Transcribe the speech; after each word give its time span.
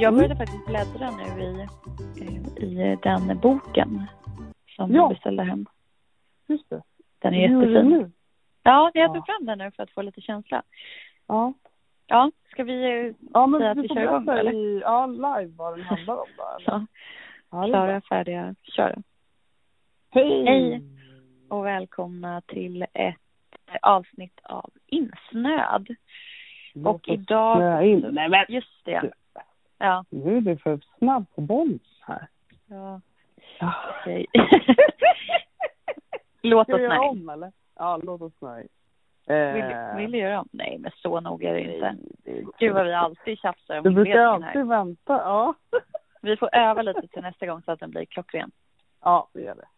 Jag 0.00 0.14
började 0.14 0.36
faktiskt 0.36 0.66
bläddra 0.66 1.10
nu 1.10 1.42
i, 1.42 1.60
eh, 2.20 2.64
i 2.64 2.98
den 3.02 3.38
boken 3.38 4.06
som 4.76 4.90
Ja. 4.92 4.96
jag 4.96 5.08
beställde 5.08 5.42
hem. 5.42 5.66
Just 6.46 6.70
det. 6.70 6.82
Den 7.18 7.34
är 7.34 7.48
Hur 7.48 7.62
är 7.62 7.66
jättefin. 7.70 7.90
nu? 7.90 8.10
Ja, 8.62 8.90
jag 8.94 9.10
Ja. 9.10 9.14
tog 9.14 9.26
fram 9.26 9.46
den 9.46 9.58
nu 9.58 9.70
för 9.70 9.82
att 9.82 9.90
få 9.90 10.02
lite 10.02 10.20
känsla. 10.20 10.62
Ja. 11.26 11.52
Ja, 12.06 12.30
ska 12.50 12.64
vi 12.64 12.84
eh, 13.06 13.14
Ja, 13.34 13.46
men 13.46 13.62
att 13.62 13.76
du 13.76 13.82
vi 13.82 13.88
kör 13.88 14.02
igång, 14.02 14.24
berätta 14.24 14.40
eller? 14.40 14.52
i 14.52 14.80
ja, 14.80 15.06
live 15.06 15.52
vad 15.56 15.72
den 15.78 15.82
handlar 15.86 16.14
om 16.14 16.26
då. 16.36 16.44
eller? 16.72 16.86
Ja, 17.50 17.64
är 17.64 17.68
klara, 17.68 18.00
färdiga, 18.00 18.54
köra. 18.62 19.02
Hej! 20.10 20.44
Hej. 20.44 20.82
Och 21.48 21.66
välkomna 21.66 22.40
till 22.40 22.82
ett 22.92 23.16
avsnitt 23.82 24.40
av 24.42 24.70
Insnöad. 24.86 25.88
Låt 26.74 26.94
och 26.94 27.08
idag- 27.08 27.86
in. 27.86 28.06
Nej 28.12 28.28
men 28.28 28.44
Just 28.48 28.84
det. 28.84 29.10
Ja. 29.82 30.04
nu 30.10 30.36
är 30.36 30.40
du 30.40 30.56
för 30.56 30.80
snabb 30.98 31.24
på 31.34 31.40
bollen 31.40 31.78
här. 32.00 32.26
ja 32.66 33.00
Ja. 33.60 33.72
okej. 34.00 34.26
Låt 36.42 36.66
Ska 36.66 36.74
oss 36.76 36.80
nej. 36.88 36.98
om 36.98 37.28
eller? 37.28 37.52
Ja, 37.76 37.96
låt 38.02 38.22
oss. 38.22 38.42
Eh, 38.42 39.96
Vill, 39.96 40.12
du 40.12 40.18
göra 40.18 40.40
om? 40.40 40.48
Nej, 40.52 40.78
men 40.78 40.90
så 40.94 41.20
nog 41.20 41.44
är 41.44 41.52
det 41.54 41.60
inte. 41.60 41.96
det- 42.24 42.44
Gud 42.58 42.72
vad 42.74 42.86
vi 42.86 42.92
alltid 42.94 43.38
tjafsar 43.38 43.76
om 43.78 43.82
Du 43.84 43.90
brukar 43.90 44.10
inledningen 44.10 44.42
här. 44.42 44.48
alltid 44.48 44.66
vänta. 44.66 45.12
Ja. 45.12 45.54
Vi 46.22 46.36
får 46.36 46.54
öva 46.54 46.82
lite 46.82 47.08
till 47.08 47.22
nästa 47.22 47.46
gång 47.46 47.62
så 47.62 47.72
att 47.72 47.80
den 47.80 47.90
blir 47.90 48.04
klockren. 48.04 48.50
ja, 49.00 49.28
vi 49.34 49.42
gör 49.44 49.54
det. 49.54 49.68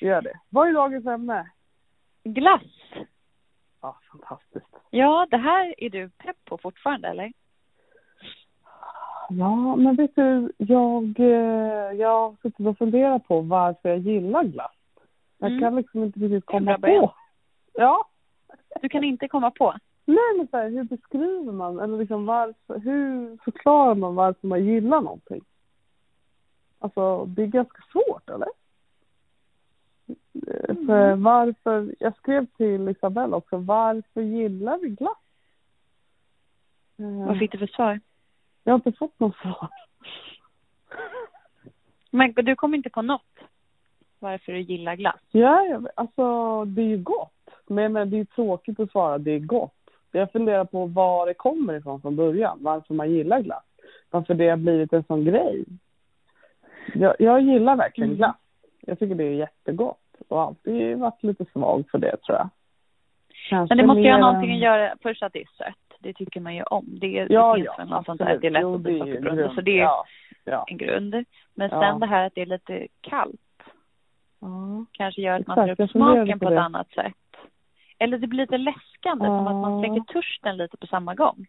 Vi 0.00 0.06
gör 0.06 0.22
det. 0.22 0.40
Vad 0.48 0.68
är 0.68 0.72
dagens 0.72 1.06
ämne? 1.06 1.50
Glass. 2.24 2.62
Ja, 3.80 3.98
fantastiskt. 4.12 4.66
Ja, 4.90 5.26
det 5.30 5.36
här 5.36 5.74
är 5.78 5.90
du 5.90 6.08
pepp 6.10 6.36
på 6.44 6.58
fortfarande, 6.58 7.08
eller? 7.08 7.32
Ja, 9.30 9.76
men 9.76 9.96
vet 9.96 10.14
du, 10.16 10.52
jag, 10.58 11.20
eh, 11.20 11.92
jag 12.00 12.08
har 12.08 12.36
suttit 12.42 12.66
och 12.66 12.78
funderat 12.78 13.28
på 13.28 13.40
varför 13.40 13.88
jag 13.88 13.98
gillar 13.98 14.44
glass. 14.44 14.72
Jag 15.38 15.50
Mm. 15.50 15.60
kan 15.60 15.76
liksom 15.76 16.04
inte 16.04 16.18
riktigt 16.20 16.46
komma 16.46 16.78
på. 16.78 17.12
Ja. 17.72 18.08
Du 18.82 18.88
kan 18.88 19.04
inte 19.04 19.28
komma 19.28 19.50
på. 19.50 19.74
Nej, 20.04 20.36
men 20.36 20.48
så 20.48 20.56
här, 20.56 20.68
hur 20.68 20.84
beskriver 20.84 21.52
man, 21.52 21.80
eller 21.80 21.98
liksom 21.98 22.26
varför, 22.26 22.78
hur 22.78 23.36
förklarar 23.44 23.94
man 23.94 24.14
varför 24.14 24.46
man 24.46 24.64
gillar 24.64 25.00
någonting? 25.00 25.40
Alltså, 26.78 27.24
det 27.24 27.42
är 27.42 27.46
ganska 27.46 27.82
svårt, 27.92 28.30
eller? 28.30 28.48
Eh, 30.48 30.74
För 30.86 31.14
varför, 31.16 31.94
jag 31.98 32.16
skrev 32.16 32.46
till 32.46 32.88
Isabelle 32.88 33.36
också, 33.36 33.56
varför 33.56 34.20
gillar 34.20 34.78
vi 34.78 34.88
glass? 34.88 35.18
Vad 36.96 37.38
fick 37.38 37.52
du 37.52 37.58
för 37.58 37.66
svar? 37.66 38.00
Jag 38.66 38.72
har 38.72 38.76
inte 38.76 38.92
fått 38.92 39.20
något 39.20 39.36
svar. 39.36 39.68
Men 42.10 42.32
du 42.34 42.56
kom 42.56 42.74
inte 42.74 42.90
på 42.90 43.02
något 43.02 43.22
varför 44.18 44.52
du 44.52 44.60
gillar 44.60 44.96
glass? 44.96 45.20
Ja, 45.30 45.80
alltså 45.94 46.64
det 46.64 46.82
är 46.82 46.86
ju 46.86 46.98
gott. 46.98 47.50
Men, 47.66 47.92
men 47.92 48.10
det 48.10 48.20
är 48.20 48.24
tråkigt 48.24 48.80
att 48.80 48.90
svara 48.90 49.18
det 49.18 49.30
är 49.30 49.38
gott. 49.38 49.72
Jag 50.12 50.32
funderar 50.32 50.64
på 50.64 50.86
var 50.86 51.26
det 51.26 51.34
kommer 51.34 51.74
ifrån 51.74 52.00
från 52.00 52.16
början. 52.16 52.58
Varför 52.60 52.94
man 52.94 53.10
gillar 53.10 53.40
glass. 53.40 53.64
Varför 54.10 54.34
det 54.34 54.48
har 54.48 54.56
blivit 54.56 54.92
en 54.92 55.04
sån 55.04 55.24
grej. 55.24 55.64
Jag, 56.94 57.16
jag 57.18 57.40
gillar 57.40 57.76
verkligen 57.76 58.10
Mm. 58.10 58.16
glass. 58.16 58.36
Jag 58.80 58.98
tycker 58.98 59.14
det 59.14 59.24
är 59.24 59.32
jättegott. 59.32 59.98
Och 60.28 60.42
alltid 60.42 60.98
varit 60.98 61.22
lite 61.22 61.44
svag 61.44 61.84
för 61.90 61.98
det 61.98 62.16
tror 62.16 62.38
jag. 62.38 62.48
Kanske 63.48 63.74
Men 63.74 63.78
det 63.78 63.86
måste 63.86 64.00
ju 64.00 64.10
ha 64.10 64.18
någonting 64.18 64.52
att 64.52 64.60
göra, 64.60 64.96
först 65.02 65.22
att 65.22 65.32
det 65.32 65.40
är 65.40 65.48
sött. 65.58 65.85
Det 66.00 66.12
tycker 66.12 66.40
man 66.40 66.54
ju 66.54 66.62
om. 66.62 66.84
Det, 66.88 67.26
Ja, 67.30 67.52
det 67.52 67.56
finns 67.56 67.66
ja, 67.66 67.74
väl 67.78 67.88
något 67.88 68.06
sånt 68.06 68.18
där 68.18 68.38
det 68.38 68.46
är 68.46 68.50
lätt 68.50 68.62
Jo, 68.62 68.74
att 68.74 68.80
bli 68.80 68.92
det 68.92 68.98
sockerberoende. 68.98 69.54
Så 69.54 69.60
det 69.60 69.78
är 69.78 69.82
Ja, 69.82 70.04
ja. 70.44 70.64
en 70.68 70.76
grund. 70.78 71.24
Men 71.54 71.70
sen 71.70 72.00
det 72.00 72.06
här 72.06 72.26
att 72.26 72.34
det 72.34 72.42
är 72.42 72.46
lite 72.46 72.86
kallt 73.00 73.40
kanske 74.92 75.22
gör 75.22 75.40
att 75.40 75.46
man 75.46 75.56
tar 75.56 75.80
upp 75.80 75.90
smaken 75.90 76.38
på 76.38 76.44
på 76.44 76.50
ett 76.50 76.56
det. 76.56 76.62
annat 76.62 76.90
sätt. 76.90 77.14
Eller 77.98 78.18
det 78.18 78.26
blir 78.26 78.40
lite 78.40 78.58
läskande, 78.58 79.24
som 79.26 79.46
att 79.46 79.54
man 79.56 79.80
släcker 79.80 80.12
törsten 80.12 80.56
lite 80.56 80.76
på 80.76 80.86
samma 80.86 81.14
gång. 81.14 81.46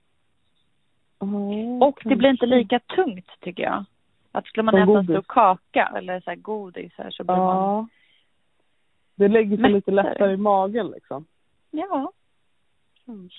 Och 1.82 2.00
det 2.04 2.16
blir 2.16 2.30
inte 2.30 2.46
lika 2.46 2.80
tungt 2.80 3.30
tycker 3.40 3.64
jag. 3.64 3.86
Att 4.32 4.46
skulle 4.46 4.64
man 4.64 4.74
Som 4.74 4.82
äta 4.84 5.00
en 5.00 5.04
stor 5.04 5.22
kaka 5.28 5.94
eller 5.98 6.20
så 6.20 6.30
här 6.30 6.38
godis 6.38 6.92
här 6.98 7.12
så 7.12 7.24
blir 7.24 7.36
man... 7.36 7.90
Det 9.16 9.28
lägger 9.28 9.58
sig 9.58 9.72
lite 9.72 9.92
lättare 9.92 10.34
i 10.34 10.38
magen 10.38 10.88
liksom. 10.88 11.26
Ja. 11.72 12.12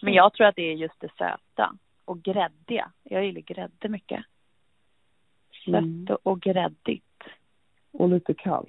Men 0.02 0.14
jag 0.14 0.32
tror 0.32 0.46
att 0.46 0.56
det 0.56 0.62
är 0.62 0.74
just 0.74 1.00
det 1.00 1.08
söta 1.18 1.72
och 2.04 2.22
gräddiga. 2.22 2.90
Jag 3.02 3.24
gillar 3.26 3.40
grädde 3.40 3.88
mycket. 3.88 4.24
Sött 5.64 5.74
Mm. 5.74 6.16
och- 6.22 6.40
gräddigt. 6.40 7.04
Och 7.92 8.08
lite 8.08 8.34
kallt. 8.34 8.68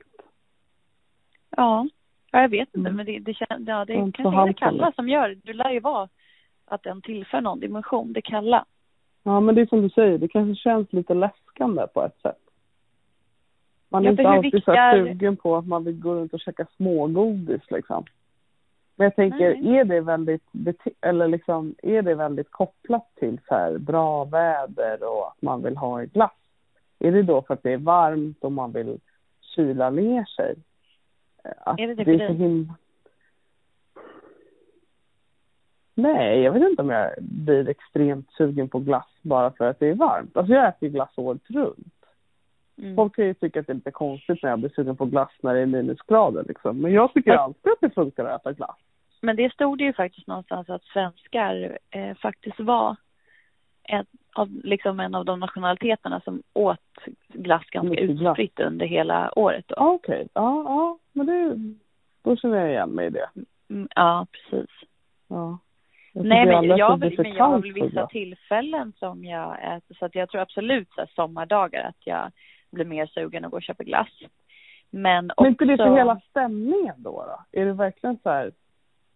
Ja. 1.50 1.88
ja, 2.32 2.42
jag 2.42 2.50
vet 2.50 2.68
inte 2.76 2.80
Mm. 2.90 2.96
men 2.96 3.06
det, 3.06 3.20
det, 3.20 3.36
ja, 3.50 3.86
det 3.86 3.96
så 4.06 4.12
kanske 4.12 4.42
är 4.42 4.48
det 4.48 4.54
kalla 4.54 4.92
som 4.92 5.10
gör 5.10 5.38
det. 5.44 5.54
lär 5.54 5.72
ju 5.72 5.80
vara 5.80 6.10
att 6.66 6.84
den 6.84 7.02
tillför 7.02 7.42
någon 7.42 7.60
dimension, 7.60 8.14
det 8.14 8.22
kalla. 8.22 8.66
Ja, 9.24 9.40
men 9.40 9.56
det 9.56 9.62
är 9.62 9.66
som 9.66 9.82
du 9.82 9.90
säger, 9.90 10.18
det 10.18 10.28
kanske 10.28 10.62
känns 10.62 10.94
lite 10.94 11.14
läskande 11.14 11.88
på 11.88 12.04
ett 12.06 12.22
sätt. 12.22 12.38
Man 13.90 14.02
är 14.02 14.06
Ja, 14.06 14.12
inte 14.12 14.28
alltid 14.30 14.52
så 14.52 14.58
viktiga- 14.58 14.92
sugen 14.94 15.38
på 15.38 15.56
att 15.58 15.68
man 15.68 15.84
vill 15.84 16.00
gå 16.00 16.16
runt 16.16 16.34
och 16.34 16.40
käka 16.40 16.66
smågodis 16.76 17.62
liksom. 17.72 18.06
Men 19.00 19.06
jag 19.06 19.16
tänker, 19.16 19.56
Nej. 19.56 19.78
är 19.78 19.84
det 19.84 20.02
väldigt, 20.02 20.44
eller 21.02 21.28
liksom, 21.28 21.76
är 21.84 22.02
det 22.02 22.16
väldigt 22.16 22.52
kopplat 22.52 23.16
till 23.16 23.40
så 23.48 23.56
här 23.56 23.78
bra 23.78 24.26
väder 24.26 25.04
och 25.04 25.28
att 25.28 25.42
man 25.42 25.64
vill 25.64 25.78
ha 25.78 26.02
glass? 26.02 26.32
Är 27.00 27.12
det 27.12 27.24
då 27.24 27.42
för 27.42 27.54
att 27.54 27.64
det 27.64 27.74
är 27.74 27.78
varmt 27.78 28.44
och 28.44 28.52
man 28.52 28.72
vill 28.72 29.00
kyla 29.56 29.90
ner 29.90 30.26
sig? 30.26 30.56
Att 31.44 31.80
Är 31.80 31.88
det 31.88 31.96
det 31.96 32.06
för 32.06 32.18
dig? 32.18 32.34
himla... 32.34 32.74
Nej, 35.94 36.40
jag 36.40 36.52
vet 36.52 36.70
inte 36.70 36.82
om 36.82 36.90
jag 36.90 37.12
blir 37.20 37.70
extremt 37.70 38.32
sugen 38.32 38.70
på 38.70 38.80
glass 38.80 39.10
bara 39.22 39.52
för 39.52 39.70
att 39.70 39.80
det 39.80 39.88
är 39.88 39.96
varmt. 39.96 40.38
Alltså 40.38 40.54
jag 40.54 40.68
äter 40.68 40.90
ju 40.90 40.90
glass 40.90 41.18
året 41.18 41.50
runt. 41.50 42.06
Mm. 42.78 42.96
Folk 42.96 43.16
kan 43.16 43.26
ju 43.26 43.34
tycka 43.34 43.60
att 43.60 43.68
det 43.68 43.74
är 43.74 43.76
lite 43.76 43.92
konstigt 43.92 44.44
när 44.44 44.50
jag 44.50 44.60
blir 44.60 44.70
sugen 44.70 44.96
på 44.96 45.06
glass 45.06 45.32
när 45.42 45.54
det 45.54 45.60
är 45.60 45.66
minusgrader 45.66 46.44
liksom. 46.48 46.78
Men 46.78 46.92
jag 46.92 47.14
tycker 47.14 47.32
alltid 47.32 47.72
att 47.72 47.82
det 47.82 47.90
funkar 47.90 48.26
att 48.26 48.42
äta 48.42 48.54
glass. 48.54 48.78
Men 49.22 49.36
det 49.36 49.54
stod 49.54 49.78
det 49.78 49.84
ju 49.84 49.94
faktiskt 49.94 50.28
någonstans 50.28 50.70
att 50.70 50.84
svenskar 50.84 51.78
eh, 51.90 52.16
faktiskt 52.16 52.60
var 52.60 52.96
en 53.84 54.06
av, 54.36 54.50
liksom 54.64 55.00
en 55.00 55.16
av 55.16 55.26
de 55.26 55.40
nationaliteterna 55.40 56.22
som 56.22 56.44
åt 56.54 56.80
glass 57.28 57.66
ganska 57.66 58.00
utspritt 58.00 58.60
under 58.60 58.86
hela 58.86 59.40
året 59.40 59.66
då. 59.68 59.76
Ja, 59.78 59.92
okej. 59.92 60.28
Ja, 60.34 60.64
ja. 60.66 60.98
Men 61.14 61.26
det... 61.26 61.56
Då 62.24 62.36
känner 62.36 62.58
jag 62.58 62.70
igen 62.70 62.90
mig 62.90 63.08
i 63.08 63.10
det. 63.10 63.30
Mm, 63.70 63.88
ja, 63.96 64.28
precis. 64.32 64.70
Ja. 65.28 65.60
Jag 66.14 66.26
Nej, 66.26 66.46
men 66.46 66.64
jag, 66.64 67.00
det 67.00 67.10
vill, 67.10 67.20
men 67.22 67.34
jag 67.34 67.48
har 67.48 67.60
väl 67.60 67.74
vissa 67.74 68.08
tillfällen 68.08 68.94
som 69.00 69.26
jag 69.26 69.76
äter. 69.76 69.96
Så 69.96 70.06
att 70.06 70.16
jag 70.16 70.30
tror 70.30 70.42
absolut 70.42 70.90
så 70.92 71.02
här, 71.02 71.10
sommardagar 71.16 71.84
att 71.84 72.08
jag 72.08 72.32
blir 72.72 72.86
mer 72.86 73.06
sugen 73.06 73.46
att 73.46 73.52
gå 73.52 73.58
och 73.58 73.64
köpa 73.64 73.84
glass. 73.84 74.20
Men 74.90 75.32
också... 75.32 75.44
Men 75.44 75.52
inte 75.52 75.66
det 75.66 75.78
för 75.78 75.96
hela 75.96 76.20
stämningen 76.30 76.96
då, 76.98 77.26
då? 77.26 77.60
Är 77.60 77.66
det 77.66 77.74
verkligen 77.74 78.18
så 78.24 78.30
här 78.30 78.52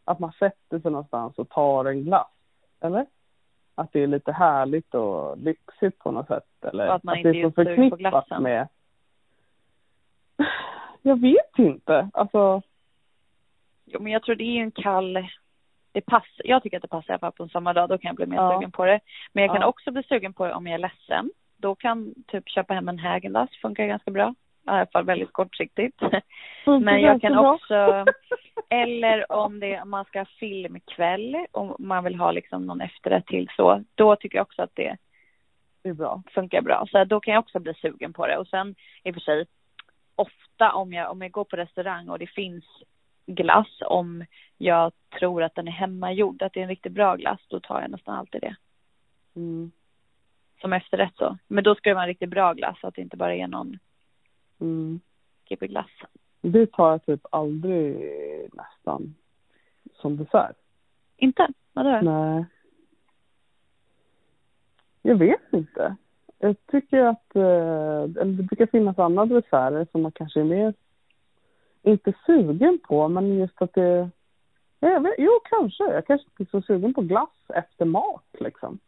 att 0.05 0.19
man 0.19 0.31
sätter 0.31 0.79
sig 0.79 0.91
någonstans 0.91 1.37
och 1.37 1.49
tar 1.49 1.85
en 1.85 2.03
glass? 2.03 2.27
Eller? 2.81 3.05
Att 3.75 3.93
det 3.93 3.99
är 3.99 4.07
lite 4.07 4.31
härligt 4.31 4.95
och 4.95 5.37
lyxigt 5.37 5.99
på 5.99 6.11
något 6.11 6.27
sätt? 6.27 6.47
Eller 6.61 6.87
Och 6.87 6.95
att 6.95 7.03
man 7.03 7.13
det 7.13 7.19
inte 7.19 7.39
är 7.39 7.41
så 7.41 7.47
är 7.47 7.49
på 7.49 7.63
förknippat 7.63 8.41
med... 8.41 8.67
Jag 11.01 11.21
vet 11.21 11.59
inte. 11.59 12.09
Alltså, 12.13 12.61
Jo, 13.85 13.99
men 14.01 14.11
jag 14.11 14.23
tror 14.23 14.35
det 14.35 14.43
är 14.43 14.61
en 14.61 14.71
kall... 14.71 15.27
Det 15.91 16.01
passar, 16.01 16.41
jag 16.45 16.63
tycker 16.63 16.77
att 16.77 16.81
det 16.81 16.87
passar 16.87 17.09
i 17.09 17.13
alla 17.13 17.19
fall 17.19 17.31
på 17.31 17.43
en 17.43 17.49
sommardag. 17.49 17.89
Då 17.89 17.97
kan 17.97 18.09
jag 18.09 18.15
bli 18.15 18.25
mer 18.25 18.37
Ja. 18.37 18.51
sugen 18.57 18.71
på 18.71 18.85
det. 18.85 18.99
Men 19.33 19.43
jag 19.43 19.51
kan 19.53 19.61
Ja. 19.61 19.67
också 19.67 19.91
bli 19.91 20.03
sugen 20.03 20.33
på 20.33 20.45
det 20.47 20.53
om 20.53 20.67
jag 20.67 20.73
är 20.73 20.77
ledsen. 20.79 21.31
Då 21.57 21.75
kan 21.75 22.13
typ 22.27 22.49
köpa 22.49 22.73
hem 22.73 22.89
en 22.89 22.99
Häagen-Dazs 22.99 23.61
funkar 23.61 23.85
ganska 23.85 24.11
bra. 24.11 24.35
I 24.65 24.69
alla 24.69 24.85
fall 24.85 25.05
väldigt 25.05 25.33
kortsiktigt. 25.33 25.99
funkar 26.65 26.79
Men 26.85 27.01
jag 27.01 27.21
kan 27.21 27.37
också, 27.37 28.05
eller 28.69 29.31
om 29.31 29.59
det, 29.59 29.81
om 29.81 29.89
man 29.89 30.05
ska 30.05 30.19
ha 30.19 30.25
filmkväll, 30.39 31.45
om 31.51 31.75
man 31.79 32.03
vill 32.03 32.15
ha 32.15 32.31
liksom 32.31 32.65
någon 32.65 32.81
efterrätt 32.81 33.25
till 33.25 33.49
så, 33.55 33.83
då 33.95 34.15
tycker 34.15 34.37
jag 34.37 34.45
också 34.45 34.61
att 34.61 34.75
det 34.75 34.97
Det 35.83 35.89
är 35.89 35.93
bra. 35.93 36.23
funkar 36.31 36.61
bra. 36.61 36.85
Så 36.91 37.03
då 37.03 37.19
kan 37.19 37.33
jag 37.33 37.41
också 37.41 37.59
bli 37.59 37.73
sugen 37.73 38.13
på 38.13 38.27
det. 38.27 38.37
Och 38.37 38.47
sen 38.47 38.75
i 39.03 39.11
och 39.11 39.13
för 39.13 39.21
sig, 39.21 39.45
ofta 40.15 40.73
om 40.73 40.93
jag, 40.93 41.11
om 41.11 41.21
jag 41.21 41.31
går 41.31 41.43
på 41.43 41.55
restaurang 41.55 42.09
och 42.09 42.19
det 42.19 42.27
finns 42.27 42.65
glass, 43.25 43.81
om 43.85 44.25
jag 44.57 44.91
tror 45.19 45.43
att 45.43 45.55
den 45.55 45.67
är 45.67 45.71
hemmagjord, 45.71 46.41
att 46.41 46.53
det 46.53 46.59
är 46.59 46.63
en 46.63 46.69
riktigt 46.69 46.91
bra 46.91 47.15
glass, 47.15 47.39
då 47.47 47.59
tar 47.59 47.81
jag 47.81 47.91
nästan 47.91 48.15
alltid 48.15 48.41
det. 48.41 48.55
Mm. 49.35 49.71
Som 50.61 50.73
efterrätt 50.73 51.15
så. 51.15 51.37
Men 51.47 51.63
då 51.63 51.75
ska 51.75 51.89
det 51.89 51.93
vara 51.93 52.03
en 52.03 52.07
riktigt 52.07 52.29
bra 52.29 52.53
glass, 52.53 52.79
så 52.79 52.87
att 52.87 52.95
det 52.95 53.01
inte 53.01 53.17
bara 53.17 53.35
är 53.35 53.47
någon 53.47 53.79
Mm. 54.59 54.99
glass. 55.49 55.89
Det 56.41 56.71
tar 56.71 56.91
jag 56.91 57.05
typ 57.05 57.25
aldrig 57.31 57.95
nästan 58.53 59.15
som 59.93 60.17
dessert. 60.17 60.57
Inte? 61.17 61.47
Vadå? 61.73 62.01
Nej. 62.01 62.45
Jag 65.01 65.15
vet 65.15 65.53
inte. 65.53 65.95
jag 66.39 66.55
tycker 66.71 67.03
att 67.03 67.35
eh, 67.35 68.03
det 68.03 68.43
brukar 68.43 68.65
finnas 68.65 68.99
andra 68.99 69.25
desserter 69.25 69.87
som 69.91 70.01
man 70.01 70.11
kanske 70.11 70.39
är 70.39 70.43
mer, 70.43 70.73
inte 71.81 72.13
sugen 72.25 72.79
på, 72.87 73.07
men 73.07 73.35
just 73.35 73.61
att 73.61 73.73
det, 73.73 74.09
jag 74.79 75.01
vet, 75.01 75.15
jo 75.17 75.31
kanske, 75.43 75.83
jag 75.83 76.07
kanske 76.07 76.27
inte 76.27 76.43
är 76.43 76.61
så 76.61 76.65
sugen 76.65 76.93
på 76.93 77.01
glass 77.01 77.49
efter 77.49 77.85
mat 77.85 78.25
liksom. 78.39 78.79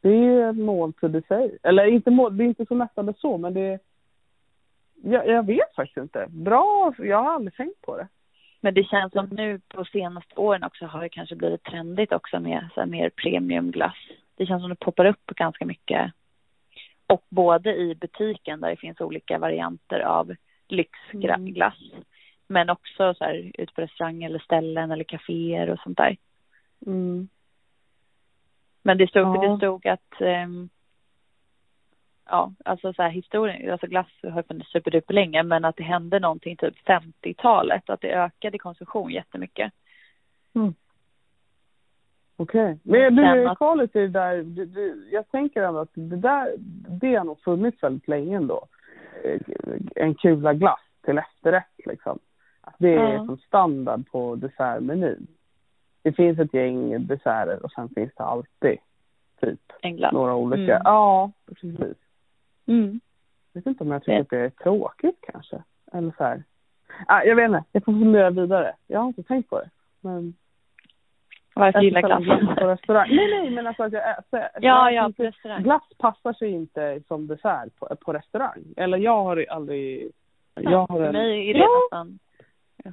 Det 0.00 0.16
är 0.16 0.52
måltid 0.52 1.16
i 1.16 1.22
sig. 1.22 1.58
Eller 1.62 1.84
inte 1.86 2.10
mål, 2.10 2.36
det 2.36 2.44
är 2.44 2.48
inte 2.48 2.66
så 2.66 2.74
mättande 2.74 3.14
så, 3.18 3.38
men 3.38 3.54
det 3.54 3.78
jag, 5.04 5.28
jag 5.28 5.46
vet 5.46 5.74
faktiskt 5.76 5.96
inte. 5.96 6.26
Bra, 6.28 6.94
jag 6.98 7.22
har 7.22 7.34
aldrig 7.34 7.54
tänkt 7.54 7.82
på 7.82 7.96
det. 7.96 8.08
Men 8.60 8.74
det 8.74 8.84
känns 8.84 9.12
som 9.12 9.26
nu 9.26 9.60
på 9.68 9.84
senaste 9.84 10.34
åren 10.34 10.64
också 10.64 10.86
har 10.86 11.00
det 11.00 11.08
kanske 11.08 11.36
blivit 11.36 11.62
trendigt 11.62 12.12
också 12.12 12.40
med 12.40 12.68
så 12.74 12.80
här 12.80 12.86
mer 12.86 13.10
premiumglass. 13.10 13.96
Det 14.36 14.46
känns 14.46 14.62
som 14.62 14.70
det 14.70 14.76
poppar 14.76 15.04
upp 15.04 15.26
ganska 15.26 15.66
mycket. 15.66 16.12
Och 17.06 17.24
både 17.28 17.76
i 17.76 17.94
butiken 17.94 18.60
där 18.60 18.70
det 18.70 18.76
finns 18.76 19.00
olika 19.00 19.38
varianter 19.38 20.00
av 20.00 20.34
lyxglass. 20.68 21.92
Mm. 21.92 22.04
Men 22.46 22.70
också 22.70 23.14
så 23.14 23.24
här 23.24 23.50
ute 23.54 23.72
på 23.72 23.80
restaurang 23.80 24.22
eller 24.22 24.38
ställen 24.38 24.90
eller 24.90 25.04
kaféer 25.04 25.70
och 25.70 25.78
sånt 25.78 25.98
där. 25.98 26.16
Mm. 26.86 27.28
Men 28.82 28.98
det 28.98 29.08
stod, 29.08 29.36
ja. 29.36 29.48
det 29.48 29.56
stod 29.56 29.86
att 29.86 30.20
um, 30.20 30.68
ja, 32.32 32.52
alltså 32.64 32.92
så 32.92 33.02
här 33.02 33.10
historien, 33.10 33.72
alltså 33.72 33.86
glass 33.86 34.06
har 34.22 34.42
funnits 34.42 34.70
superduper 34.70 35.14
länge 35.14 35.42
men 35.42 35.64
att 35.64 35.76
det 35.76 35.82
hände 35.82 36.18
någonting 36.18 36.56
typ 36.56 36.74
50-talet, 36.86 37.90
att 37.90 38.00
det 38.00 38.14
ökade 38.14 38.58
konsumtion 38.58 39.10
jättemycket. 39.10 39.72
Mm. 40.54 40.74
Okej, 42.36 42.78
okay. 42.84 43.10
men 43.10 43.16
du 43.16 43.84
i 43.84 43.88
det 43.92 44.08
där, 44.08 44.42
du, 44.42 44.64
du, 44.64 45.08
jag 45.12 45.30
tänker 45.30 45.62
ändå 45.62 45.80
att 45.80 45.90
det 45.94 46.16
där, 46.16 46.54
det 47.00 47.14
har 47.14 47.24
nog 47.24 47.40
funnits 47.40 47.82
väldigt 47.82 48.08
länge 48.08 48.36
ändå. 48.36 48.66
Eh, 49.24 49.40
en 49.94 50.14
kula 50.14 50.54
glass 50.54 50.80
till 51.04 51.18
efterrätt 51.18 51.86
liksom. 51.86 52.18
Att 52.60 52.74
det 52.78 52.94
är 52.94 53.14
mm. 53.14 53.26
som 53.26 53.38
standard 53.38 54.10
på 54.10 54.34
dessertmenyn. 54.34 55.26
Det 56.02 56.12
finns 56.12 56.38
ett 56.38 56.54
gäng 56.54 57.06
desserter 57.06 57.64
och 57.64 57.72
sen 57.72 57.88
finns 57.88 58.12
det 58.16 58.24
alltid 58.24 58.78
typ 59.40 59.60
några 60.12 60.34
olika. 60.34 60.76
Mm. 60.76 60.82
Ja, 60.84 61.32
precis. 61.46 62.01
Mm. 62.72 63.00
Jag 63.52 63.60
vet 63.60 63.66
inte 63.66 63.84
om 63.84 63.90
jag 63.90 64.02
tycker 64.02 64.20
att 64.20 64.30
det 64.30 64.38
är 64.38 64.50
tråkigt 64.50 65.18
kanske. 65.32 65.62
Eller 65.92 66.12
så 66.16 66.24
här. 66.24 66.42
Ah, 67.06 67.22
jag 67.22 67.36
vet 67.36 67.44
inte, 67.44 67.64
jag 67.72 67.84
får 67.84 67.92
fundera 67.92 68.30
vidare. 68.30 68.74
Jag 68.86 69.00
har 69.00 69.06
inte 69.06 69.22
tänkt 69.22 69.50
på 69.50 69.58
det. 69.58 69.70
Men... 70.00 70.34
Varför 71.54 71.80
gillar 71.80 72.02
glass? 72.02 72.58
på 72.58 72.66
restaurang. 72.66 73.08
Nej, 73.16 73.30
nej, 73.30 73.50
men 73.50 73.66
alltså 73.66 73.82
att 73.82 73.92
jag 73.92 74.18
äter. 74.18 74.48
Ja, 74.60 74.90
ja, 74.90 75.12
på 75.16 75.22
restaurang. 75.22 75.62
Glass 75.62 75.82
passar 75.98 76.32
sig 76.32 76.50
inte 76.50 77.00
som 77.08 77.26
dessert 77.26 77.78
på, 77.78 77.96
på 78.00 78.12
restaurang. 78.12 78.64
Eller 78.76 78.98
jag 78.98 79.24
har 79.24 79.46
aldrig... 79.50 80.10
Jag 80.54 80.86
har 80.86 81.00
en... 81.00 81.06
För 81.06 81.12
mig 81.12 81.50
är 81.50 81.54
det 81.54 81.60
ja. 81.60 81.80
nästan 81.82 82.18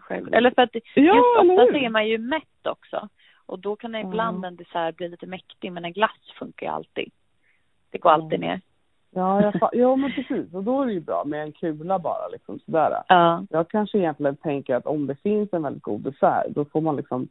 själv. 0.02 0.34
Eller 0.34 0.52
för 0.52 0.62
att 0.62 0.70
ja, 0.74 0.82
just 0.94 1.52
ofta 1.52 1.72
så 1.72 1.78
är 1.78 1.90
man 1.90 2.08
ju 2.08 2.18
mätt 2.18 2.68
också. 2.68 3.10
Och 3.46 3.60
då 3.60 3.76
kan 3.76 3.96
ibland 3.96 4.38
mm. 4.38 4.48
en 4.48 4.56
dessert 4.56 4.96
bli 4.96 5.10
lite 5.10 5.28
mäktig, 5.28 5.72
men 5.72 5.86
en 5.86 5.94
glass 5.94 6.34
funkar 6.40 6.66
ju 6.66 6.72
alltid. 6.72 7.12
Det 7.92 7.98
går 7.98 8.10
alltid 8.10 8.40
ner. 8.40 8.62
Ja, 9.12 9.42
jag, 9.42 9.70
ja 9.72 9.96
men 9.96 10.12
precis. 10.12 10.54
Och 10.54 10.64
då 10.64 10.82
är 10.82 10.86
det 10.86 10.94
ju 10.94 11.00
bra 11.00 11.24
med 11.26 11.44
en 11.44 11.52
kula 11.52 12.00
bara 12.00 12.28
liksom 12.28 12.60
sådär. 12.60 13.04
Ja. 13.08 13.46
Jag 13.50 13.70
kanske 13.70 13.98
egentligen 13.98 14.36
tänker 14.36 14.76
att 14.76 14.86
om 14.86 15.08
det 15.08 15.16
finns 15.16 15.54
en 15.54 15.64
väldigt 15.64 15.84
god 15.84 16.02
dessert, 16.02 16.48
då 16.50 16.66
får 16.66 16.82
man 16.82 16.96
liksom 16.96 17.28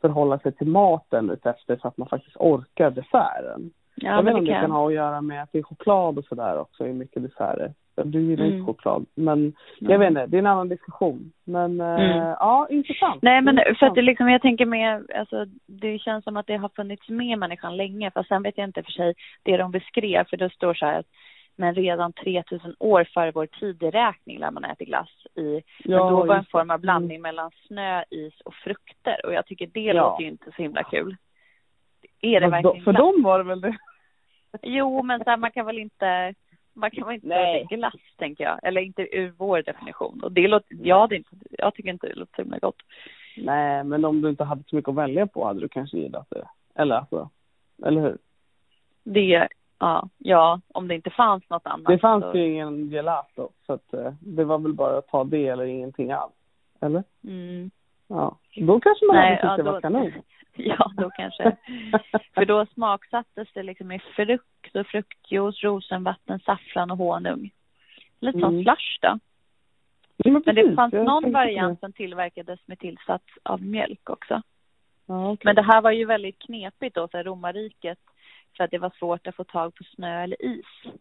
förhålla 0.00 0.38
sig 0.38 0.52
till 0.52 0.66
maten 0.66 1.38
efter 1.44 1.76
så 1.76 1.88
att 1.88 1.96
man 1.96 2.08
faktiskt 2.08 2.36
orkar 2.36 2.90
desserten. 2.90 3.70
Ja, 3.94 4.10
jag 4.10 4.22
vet 4.22 4.30
inte 4.30 4.38
om 4.38 4.44
det 4.44 4.52
kan. 4.52 4.60
kan 4.60 4.70
ha 4.70 4.86
att 4.86 4.94
göra 4.94 5.20
med 5.20 5.42
att 5.42 5.52
det 5.52 5.58
är 5.58 5.62
choklad 5.62 6.18
och 6.18 6.24
sådär 6.24 6.58
också 6.58 6.86
i 6.86 6.92
mycket 6.92 7.22
desserter. 7.22 7.74
Du 8.04 8.20
gillar 8.22 8.44
mm. 8.44 8.56
inte 8.56 8.66
choklad. 8.66 9.06
Men 9.14 9.52
jag 9.78 9.98
vet 9.98 10.08
inte, 10.08 10.26
det 10.26 10.36
är 10.36 10.38
en 10.38 10.46
annan 10.46 10.68
diskussion. 10.68 11.32
Men 11.44 11.80
eh, 11.80 12.00
mm. 12.00 12.16
ja, 12.16 12.66
intressant. 12.70 13.22
Nej 13.22 13.40
men 13.40 13.58
intressant. 13.58 13.78
för 13.78 13.86
att 13.86 13.94
det 13.94 14.02
liksom, 14.02 14.28
jag 14.28 14.42
tänker 14.42 14.66
med, 14.66 15.10
alltså 15.14 15.46
det 15.66 15.98
känns 15.98 16.24
som 16.24 16.36
att 16.36 16.46
det 16.46 16.56
har 16.56 16.68
funnits 16.68 17.08
med 17.08 17.38
människan 17.38 17.76
länge. 17.76 18.10
Fast 18.10 18.28
sen 18.28 18.42
vet 18.42 18.58
jag 18.58 18.68
inte 18.68 18.82
för 18.82 18.92
sig 18.92 19.14
det 19.42 19.56
de 19.56 19.70
beskrev. 19.70 20.24
För 20.24 20.36
det 20.36 20.50
står 20.50 20.74
så 20.74 20.86
här 20.86 20.98
att 20.98 21.06
men 21.56 21.74
redan 21.74 22.12
3000 22.12 22.74
år 22.78 23.04
före 23.14 23.30
vår 23.30 23.46
tideräkning 23.46 24.38
lär 24.38 24.50
man 24.50 24.64
äta 24.64 24.84
glass 24.84 25.26
i. 25.34 25.62
Ja, 25.84 26.04
men 26.04 26.12
då 26.12 26.26
var 26.26 26.36
en 26.36 26.44
form 26.44 26.70
av 26.70 26.80
blandning 26.80 27.16
mm. 27.16 27.22
mellan 27.22 27.50
snö, 27.66 28.04
is 28.10 28.40
och 28.44 28.54
frukter. 28.54 29.26
Och 29.26 29.32
jag 29.32 29.46
tycker 29.46 29.66
det 29.66 29.80
ja. 29.80 29.92
låter 29.92 30.22
ju 30.22 30.28
inte 30.28 30.50
så 30.56 30.62
himla 30.62 30.82
kul. 30.82 31.16
Är 32.20 32.40
det 32.40 32.48
men 32.48 32.50
verkligen 32.50 32.76
då, 32.76 32.84
För 32.84 32.92
dem 32.92 33.22
var 33.22 33.38
det 33.38 33.44
väl 33.44 33.60
det? 33.60 33.76
Jo, 34.62 35.02
men 35.02 35.24
så 35.24 35.30
här, 35.30 35.36
man 35.36 35.50
kan 35.50 35.66
väl 35.66 35.78
inte 35.78 36.34
man 36.80 36.90
kan 36.90 37.06
väl 37.06 37.14
inte 37.14 37.28
säga 37.28 37.64
glass, 37.64 37.94
tänker 38.16 38.44
jag. 38.44 38.58
Eller 38.62 38.80
inte 38.80 39.16
ur 39.16 39.32
vår 39.36 39.62
definition. 39.62 40.20
Och 40.24 40.32
det 40.32 40.48
låter, 40.48 40.76
ja, 40.82 41.06
det 41.06 41.16
inte, 41.16 41.30
jag 41.50 41.74
tycker 41.74 41.90
inte 41.90 42.06
det 42.06 42.14
låter 42.14 42.34
så 42.36 42.42
himla 42.42 42.58
gott. 42.58 42.82
Nej, 43.36 43.84
men 43.84 44.04
om 44.04 44.20
du 44.20 44.30
inte 44.30 44.44
hade 44.44 44.62
så 44.66 44.76
mycket 44.76 44.88
att 44.88 44.94
välja 44.94 45.26
på 45.26 45.46
hade 45.46 45.60
du 45.60 45.68
kanske 45.68 45.98
gillat 45.98 46.30
det. 46.30 46.48
Eller 46.74 46.96
alltså, 46.96 47.30
eller 47.84 48.00
hur? 48.00 48.18
Det, 49.04 49.48
ja, 49.78 50.08
ja, 50.18 50.60
om 50.74 50.88
det 50.88 50.94
inte 50.94 51.10
fanns 51.10 51.50
något 51.50 51.66
annat. 51.66 51.86
Det 51.86 51.98
fanns 51.98 52.24
så... 52.24 52.38
ju 52.38 52.46
ingen 52.46 52.90
gelato, 52.90 53.48
så 53.66 53.72
att 53.72 53.94
uh, 53.94 54.12
det 54.20 54.44
var 54.44 54.58
väl 54.58 54.72
bara 54.72 54.98
att 54.98 55.08
ta 55.08 55.24
det 55.24 55.46
eller 55.46 55.64
ingenting 55.64 56.12
alls. 56.12 56.32
Eller? 56.80 57.04
Mm. 57.24 57.70
Ja, 58.08 58.36
då 58.56 58.80
kanske 58.80 59.06
man 59.06 59.16
Nej, 59.16 59.24
hade 59.24 59.36
tyckt 59.36 59.48
ja, 59.50 59.56
det 59.56 59.62
var 59.62 59.80
kanon. 59.80 60.12
Ja, 60.78 60.92
då 60.96 61.10
kanske. 61.10 61.56
För 62.34 62.44
då 62.44 62.66
smaksattes 62.66 63.48
det 63.54 63.62
liksom 63.62 63.86
med 63.86 64.02
frukt 64.16 64.76
och 64.76 64.86
fruktjuice, 64.86 65.62
rosenvatten, 65.62 66.40
saffran 66.40 66.90
och 66.90 66.98
honung. 66.98 67.50
Lite 68.20 68.38
mm. 68.38 68.50
som 68.50 68.62
slush 68.62 68.98
då. 69.00 69.18
Ja, 70.16 70.30
men, 70.30 70.42
men 70.46 70.54
det 70.54 70.74
fanns 70.74 70.92
någon 70.92 71.32
variant 71.32 71.80
som 71.80 71.92
tillverkades 71.92 72.60
med 72.66 72.78
tillsats 72.78 73.24
av 73.42 73.62
mjölk 73.62 74.10
också. 74.10 74.42
Ja, 75.06 75.30
okay. 75.30 75.44
Men 75.44 75.54
det 75.54 75.62
här 75.62 75.80
var 75.80 75.90
ju 75.90 76.04
väldigt 76.04 76.38
knepigt 76.38 76.94
då, 76.94 77.08
så 77.08 77.16
här, 77.16 77.24
romarriket, 77.24 77.98
för 78.56 78.64
att 78.64 78.70
det 78.70 78.78
var 78.78 78.92
svårt 78.98 79.26
att 79.26 79.36
få 79.36 79.44
tag 79.44 79.74
på 79.74 79.84
snö 79.84 80.22
eller 80.22 80.44
is. 80.44 80.92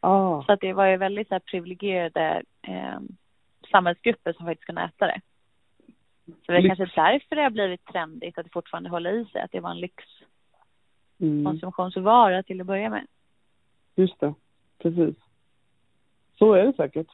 Ah. 0.00 0.42
Så 0.42 0.52
att 0.52 0.60
det 0.60 0.72
var 0.72 0.86
ju 0.86 0.96
väldigt 0.96 1.28
så 1.28 1.34
här, 1.34 1.40
privilegierade 1.40 2.42
eh, 2.62 3.00
samhällsgrupper 3.70 4.32
som 4.32 4.46
faktiskt 4.46 4.66
kunde 4.66 4.82
äta 4.82 5.06
det. 5.06 5.20
Så 6.26 6.52
det 6.52 6.52
är 6.52 6.62
lyx. 6.62 6.76
kanske 6.76 7.00
därför 7.00 7.36
det 7.36 7.42
har 7.42 7.50
blivit 7.50 7.84
trendigt 7.84 8.38
att 8.38 8.44
det 8.44 8.52
fortfarande 8.52 8.90
håller 8.90 9.12
i 9.12 9.24
sig, 9.24 9.42
att 9.42 9.52
det 9.52 9.60
var 9.60 9.70
en 9.70 9.80
lyxkonsumtionsvara 9.80 12.34
mm. 12.34 12.44
till 12.44 12.60
att 12.60 12.66
börja 12.66 12.90
med. 12.90 13.06
Just 13.94 14.20
det, 14.20 14.34
precis. 14.78 15.16
Så 16.38 16.52
är 16.52 16.66
det 16.66 16.72
säkert. 16.72 17.08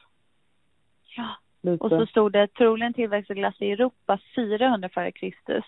Ja, 1.15 1.35
Lite. 1.61 1.83
och 1.83 1.89
så 1.89 2.05
stod 2.05 2.31
det 2.31 2.47
troligen 2.47 2.93
tillväxtglass 2.93 3.61
i 3.61 3.71
Europa 3.71 4.19
400 4.35 4.89
före 4.89 5.11
Kristus. 5.11 5.65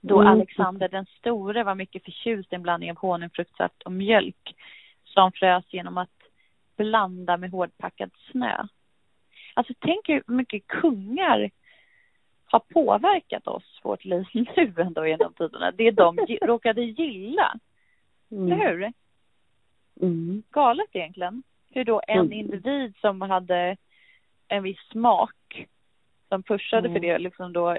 Då 0.00 0.20
mm. 0.20 0.32
Alexander 0.32 0.88
den 0.88 1.06
store 1.06 1.64
var 1.64 1.74
mycket 1.74 2.04
förtjust 2.04 2.52
i 2.52 2.56
en 2.56 2.62
blandning 2.62 2.90
av 2.90 2.96
honung, 2.96 3.30
fruktsaft 3.30 3.82
och 3.82 3.92
mjölk 3.92 4.56
som 5.04 5.32
frös 5.32 5.64
genom 5.68 5.98
att 5.98 6.08
blanda 6.76 7.36
med 7.36 7.50
hårdpackad 7.50 8.10
snö. 8.30 8.66
Alltså 9.54 9.74
tänk 9.78 10.08
hur 10.08 10.22
mycket 10.26 10.66
kungar 10.66 11.50
har 12.50 12.60
påverkat 12.60 13.46
oss, 13.46 13.80
vårt 13.82 14.04
liv 14.04 14.24
nu 14.56 14.74
ändå 14.76 15.06
genom 15.06 15.32
tiderna. 15.32 15.70
Det 15.70 15.90
de 15.90 16.16
råkade 16.42 16.82
gilla. 16.82 17.54
Mm. 18.30 18.60
Hur? 18.60 18.92
Mm. 20.02 20.42
Galet 20.50 20.88
egentligen. 20.92 21.42
Hur 21.70 21.84
då 21.84 22.02
en 22.06 22.20
mm. 22.20 22.32
individ 22.32 22.94
som 23.00 23.20
hade 23.20 23.76
en 24.48 24.62
viss 24.62 24.88
smak 24.90 25.66
som 26.28 26.42
pushade 26.42 26.88
mm. 26.88 26.92
för 26.92 27.00
det 27.00 27.18
liksom 27.18 27.52
då 27.52 27.76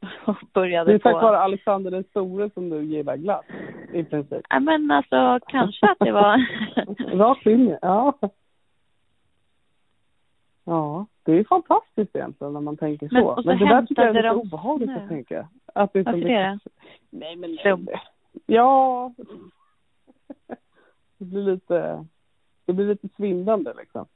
började 0.52 0.90
Det 0.90 0.94
är 0.94 0.98
tack 0.98 1.22
vare 1.22 1.38
Alexander 1.38 1.90
den 1.90 2.04
store 2.04 2.50
som 2.50 2.70
du 2.70 2.84
gillar 2.84 3.16
glass 3.16 3.44
i 3.92 4.04
princip. 4.04 4.46
Ja 4.48 4.60
men 4.60 4.90
alltså 4.90 5.38
kanske 5.46 5.86
att 5.86 5.98
det 5.98 6.12
var 6.12 6.46
Rakt 7.18 7.46
in 7.46 7.78
ja. 7.82 8.18
Ja, 10.64 11.06
det 11.30 11.38
är 11.38 11.44
fantastiskt 11.44 12.16
egentligen 12.16 12.52
när 12.52 12.60
man 12.60 12.76
tänker 12.76 13.08
så. 13.08 13.14
Men, 13.14 13.34
så 13.34 13.42
men 13.48 13.58
det 13.58 13.64
där 13.64 13.86
tycker 13.86 14.02
jag 14.02 14.10
är 14.10 14.14
lite 14.14 14.28
de... 14.28 14.40
obehagligt 14.40 14.90
att 14.90 15.08
tänka. 15.08 15.48
Att 15.74 15.92
det 15.92 15.98
är 15.98 16.04
Varför 16.04 16.20
det? 16.20 16.58
Nej 17.10 17.36
men 17.36 17.56
Dumt. 17.56 17.88
Ja. 18.46 19.12
Det 21.18 21.26
blir 21.26 21.42
lite, 21.42 22.06
det 22.64 22.72
blir 22.72 22.86
lite 22.86 23.08
svindlande 23.16 23.74
liksom. 23.78 24.06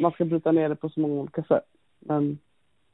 Man 0.00 0.12
ska 0.12 0.24
bryta 0.24 0.52
ner 0.52 0.68
det 0.68 0.76
på 0.76 0.88
så 0.88 1.00
många 1.00 1.14
olika 1.14 1.42
sätt. 1.42 1.66
Men, 1.98 2.38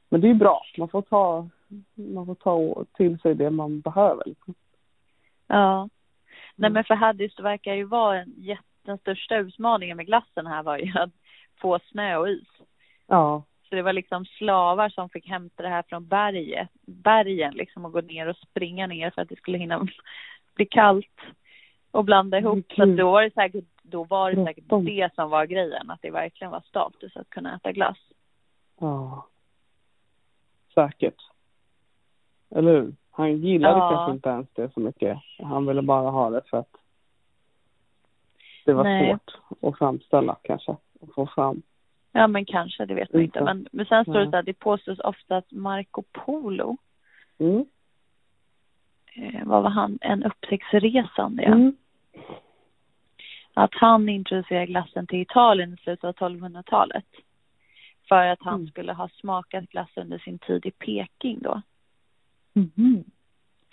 men 0.09 0.21
det 0.21 0.29
är 0.29 0.33
bra. 0.33 0.61
Man 0.77 0.89
får 0.89 1.01
ta, 1.01 1.49
man 1.93 2.25
får 2.25 2.35
ta 2.35 2.85
till 2.93 3.19
sig 3.19 3.35
det 3.35 3.49
man 3.49 3.81
behöver. 3.81 4.23
Liksom. 4.25 4.53
Ja. 5.47 5.89
Nej 6.55 6.69
men 6.69 6.83
för 6.83 6.93
Haddis 6.93 7.39
verkar 7.39 7.73
ju 7.73 7.83
vara 7.83 8.21
en 8.21 8.33
jätte, 8.37 8.63
den 8.83 8.97
största 8.97 9.37
utmaningen 9.37 9.97
med 9.97 10.05
glassen 10.05 10.47
här 10.47 10.63
var 10.63 10.77
ju 10.77 10.99
att 10.99 11.11
få 11.61 11.79
snö 11.79 12.17
och 12.17 12.29
is. 12.29 12.47
Ja. 13.07 13.43
Så 13.69 13.75
det 13.75 13.81
var 13.81 13.93
liksom 13.93 14.25
slavar 14.25 14.89
som 14.89 15.09
fick 15.09 15.27
hämta 15.27 15.63
det 15.63 15.69
här 15.69 15.83
från 15.87 16.07
berget, 16.07 16.69
bergen 16.85 17.53
liksom 17.53 17.85
och 17.85 17.91
gå 17.91 18.01
ner 18.01 18.27
och 18.27 18.37
springa 18.37 18.87
ner 18.87 19.09
för 19.09 19.21
att 19.21 19.29
det 19.29 19.35
skulle 19.35 19.57
hinna 19.57 19.87
bli 20.55 20.65
kallt. 20.65 21.19
och 21.91 22.05
blanda 22.05 22.37
ihop. 22.39 22.71
Så 22.75 22.83
att 22.83 22.97
då 22.97 23.11
var 23.11 23.23
det 23.23 23.33
säkert, 23.33 23.65
då 23.83 24.03
var 24.03 24.31
det 24.31 24.45
säkert 24.45 24.63
det 24.69 25.09
som 25.15 25.29
var 25.29 25.45
grejen, 25.45 25.91
att 25.91 26.01
det 26.01 26.11
verkligen 26.11 26.51
var 26.51 26.61
status 26.61 27.17
att 27.17 27.29
kunna 27.29 27.55
äta 27.55 27.71
glass. 27.71 27.97
Ja. 28.79 29.25
Säkert. 30.73 31.21
Eller 32.49 32.71
hur? 32.71 32.95
Han 33.11 33.37
gillade 33.37 33.77
Ja. 33.77 33.89
kanske 33.89 34.11
inte 34.11 34.29
ens 34.29 34.47
det 34.53 34.73
så 34.73 34.79
mycket. 34.79 35.17
Han 35.39 35.65
ville 35.65 35.81
bara 35.81 36.09
ha 36.09 36.29
det 36.29 36.41
för 36.49 36.57
att 36.57 36.75
det 38.65 38.73
var 38.73 38.83
Nej. 38.83 39.09
svårt 39.09 39.37
att 39.73 39.77
framställa 39.77 40.35
kanske. 40.41 40.71
Att 40.71 41.13
få 41.15 41.27
fram. 41.27 41.61
Ja 42.17 42.27
men 42.27 42.45
kanske, 42.45 42.85
det 42.85 42.93
vet 42.93 43.13
man 43.13 43.21
inte. 43.21 43.43
Men, 43.43 43.67
men 43.71 43.85
sen 43.85 44.03
står 44.03 44.19
det 44.19 44.25
så 44.29 44.35
här, 44.35 44.43
det 44.43 44.53
påstås 44.59 44.99
ofta 44.99 45.37
att 45.37 45.51
Marco 45.51 46.01
Polo, 46.11 46.77
Mm. 47.37 47.65
eh, 49.15 49.43
vad 49.45 49.63
var 49.63 49.69
han, 49.69 49.97
en 50.01 50.23
upptäcktsresande 50.23 51.43
ja. 51.43 51.49
Mm. 51.53 51.75
Att 53.53 53.73
han 53.73 54.09
introducerade 54.09 54.65
glassen 54.65 55.07
till 55.07 55.21
Italien 55.21 55.73
i 55.73 55.77
slutet 55.77 56.03
av 56.03 56.13
1200-talet. 56.29 57.05
För 58.07 58.25
att 58.27 58.39
han 58.41 58.53
Mm. 58.59 58.67
skulle 58.67 58.93
ha 58.93 59.09
smakat 59.09 59.69
glass 59.69 59.89
under 59.95 60.17
sin 60.19 60.39
tid 60.39 60.65
i 60.65 60.71
Peking 60.71 61.39
då. 61.41 61.61
Mhm. 62.53 63.03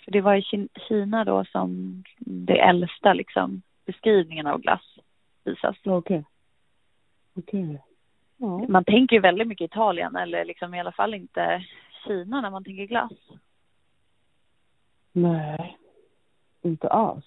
För 0.05 0.11
det 0.11 0.21
var 0.21 0.35
i 0.35 0.41
Kin- 0.41 0.79
Kina 0.87 1.23
då 1.25 1.45
som 1.45 2.03
det 2.19 2.59
äldsta 2.59 3.13
liksom 3.13 3.61
beskrivningen 3.85 4.47
av 4.47 4.61
glass 4.61 4.97
visas. 5.43 5.75
Okej. 5.85 6.23
Okej. 7.35 7.81
Ja. 8.43 8.65
Man 8.69 8.83
tänker 8.85 9.15
ju 9.15 9.19
väldigt 9.21 9.47
mycket 9.47 9.71
Italien 9.71 10.15
eller 10.15 10.45
liksom 10.45 10.73
i 10.73 10.79
alla 10.79 10.91
fall 10.91 11.13
inte 11.13 11.63
Kina 12.05 12.41
när 12.41 12.49
man 12.49 12.63
tänker 12.63 12.85
glass. 12.85 13.11
Nej. 15.11 15.77
Inte 16.61 16.89
alls. 16.89 17.25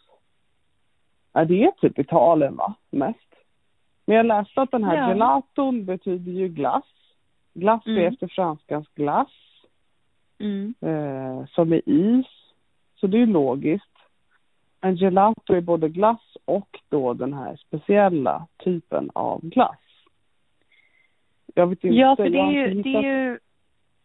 Ja, 1.33 1.45
det 1.45 1.65
är 1.65 1.71
typ 1.71 1.99
Italien 1.99 2.57
va? 2.57 2.75
Mest. 2.91 3.35
Men 4.05 4.17
jag 4.17 4.27
läste 4.27 4.63
att 4.63 4.71
den 4.71 4.85
här 4.85 4.97
Ja. 4.97 5.09
gelaton 5.09 5.85
betyder 5.85 6.33
ju 6.33 6.49
glass. 6.49 6.85
Glass 7.55 7.87
är 7.87 7.91
Mm. 7.91 8.13
efter 8.13 8.29
franskans 8.29 8.89
glass. 8.95 9.33
Mm. 10.39 10.75
eh, 10.81 11.47
som 11.47 11.73
är 11.73 11.83
is. 11.89 12.27
Så 13.01 13.07
det 13.07 13.23
är 13.23 13.27
logiskt. 13.27 13.97
En 14.81 14.97
gelato 14.97 15.55
är 15.55 15.61
både 15.61 15.89
glass 15.89 16.37
och 16.45 16.81
då 16.89 17.15
den 17.15 17.33
här 17.35 17.57
speciella 17.57 18.47
typen 18.59 19.11
av 19.15 19.41
glass. 19.41 19.77
Jag 21.59 21.67
vet 21.67 21.85
inte. 21.85 21.97
Ja, 21.97 22.17
för 22.17 22.29
det 22.31 22.39
är 22.39 22.51
ju, 22.51 22.83
det 22.83 22.95
är 22.95 23.03
ju, 23.03 23.39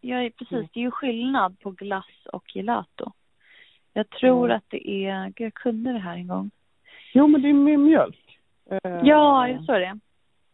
ja 0.01 0.29
precis, 0.37 0.51
Mm. 0.51 0.67
det 0.73 0.79
är 0.79 0.83
ju 0.83 0.91
skillnad 0.91 1.59
på 1.59 1.71
glass 1.71 2.25
och 2.33 2.43
gelato. 2.55 3.11
Jag 3.93 4.09
tror 4.09 4.45
Mm. 4.45 4.57
att 4.57 4.63
det 4.69 4.89
är, 4.89 5.25
gud 5.25 5.45
jag 5.45 5.53
kunde 5.53 5.91
det 5.93 5.99
här 5.99 6.15
en 6.15 6.27
gång. 6.27 6.51
Jo, 7.13 7.27
men 7.27 7.41
det 7.41 7.49
är 7.49 7.53
med 7.53 7.79
mjölk. 7.79 8.39
Eh, 8.69 8.99
Ja, 9.03 9.47
jag 9.47 9.63
såg 9.63 9.75
det. 9.75 9.99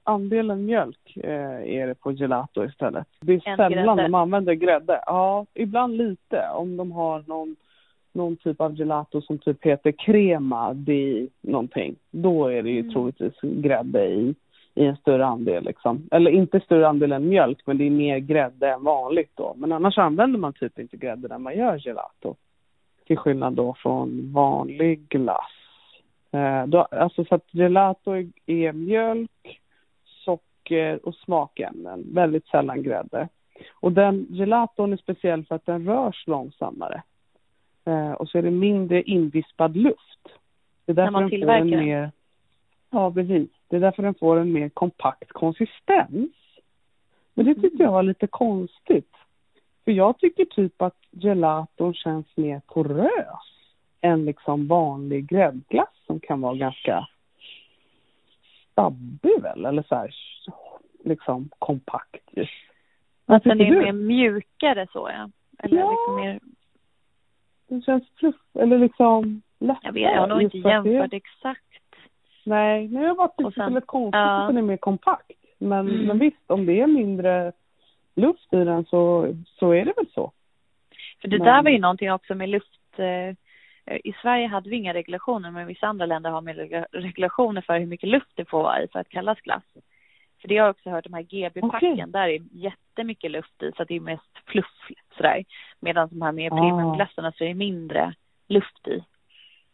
Andelen 0.04 0.66
mjölk 0.66 1.18
eh, 1.18 1.78
är 1.80 1.88
det 1.88 1.96
på 1.96 2.12
gelato 2.12 2.66
istället. 2.66 3.08
Det 3.22 3.34
är 3.34 3.48
Än 3.50 3.58
sällan 3.58 3.72
grädde. 3.98 4.02
de 4.04 4.14
använder 4.16 4.54
grädde. 4.54 5.04
Ja, 5.06 5.46
ibland 5.54 5.98
lite. 5.98 6.50
Om 6.56 6.78
de 6.78 6.92
har 6.92 7.24
någon, 7.28 7.56
någon 8.14 8.36
typ 8.36 8.62
av 8.62 8.76
gelato 8.80 9.22
som 9.22 9.38
typ 9.38 9.66
heter 9.66 9.92
crema 9.92 10.74
di 10.74 11.30
någonting. 11.42 11.96
Då 12.12 12.48
är 12.48 12.64
det 12.64 12.70
ju 12.70 12.80
Mm. 12.80 12.94
troligtvis 12.94 13.34
grädde 13.42 14.06
i, 14.06 14.36
i 14.78 14.86
en 14.86 14.98
större 14.98 15.26
andel 15.26 15.64
liksom. 15.64 16.08
Eller 16.12 16.32
inte 16.32 16.60
större 16.60 16.88
andel 16.88 17.12
än 17.12 17.30
mjölk, 17.30 17.60
men 17.66 17.78
det 17.78 17.84
är 17.84 17.90
mer 17.90 18.18
grädde 18.18 18.70
än 18.70 18.84
vanligt 18.84 19.32
då. 19.36 19.54
Men 19.58 19.72
annars 19.72 19.98
använder 19.98 20.40
man 20.40 20.54
typ 20.54 20.80
inte 20.80 20.98
grädde 20.98 21.28
när 21.28 21.38
man 21.38 21.58
gör 21.58 21.78
gelato. 21.78 22.36
Till 23.08 23.18
skillnad 23.18 23.54
då 23.54 23.74
från 23.74 24.34
vanlig 24.34 25.10
glass. 25.10 25.52
Eh, 26.32 26.66
då, 26.66 26.82
alltså 26.82 27.26
så 27.26 27.36
att 27.36 27.54
gelato 27.54 28.12
är, 28.12 28.28
är 28.46 28.74
mjölk, 28.74 29.62
socker 30.06 31.08
och 31.08 31.16
smakämnen. 31.16 32.04
Väldigt 32.14 32.48
sällan 32.48 32.84
grädde. 32.84 33.28
Och 33.74 33.92
den 33.92 34.28
gelaton 34.30 34.94
är 34.94 34.98
speciell 34.98 35.46
för 35.46 35.56
att 35.56 35.66
den 35.66 35.86
rörs 35.86 36.28
långsammare. 36.28 37.04
Eh, 37.86 38.12
och 38.12 38.30
så 38.30 38.38
är 38.38 38.42
det 38.42 38.52
mindre 38.52 39.02
invispad 39.02 39.78
luft. 39.78 40.28
Det 40.86 40.92
är 40.92 40.96
därför 40.96 41.12
man 41.12 41.22
får 41.22 41.26
en 41.26 41.30
tillverkar 41.30 41.66
den. 41.66 41.86
mer... 41.86 42.12
Ja, 42.90 43.12
precis. 43.12 43.50
Det 43.68 43.76
är 43.76 43.80
därför 43.80 44.04
den 44.04 44.14
får 44.16 44.38
en 44.40 44.52
mer 44.54 44.70
kompakt 44.70 45.32
konsistens. 45.32 46.32
Men 47.34 47.46
det 47.46 47.56
tyckte 47.56 47.84
jag 47.84 47.92
var 47.92 48.04
lite 48.04 48.28
konstigt. 48.28 49.14
För 49.86 49.92
jag 49.92 50.18
tycker 50.20 50.46
typ 50.46 50.82
att 50.82 50.98
gelaton 51.12 51.94
känns 51.94 52.38
mer 52.38 52.62
porös 52.68 53.74
än 54.02 54.26
liksom 54.26 54.68
vanlig 54.68 55.28
gräddglass 55.30 55.94
som 56.06 56.20
kan 56.20 56.42
vara 56.42 56.56
ganska 56.56 57.08
stabbig 58.72 59.42
väl, 59.42 59.66
eller 59.66 59.84
så 59.84 59.96
här 59.96 60.12
liksom 61.04 61.50
kompakt 61.60 62.24
just. 62.32 62.52
Att 63.26 63.44
den 63.44 63.62
är 63.62 63.66
du? 63.72 63.80
mer 63.80 63.92
mjukare 63.92 64.88
så 64.92 65.10
ja. 65.14 65.30
Eller 65.60 65.78
Ja. 65.80 65.92
liksom 65.92 66.16
mer, 66.16 66.40
Den 67.68 67.82
känns 67.82 68.04
fluff, 68.16 68.36
eller 68.54 68.80
liksom 68.80 69.42
lättare. 69.60 69.80
jag 69.84 69.94
vet, 69.94 70.02
jag 70.04 70.20
har 70.20 70.28
nog 70.28 70.42
inte 70.42 70.62
för 70.62 70.70
att 70.70 70.84
det- 70.84 70.90
jämfört 70.92 71.14
exakt. 71.14 71.67
Nej, 72.48 72.88
men 72.88 73.04
jag 73.04 73.18
bara 73.18 73.28
tyckte 73.28 73.44
Och 73.44 73.54
sen- 73.54 73.70
det 73.70 73.74
lät 73.80 73.88
konstigt 73.88 74.16
ja. 74.16 74.42
att 74.42 74.50
den 74.50 74.58
är 74.58 74.62
mer 74.62 74.78
kompakt. 74.78 75.32
Men, 75.58 75.80
Mm. 75.90 76.06
men 76.08 76.20
visst, 76.20 76.52
om 76.52 76.66
det 76.66 76.82
är 76.82 76.88
mindre 76.88 77.52
luft 78.16 78.54
i 78.54 78.64
den 78.64 78.86
så, 78.86 79.34
så 79.46 79.72
är 79.72 79.86
det 79.86 79.94
väl 79.98 80.10
så. 80.14 80.32
För 81.22 81.28
det 81.28 81.38
Men- 81.38 81.48
där 81.48 81.64
var 81.64 81.70
ju 81.70 81.80
någonting 81.80 82.12
också 82.12 82.36
med 82.36 82.50
luft. 82.50 82.80
Eh, 83.00 83.36
I 84.04 84.14
Sverige 84.22 84.48
hade 84.48 84.70
vi 84.70 84.76
inga 84.76 84.94
regulationer 84.94 85.52
men 85.52 85.68
vissa 85.68 85.88
andra 85.88 86.06
länder 86.06 86.30
har 86.30 86.42
med 86.42 86.56
regla- 86.58 86.86
regulationer 86.92 87.62
för 87.62 87.80
hur 87.80 87.86
mycket 87.86 88.10
luft 88.10 88.32
det 88.36 88.46
får 88.50 88.64
vara 88.64 88.84
i 88.84 88.88
för 88.88 89.00
att 89.00 89.10
kallas 89.10 89.40
glass. 89.42 89.64
För 90.42 90.48
det 90.48 90.58
har 90.58 90.66
jag 90.66 90.76
också 90.76 90.90
hört, 90.90 91.04
de 91.04 91.14
här 91.14 91.22
GB-packen, 91.22 91.92
Okej. 91.94 92.06
där 92.08 92.28
är 92.28 92.40
jättemycket 92.52 93.32
luft 93.32 93.64
i 93.64 93.72
så 93.76 93.82
att 93.82 93.88
det 93.88 93.96
är 93.96 94.00
mest 94.00 94.38
fluff 94.46 94.88
sådär. 95.18 95.44
Medan 95.80 96.10
de 96.10 96.22
här 96.22 96.32
mer 96.32 96.54
Ah. 96.54 96.58
premiumglassarna 96.58 97.32
så 97.32 97.44
är 97.44 97.48
det 97.48 97.54
mindre 97.54 98.14
luft 98.48 98.88
i. 98.88 99.04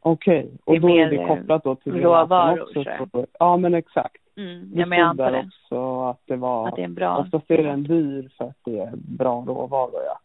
Okej, 0.05 0.49
Det 0.51 0.59
och 0.65 0.75
är 0.75 0.79
då 0.79 0.89
är 0.89 1.09
det 1.09 1.25
kopplat 1.27 1.63
då 1.63 1.75
till 1.75 1.93
råvaror, 2.01 2.55
gelaton 2.57 2.97
också. 2.99 3.07
Så, 3.11 3.25
ja, 3.39 3.57
men 3.57 3.73
exakt. 3.73 4.17
Mm, 4.35 4.71
Det 4.73 4.79
ja, 4.79 4.85
men 4.85 4.99
jag 4.99 5.07
antar 5.07 5.31
det. 5.31 5.39
också 5.47 6.01
att 6.09 6.21
det 6.25 6.35
var... 6.35 6.67
Att 6.67 6.75
det 6.75 6.81
är 6.81 6.85
en 6.85 6.93
bra. 6.93 7.17
Oftast 7.17 7.51
är 7.51 7.63
den 7.63 7.83
dyr 7.83 8.29
för 8.37 8.45
att 8.45 8.57
det 8.65 8.79
är 8.79 8.91
bra 8.95 9.43
råvaror, 9.47 10.01
ja. 10.07 10.19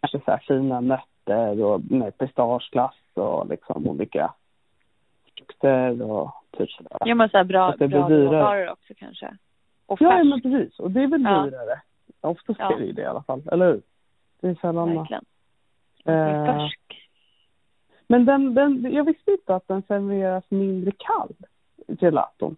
Kanske 0.00 0.20
så 0.24 0.30
här 0.30 0.38
fina 0.48 0.80
nötter 0.80 1.62
och 1.64 1.80
med 1.90 2.18
pistageglass 2.18 2.94
och 3.14 3.48
liksom 3.48 3.86
olika 3.88 4.32
frukter 5.38 6.02
och 6.02 6.30
typ 6.58 6.70
sådär. 6.70 6.98
Ja 7.04 7.14
men 7.14 7.28
såhär 7.28 7.44
bra, 7.44 7.68
Att 7.68 7.78
det 7.78 7.88
blir 7.88 7.98
bra 7.98 8.08
råvaror 8.08 8.70
också 8.70 8.94
kanske. 8.96 9.36
Och 9.86 10.02
Ja, 10.02 10.10
färskt, 10.10 10.26
men 10.26 10.40
precis. 10.42 10.78
Och 10.78 10.90
det 10.90 11.02
är 11.02 11.06
väl 11.06 11.22
Ja. 11.22 11.42
dyrare. 11.44 11.80
Oftast 12.20 12.58
Ja. 12.60 12.72
är 12.74 12.78
det 12.78 12.84
ju 12.84 12.92
det 12.92 13.02
i 13.02 13.06
alla 13.06 13.22
fall, 13.22 13.42
eller 13.52 13.66
hur? 13.66 13.82
Det 14.40 14.48
är 14.48 14.54
sällan... 14.54 14.96
verkligen. 14.96 15.24
Det 16.04 16.12
Eh, 16.12 16.46
färsk. 16.46 16.99
Men 18.10 18.24
den, 18.24 18.54
den, 18.54 18.92
jag 18.92 19.04
visste 19.04 19.30
inte 19.30 19.54
att 19.54 19.68
den 19.68 19.82
serveras 19.82 20.44
mindre 20.48 20.92
kall, 20.96 21.34
gelaton. 21.86 22.56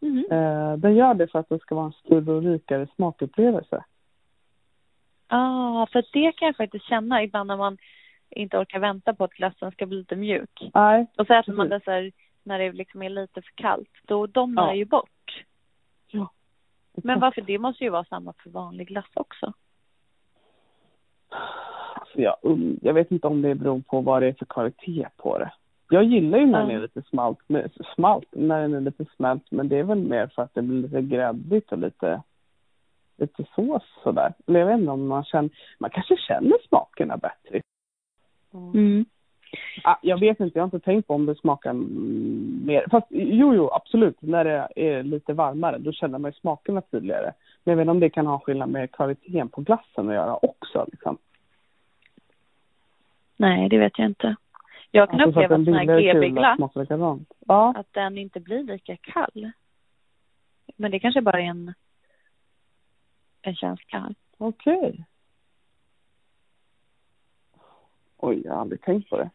Mhm. 0.00 0.24
Eh, 0.30 0.76
den 0.76 0.94
gör 0.94 1.14
det 1.14 1.28
för 1.28 1.38
att 1.38 1.48
det 1.48 1.58
ska 1.58 1.74
vara 1.74 1.86
en 1.86 1.92
större 1.92 2.32
och 2.32 2.42
rikare 2.42 2.86
smakupplevelse. 2.96 3.84
Ja, 5.28 5.82
ah, 5.82 5.86
för 5.92 6.04
det 6.12 6.32
kan 6.32 6.46
jag 6.46 6.56
faktiskt 6.56 6.84
känna 6.84 7.22
ibland 7.22 7.48
när 7.48 7.56
man 7.56 7.78
inte 8.30 8.58
orkar 8.58 8.78
vänta 8.78 9.14
på 9.14 9.24
att 9.24 9.32
glassen 9.32 9.72
ska 9.72 9.86
bli 9.86 9.96
lite 9.96 10.16
mjuk. 10.16 10.70
Nej, 10.74 11.06
Och 11.18 11.26
så 11.26 11.34
äter 11.34 11.52
man 11.52 11.68
det 11.68 11.80
så 11.84 11.90
här, 11.90 12.12
när 12.42 12.58
det 12.58 12.72
liksom 12.72 13.02
är 13.02 13.08
lite 13.08 13.42
för 13.42 13.52
kallt. 13.54 13.90
Då 14.02 14.26
domnar 14.26 14.68
Ja. 14.68 14.74
ju 14.74 14.84
bort. 14.84 15.44
Ja. 16.06 16.30
Men 16.92 17.20
varför? 17.20 17.40
Det 17.40 17.58
måste 17.58 17.84
ju 17.84 17.90
vara 17.90 18.04
samma 18.04 18.32
för 18.32 18.50
vanlig 18.50 18.88
glass 18.88 19.10
också. 19.14 19.52
Alltså 22.12 22.22
jag, 22.22 22.36
jag 22.82 22.94
vet 22.94 23.10
inte 23.10 23.26
om 23.26 23.42
det 23.42 23.54
beror 23.54 23.80
på 23.80 24.00
vad 24.00 24.22
det 24.22 24.28
är 24.28 24.32
för 24.32 24.44
kvalitet 24.44 25.06
på 25.16 25.38
det. 25.38 25.52
Jag 25.90 26.04
gillar 26.04 26.38
ju 26.38 26.46
när 26.46 26.60
den 26.60 26.70
Ja. 26.70 26.76
är 26.76 26.80
lite 26.80 27.02
smalt, 27.02 27.38
med, 27.46 27.70
smalt, 27.94 28.26
när 28.30 28.62
den 28.62 28.74
är 28.74 28.80
lite 28.80 29.04
smält, 29.16 29.50
men 29.50 29.68
det 29.68 29.78
är 29.78 29.82
väl 29.82 29.98
mer 29.98 30.26
för 30.26 30.42
att 30.42 30.54
det 30.54 30.62
blir 30.62 30.82
lite 30.82 31.02
gräddigt 31.02 31.72
och 31.72 31.78
lite, 31.78 32.22
lite 33.16 33.44
sås 33.54 33.82
sådär. 34.02 34.32
Eller 34.46 34.60
jag 34.60 34.66
vet 34.66 34.78
inte 34.78 34.90
om 34.90 35.06
man 35.06 35.24
känner, 35.24 35.50
man 35.78 35.90
kanske 35.90 36.16
känner 36.16 36.56
smakerna 36.68 37.16
bättre. 37.16 37.60
Mm. 38.54 39.04
Ah, 39.84 39.96
jag 40.02 40.20
vet 40.20 40.40
inte, 40.40 40.58
jag 40.58 40.62
har 40.62 40.66
inte 40.66 40.80
tänkt 40.80 41.06
på 41.06 41.14
om 41.14 41.26
det 41.26 41.34
smakar 41.34 41.70
mm, 41.70 42.62
mer. 42.66 42.86
Fast 42.90 43.06
jo, 43.10 43.54
jo, 43.54 43.70
absolut. 43.72 44.22
När 44.22 44.44
det 44.44 44.68
är 44.76 45.02
lite 45.02 45.32
varmare, 45.32 45.78
då 45.78 45.92
känner 45.92 46.18
man 46.18 46.30
ju 46.30 46.40
smakerna 46.40 46.80
tydligare. 46.80 47.32
Men 47.64 47.72
jag 47.72 47.76
vet 47.76 47.82
inte 47.82 47.90
om 47.90 48.00
det 48.00 48.10
kan 48.10 48.26
ha 48.26 48.38
skillnad 48.38 48.68
med 48.68 48.92
kvaliteten 48.92 49.48
på 49.48 49.60
glassen 49.60 50.08
att 50.08 50.14
göra 50.14 50.36
också. 50.42 50.86
Liksom. 50.92 51.18
Nej, 53.42 53.68
det 53.68 53.78
vet 53.78 53.98
jag 53.98 54.06
inte. 54.06 54.36
Jag 54.90 55.10
kan 55.10 55.20
Alltså, 55.20 55.40
uppleva 55.40 55.54
en 55.54 55.60
att 55.60 55.64
sån 55.64 55.74
här 55.74 56.14
GB-glass. 56.14 56.58
Ja, 57.46 57.74
att 57.76 57.92
den 57.92 58.18
inte 58.18 58.40
blir 58.40 58.62
lika 58.62 58.96
kall. 58.96 59.50
Men 60.76 60.90
det 60.90 61.00
kanske 61.00 61.22
bara 61.22 61.40
är 61.40 61.44
en, 61.44 61.74
en 63.42 63.56
känsla. 63.56 64.14
okej. 64.38 65.04
Oj, 68.16 68.42
jag 68.44 68.52
har 68.52 68.60
aldrig 68.60 68.80
tänkt 68.80 69.10
på 69.10 69.16
det. 69.16 69.30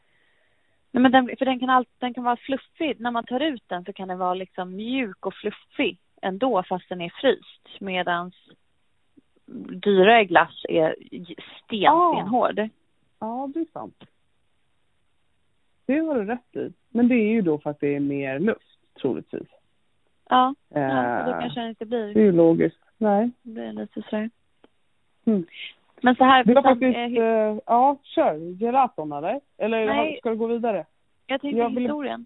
Nej, 0.91 1.01
men 1.01 1.11
den, 1.11 1.29
för 1.37 1.45
den 1.45 1.59
kan, 1.59 1.69
all, 1.69 1.85
den 1.99 2.13
kan 2.13 2.23
vara 2.23 2.37
fluffig. 2.37 2.99
När 2.99 3.11
man 3.11 3.23
tar 3.25 3.39
ut 3.39 3.63
den 3.67 3.85
så 3.85 3.93
kan 3.93 4.07
den 4.07 4.17
vara 4.17 4.33
liksom 4.33 4.75
mjuk 4.75 5.25
och 5.25 5.33
fluffig 5.33 5.97
ändå 6.21 6.63
fast 6.63 6.89
den 6.89 7.01
är 7.01 7.13
fryst. 7.21 7.79
Medan 7.79 8.31
dyrare 9.81 10.25
glass 10.25 10.65
är 10.69 10.95
sten, 11.65 11.87
Ah. 11.91 12.13
stenhård. 12.13 12.69
Ja, 13.19 13.49
det 13.53 13.59
är 13.59 13.65
sant. 13.73 14.03
Det 15.85 15.99
har 15.99 16.15
du 16.15 16.25
rätt 16.25 16.55
i. 16.55 16.73
Men 16.89 17.07
det 17.07 17.15
är 17.15 17.29
ju 17.33 17.41
då 17.41 17.57
för 17.57 17.69
att 17.69 17.79
det 17.79 17.95
är 17.95 17.99
mer 17.99 18.39
luft, 18.39 18.79
troligtvis. 19.01 19.47
Ja, 20.29 20.55
ja 20.69 21.19
och 21.19 21.25
då 21.25 21.31
Eh, 21.31 21.39
kanske 21.39 21.59
den 21.59 21.69
inte 21.69 21.85
Det 21.85 21.97
är 21.97 22.13
blir, 22.13 22.23
ju 22.23 22.31
logiskt. 22.31 22.79
Nej. 22.97 23.29
blir 23.41 23.71
lite 23.73 24.01
sådär. 24.01 24.29
Mm. 25.25 25.45
Men 26.01 26.15
så 26.15 26.23
här, 26.23 26.43
Det 26.43 26.53
var 26.53 26.61
faktiskt, 26.63 26.97
eh, 26.97 27.23
eh, 27.23 27.57
ja, 27.65 27.97
kör. 28.03 28.35
Gelaton 28.35 29.11
eller? 29.11 29.41
Eller 29.57 29.85
Nej. 29.85 30.17
ska 30.19 30.29
du 30.29 30.35
gå 30.35 30.47
vidare? 30.47 30.85
jag 31.27 31.41
tänkte 31.41 31.59
jag 31.59 31.69
vill- 31.69 31.83
historien. 31.83 32.25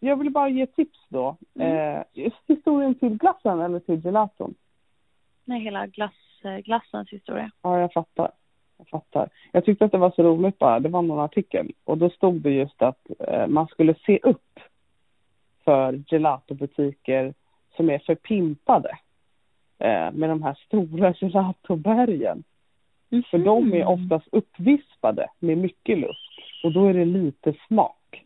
Jag 0.00 0.16
vill 0.16 0.30
bara 0.30 0.48
ge 0.48 0.66
tips 0.66 0.98
då. 1.08 1.36
Mm. 1.54 1.96
Eh, 2.16 2.30
historien 2.46 2.94
till 2.94 3.16
glassen 3.18 3.60
eller 3.60 3.80
till 3.80 4.04
gelaton? 4.04 4.54
Nej, 5.44 5.60
hela 5.60 5.86
glass, 5.86 6.14
eh, 6.44 6.56
glassens 6.56 7.10
historia. 7.10 7.50
Ja, 7.62 7.80
jag 7.80 7.92
fattar. 7.92 8.30
Jag 8.78 8.88
fattar. 8.88 9.28
Jag 9.52 9.64
tyckte 9.64 9.84
att 9.84 9.92
det 9.92 9.98
var 9.98 10.10
så 10.10 10.22
roligt 10.22 10.58
bara. 10.58 10.80
Det 10.80 10.88
var 10.88 11.02
någon 11.02 11.24
artikel 11.24 11.72
och 11.84 11.98
då 11.98 12.10
stod 12.10 12.40
det 12.40 12.50
just 12.50 12.82
att 12.82 13.06
eh, 13.28 13.46
man 13.46 13.66
skulle 13.66 13.94
se 13.94 14.18
upp 14.22 14.60
för 15.64 16.02
gelatobutiker 16.06 17.34
som 17.76 17.90
är 17.90 17.98
förpimpade 17.98 18.98
eh, 19.78 20.12
med 20.12 20.28
de 20.28 20.42
här 20.42 20.58
stora 20.66 21.14
gelatobergen. 21.20 22.44
För 23.30 23.38
de 23.38 23.72
är 23.74 23.84
oftast 23.84 24.28
uppvispade 24.32 25.28
med 25.38 25.58
mycket 25.58 25.98
luft 25.98 26.64
och 26.64 26.72
då 26.72 26.86
är 26.86 26.94
det 26.94 27.04
lite 27.04 27.54
smak. 27.68 28.24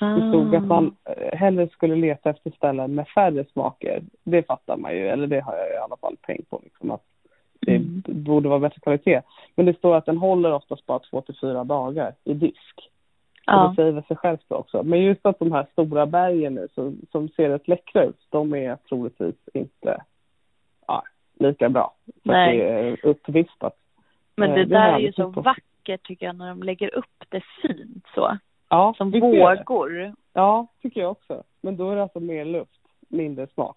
Det 0.00 0.28
stod 0.28 0.54
att 0.54 0.66
man 0.66 0.96
eh, 1.04 1.38
hellre 1.38 1.68
skulle 1.68 1.96
leta 1.96 2.30
efter 2.30 2.50
ställen 2.50 2.94
med 2.94 3.08
färre 3.08 3.44
smaker. 3.44 4.02
Det 4.24 4.42
fattar 4.42 4.76
man 4.76 4.92
ju, 4.92 5.08
eller 5.08 5.26
det 5.26 5.40
har 5.40 5.56
jag 5.56 5.74
i 5.74 5.76
alla 5.76 5.96
fall 5.96 6.16
tänkt 6.16 6.50
på. 6.50 6.60
Liksom, 6.64 6.90
att 6.90 7.04
Mm. 7.17 7.17
Borde 8.06 8.48
vara 8.48 8.58
bättre 8.58 8.80
kvalitet. 8.80 9.22
Men 9.54 9.66
det 9.66 9.78
står 9.78 9.96
att 9.96 10.06
den 10.06 10.18
håller 10.18 10.52
oftast 10.52 10.86
bara 10.86 10.98
två 10.98 11.20
till 11.20 11.36
fyra 11.40 11.64
dagar 11.64 12.14
i 12.24 12.34
disk. 12.34 12.74
Och 13.46 13.52
Ja. 13.54 13.68
det 13.68 13.74
säger 13.76 13.92
väl 13.92 14.04
sig 14.04 14.16
självt 14.16 14.44
också. 14.52 14.82
Men 14.82 15.00
just 15.02 15.26
att 15.26 15.38
de 15.38 15.52
här 15.52 15.66
stora 15.72 16.06
bergen 16.06 16.54
nu 16.54 16.68
som, 16.74 16.96
som 17.12 17.28
ser 17.28 17.48
rätt 17.48 17.68
läckra 17.68 18.04
ut, 18.04 18.26
de 18.30 18.54
är 18.54 18.76
troligtvis 18.76 19.34
inte 19.54 20.02
ja, 20.86 21.02
lika 21.38 21.68
bra. 21.68 21.94
För 22.22 22.30
Nej. 22.32 22.56
det 22.58 22.64
är 22.64 23.06
uppvispat. 23.06 23.76
Men 24.36 24.50
Eh, 24.50 24.54
det 24.56 24.64
det 24.64 24.74
där 24.74 24.92
är 24.92 24.98
ju 24.98 25.12
så 25.12 25.32
på. 25.32 25.40
vackert 25.40 26.02
tycker 26.06 26.26
jag 26.26 26.36
när 26.36 26.48
de 26.48 26.62
lägger 26.62 26.94
upp 26.94 27.24
det 27.28 27.42
fint 27.62 28.06
så. 28.14 28.38
Ja, 28.68 28.94
Som 28.96 29.10
vågor. 29.10 30.14
Ja, 30.32 30.66
tycker 30.82 31.00
jag 31.00 31.10
också. 31.10 31.42
Men 31.60 31.76
då 31.76 31.90
är 31.90 31.96
det 31.96 32.02
alltså 32.02 32.20
mer 32.20 32.44
luft, 32.44 32.80
mindre 33.08 33.46
smak. 33.46 33.76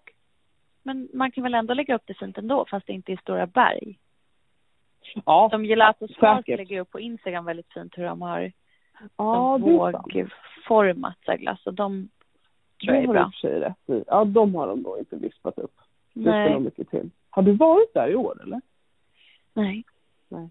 Men 0.82 1.08
man 1.14 1.30
kan 1.30 1.44
väl 1.44 1.54
ändå 1.54 1.74
lägga 1.74 1.94
upp 1.94 2.02
det 2.06 2.14
fint 2.14 2.38
ändå 2.38 2.64
fast 2.70 2.86
det 2.86 2.92
inte 2.92 3.12
är 3.12 3.16
stora 3.16 3.46
berg. 3.46 3.98
Ja, 5.26 5.48
Som 5.50 5.64
Gelato 5.64 6.08
säkert. 6.08 6.58
lägger 6.58 6.80
upp 6.80 6.90
på 6.90 7.00
Instagram 7.00 7.44
väldigt 7.44 7.72
fint 7.72 7.98
hur 7.98 8.04
de 8.04 8.22
har 8.22 8.52
ja 9.16 9.58
det 9.58 9.64
vågformat 9.64 11.16
så 11.26 11.36
glass 11.36 11.66
och 11.66 11.74
de 11.74 12.08
tror 12.84 12.94
jag 12.96 13.04
Det 13.04 13.08
är 13.08 13.12
bra. 13.12 13.30
sig 13.40 13.60
rätt 13.60 13.90
i. 13.90 14.04
Ja, 14.06 14.24
de 14.24 14.54
har 14.54 14.66
de 14.66 14.82
då 14.82 14.98
inte 14.98 15.16
vispat 15.16 15.58
upp. 15.58 15.74
Det 16.12 16.20
ska 16.22 16.30
Nej, 16.30 16.52
nog 16.52 16.62
mycket 16.62 16.90
till. 16.90 17.10
Har 17.30 17.42
du 17.42 17.52
varit 17.52 17.94
där 17.94 18.08
i 18.08 18.14
år 18.14 18.42
eller? 18.42 18.60
nej. 19.54 19.84
Nej. 20.28 20.48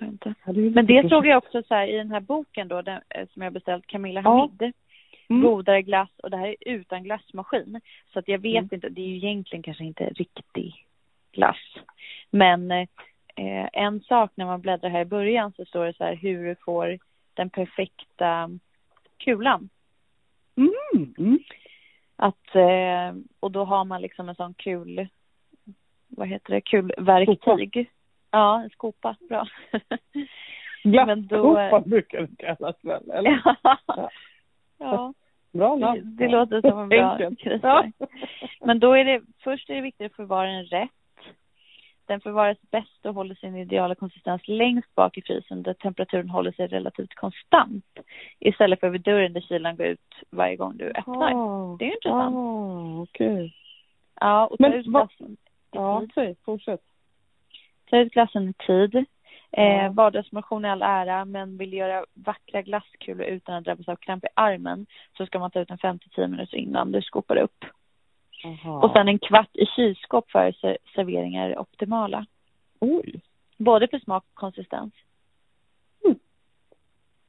Inte. 0.00 0.34
Ja, 0.46 0.52
det 0.52 0.60
Men 0.70 0.86
det 0.86 1.08
såg 1.08 1.26
jag 1.26 1.38
också 1.38 1.62
så 1.62 1.74
här 1.74 1.86
i 1.88 1.96
den 1.96 2.10
här 2.10 2.20
boken 2.20 2.68
då 2.68 2.82
den, 2.82 3.00
eh, 3.08 3.26
som 3.32 3.42
jag 3.42 3.52
beställt, 3.52 3.86
Camilla 3.86 4.20
Ja. 4.24 4.30
Hamid. 4.58 4.72
Mm. 5.28 5.42
Godare 5.42 5.82
glass 5.82 6.08
och 6.22 6.30
det 6.30 6.36
här 6.36 6.46
är 6.48 6.56
utan 6.60 7.02
glassmaskin. 7.04 7.80
Så 8.12 8.18
att 8.18 8.28
jag 8.28 8.38
vet 8.38 8.56
Mm. 8.58 8.68
inte, 8.72 8.88
det 8.88 9.00
är 9.00 9.06
ju 9.06 9.16
egentligen 9.16 9.62
kanske 9.62 9.84
inte 9.84 10.04
riktig 10.08 10.86
glass. 11.32 11.56
Men 12.30 12.72
eh, 13.36 13.68
en 13.72 14.00
sak 14.00 14.30
när 14.34 14.46
man 14.46 14.60
bläddrar 14.60 14.90
här 14.90 15.00
i 15.00 15.04
början 15.04 15.52
så 15.52 15.64
står 15.64 15.84
det 15.86 15.96
så 15.96 16.04
här 16.04 16.14
hur 16.14 16.46
du 16.46 16.54
får 16.64 16.98
den 17.34 17.50
perfekta 17.50 18.50
kulan. 19.18 19.68
Mm. 20.56 21.14
Mm. 21.18 21.38
Att, 22.16 22.54
eh, 22.54 23.16
och 23.40 23.50
då 23.50 23.64
har 23.64 23.84
man 23.84 24.02
liksom 24.02 24.28
en 24.28 24.34
sån 24.34 24.54
kul, 24.54 25.08
vad 26.08 26.28
heter 26.28 26.54
det, 26.54 26.60
kulverktyg. 26.60 27.90
Ja, 28.30 28.62
en 28.62 28.70
skopa, 28.70 29.16
bra. 29.28 29.46
Men 30.84 31.26
då- 31.26 31.52
Glasskopa 31.52 31.80
brukar 31.88 32.20
det 32.22 32.36
kallas 32.38 32.76
väl? 32.84 33.10
Eller? 33.10 33.42
ja. 33.62 34.10
ja. 34.78 35.12
Bra 35.52 35.74
Det, 35.74 35.80
namn. 35.80 36.16
det 36.16 36.28
låter 36.28 36.60
som 36.60 36.78
en 36.78 36.88
bra 36.88 37.10
Enkelt. 37.12 37.40
krisberg. 37.40 37.92
Men 38.60 38.78
då 38.78 38.92
är 38.92 39.04
det, 39.04 39.22
först 39.44 39.70
är 39.70 39.74
det 39.74 39.80
viktigt 39.80 40.06
att 40.06 40.16
förvara 40.16 40.48
den 40.50 40.64
rätt. 40.64 40.90
Den 42.06 42.20
förvaras 42.20 42.58
bäst 42.70 43.06
och 43.06 43.14
håller 43.14 43.34
sin 43.34 43.56
ideala 43.56 43.94
konsistens 43.94 44.48
längst 44.48 44.94
bak 44.94 45.18
i 45.18 45.22
frysen 45.22 45.62
där 45.62 45.74
temperaturen 45.74 46.30
håller 46.30 46.52
sig 46.52 46.66
relativt 46.66 47.14
konstant. 47.14 47.84
Istället 48.38 48.80
för 48.80 48.88
vid 48.90 49.00
dörren 49.02 49.32
där 49.32 49.40
kylan 49.40 49.76
går 49.76 49.86
ut 49.86 50.14
varje 50.30 50.56
gång 50.56 50.76
du 50.76 50.84
öppnar. 50.90 51.32
Ah, 51.34 51.76
Det 51.78 51.84
är 51.84 51.88
ju 51.88 51.94
intressant. 51.94 52.36
Ah, 52.36 53.00
okej. 53.02 53.54
Ja, 54.20 54.46
och 54.46 54.58
ta 54.58 54.62
Men 54.62 54.72
ut 54.72 54.86
glassen 54.86 55.36
Ja, 55.70 56.00
tid. 56.00 56.10
säg, 56.14 56.36
fortsätt. 56.44 56.80
Ta 57.90 57.96
ut 57.98 58.12
glassen 58.12 58.48
i 58.48 58.52
tid. 58.52 58.94
Eh, 59.52 59.64
Ja. 59.84 59.88
vardagsmotion 59.90 60.64
i 60.64 60.68
all 60.68 60.82
ära, 60.82 61.24
men 61.24 61.58
vill 61.58 61.72
göra 61.72 62.04
vackra 62.14 62.62
glasskulor 62.62 63.26
utan 63.26 63.54
att 63.54 63.64
drabbas 63.64 63.88
av 63.88 63.96
kramp 63.96 64.24
i 64.24 64.28
armen 64.34 64.86
så 65.16 65.26
ska 65.26 65.38
man 65.38 65.50
ta 65.50 65.60
ut 65.60 65.70
en 65.70 65.78
5-10 65.78 66.28
minuter 66.28 66.56
innan 66.56 66.92
du 66.92 67.02
skopar 67.02 67.36
upp. 67.36 67.64
Aha. 68.46 68.80
Och 68.82 68.92
sen 68.92 69.08
en 69.08 69.18
kvart 69.18 69.56
i 69.56 69.66
kylskåp 69.66 70.30
för 70.30 70.52
ser- 70.52 70.78
serveringar 70.94 71.50
är 71.50 71.58
optimala. 71.58 72.26
Oj. 72.80 73.20
Både 73.56 73.88
för 73.88 73.98
smak 73.98 74.24
och 74.32 74.34
konsistens. 74.34 74.92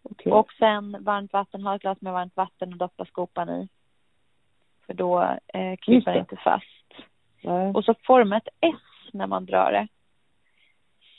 Okej. 0.09 0.31
Och 0.31 0.53
sen 0.53 0.97
varmt 1.03 1.33
vatten, 1.33 1.63
ha 1.63 1.75
ett 1.75 1.81
glas 1.81 2.01
med 2.01 2.13
varmt 2.13 2.35
vatten 2.35 2.73
och 2.73 2.77
doppa 2.77 3.05
skopan 3.05 3.49
i. 3.49 3.67
För 4.85 4.93
då 4.93 5.21
eh, 5.53 5.77
det. 5.87 6.01
det 6.05 6.19
inte 6.19 6.35
fast. 6.35 6.93
Nej. 7.41 7.71
Och 7.73 7.85
så 7.85 7.95
forma 8.03 8.37
ett 8.37 8.47
S 8.61 9.09
när 9.13 9.27
man 9.27 9.45
drar 9.45 9.71
det. 9.71 9.87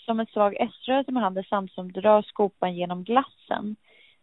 Som 0.04 0.20
en 0.20 0.26
svag 0.26 0.56
S-rörelse 0.60 1.12
med 1.12 1.22
handen 1.22 1.44
samtidigt 1.48 1.74
som 1.74 1.92
du 1.92 2.00
drar 2.00 2.22
skopan 2.22 2.74
genom 2.76 3.04
glassen. 3.04 3.76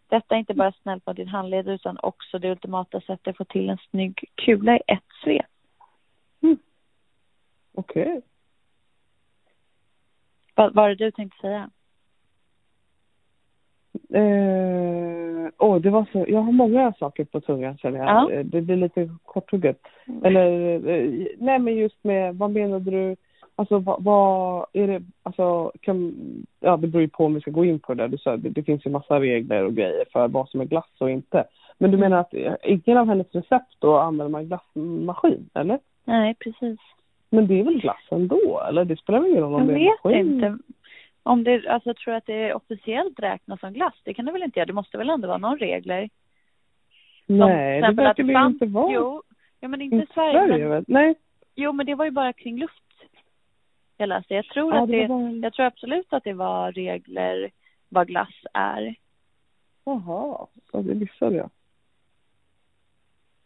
Detta 0.07 0.35
är 0.35 0.39
inte 0.39 0.53
bara 0.53 0.71
snällt 0.71 1.07
mot 1.07 1.15
din 1.15 1.27
handled 1.27 1.69
utan 1.69 1.97
också 2.01 2.39
det 2.39 2.51
ultimata 2.51 3.01
sättet 3.01 3.27
att 3.27 3.37
få 3.37 3.45
till 3.45 3.69
en 3.69 3.77
snygg 3.89 4.23
kula 4.35 4.77
i 4.77 4.81
ett 4.87 5.03
svep. 5.23 5.45
Okej. 7.75 8.21
Vad 10.55 10.73
vad 10.73 10.75
var 10.75 10.89
det 10.89 10.95
du 10.95 11.11
tänkte 11.11 11.39
säga? 11.41 11.69
Eh, 14.09 15.49
åh, 15.57 15.77
det 15.81 15.89
var 15.89 16.05
så, 16.11 16.25
jag 16.27 16.41
har 16.41 16.51
många 16.51 16.93
saker 16.93 17.25
på 17.25 17.41
tungan 17.41 17.77
känner 17.77 17.97
jag. 17.99 18.07
Ja. 18.07 18.31
Eh, 18.31 18.45
Det 18.45 18.61
blir 18.61 18.75
lite 18.75 19.09
korthugget. 19.23 19.81
Eller, 20.23 20.73
eh, 20.89 21.27
nej 21.37 21.59
men 21.59 21.75
just 21.75 22.03
med, 22.03 22.35
vad 22.35 22.51
menade 22.51 22.91
du? 22.91 23.15
Alltså 23.55 23.79
vad, 23.79 24.03
vad 24.03 24.65
är 24.73 24.87
det, 24.87 25.03
alltså 25.23 25.71
kan, 25.81 26.15
ja 26.59 26.77
det 26.77 26.87
beror 26.87 27.01
ju 27.01 27.07
på 27.09 27.25
om 27.25 27.33
vi 27.33 27.41
ska 27.41 27.51
gå 27.51 27.65
in 27.65 27.79
på 27.79 27.93
det 27.93 28.03
där. 28.03 28.07
Du 28.07 28.17
sa, 28.17 28.37
det, 28.37 28.49
det 28.49 28.63
finns 28.63 28.85
ju 28.85 28.89
massa 28.89 29.19
regler 29.19 29.63
och 29.65 29.73
grejer 29.73 30.05
för 30.13 30.27
vad 30.27 30.49
som 30.49 30.61
är 30.61 30.65
glass 30.65 30.89
och 30.99 31.09
inte. 31.09 31.43
Men 31.77 31.91
du 31.91 31.97
menar 31.97 32.17
att 32.17 32.33
eh, 32.33 32.53
ingen 32.63 32.97
av 32.97 33.07
hennes 33.07 33.35
recept 33.35 33.75
då 33.79 33.97
använder 33.97 34.31
man 34.31 34.45
glassmaskin, 34.47 35.49
eller? 35.53 35.79
Nej, 36.03 36.35
precis. 36.39 36.79
Men 37.29 37.47
det 37.47 37.59
är 37.59 37.63
väl 37.63 37.79
glass 37.81 38.01
ändå, 38.11 38.61
eller? 38.69 38.85
Det 38.85 38.95
spelar 38.99 39.19
väl 39.19 39.29
ingen 39.31 39.43
roll 39.43 39.53
om 39.53 39.69
Jag 39.69 39.79
det 39.79 40.09
är 40.09 40.13
vet 40.13 40.25
inte. 40.25 40.57
Om 41.23 41.43
det, 41.43 41.67
alltså 41.67 41.89
jag 41.89 41.97
tror 41.97 42.13
att 42.13 42.25
det 42.25 42.53
officiellt 42.53 43.19
räknas 43.19 43.59
som 43.59 43.73
glass. 43.73 43.93
Det 44.03 44.13
kan 44.13 44.25
det 44.25 44.31
väl 44.31 44.43
inte 44.43 44.59
göra? 44.59 44.65
Det 44.67 44.73
måste 44.73 44.97
väl 44.97 45.09
ändå 45.09 45.27
vara 45.27 45.37
någon 45.37 45.57
regler? 45.59 46.09
Nej, 47.25 47.81
det 47.81 47.91
verkar 47.91 48.23
det 48.23 48.33
fanns- 48.33 48.53
inte 48.53 48.65
vara. 48.65 48.93
Jo, 48.93 49.23
ja 49.59 49.67
men 49.67 49.81
inte 49.81 49.95
i 49.95 50.05
Sverige. 50.13 50.47
men, 50.57 50.69
väl? 50.69 50.83
Nej. 50.87 51.15
jo, 51.55 51.71
men 51.71 51.85
det 51.85 51.95
var 51.95 52.05
ju 52.05 52.11
bara 52.11 52.33
kring 52.33 52.57
luft. 52.57 52.81
Jag 53.97 54.09
läste. 54.09 54.33
Jag 54.33 54.45
tror 54.45 54.73
Ja, 54.75 54.83
att 54.83 54.89
det 54.89 55.01
det, 55.01 55.07
var 55.07 55.39
jag 55.43 55.53
tror 55.53 55.65
absolut 55.65 56.13
att 56.13 56.23
det 56.23 56.33
var 56.33 56.71
regler 56.71 57.51
vad 57.89 58.07
glass 58.07 58.33
är. 58.53 58.95
Jaha, 59.85 60.47
ja, 60.71 60.81
det 60.81 60.95
missade 60.95 61.35
jag. 61.35 61.49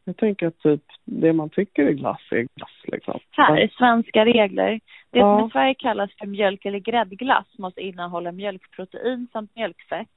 Jag 0.09 0.17
tänker 0.17 0.47
att 0.47 0.59
typ 0.59 0.83
det 1.05 1.33
man 1.33 1.49
tycker 1.49 1.85
är 1.85 1.91
glass 1.91 2.21
är 2.31 2.47
glass 2.55 2.71
liksom. 2.83 3.19
Här, 3.31 3.67
svenska 3.77 4.25
regler. 4.25 4.79
Det 5.11 5.19
Ja. 5.19 5.39
som 5.39 5.47
i 5.47 5.51
Sverige 5.51 5.73
kallas 5.73 6.09
för 6.19 6.25
mjölk 6.27 6.65
eller 6.65 6.79
gräddglass 6.79 7.57
måste 7.57 7.81
innehålla 7.81 8.31
mjölkprotein 8.31 9.27
samt 9.33 9.55
mjölkfett 9.55 10.07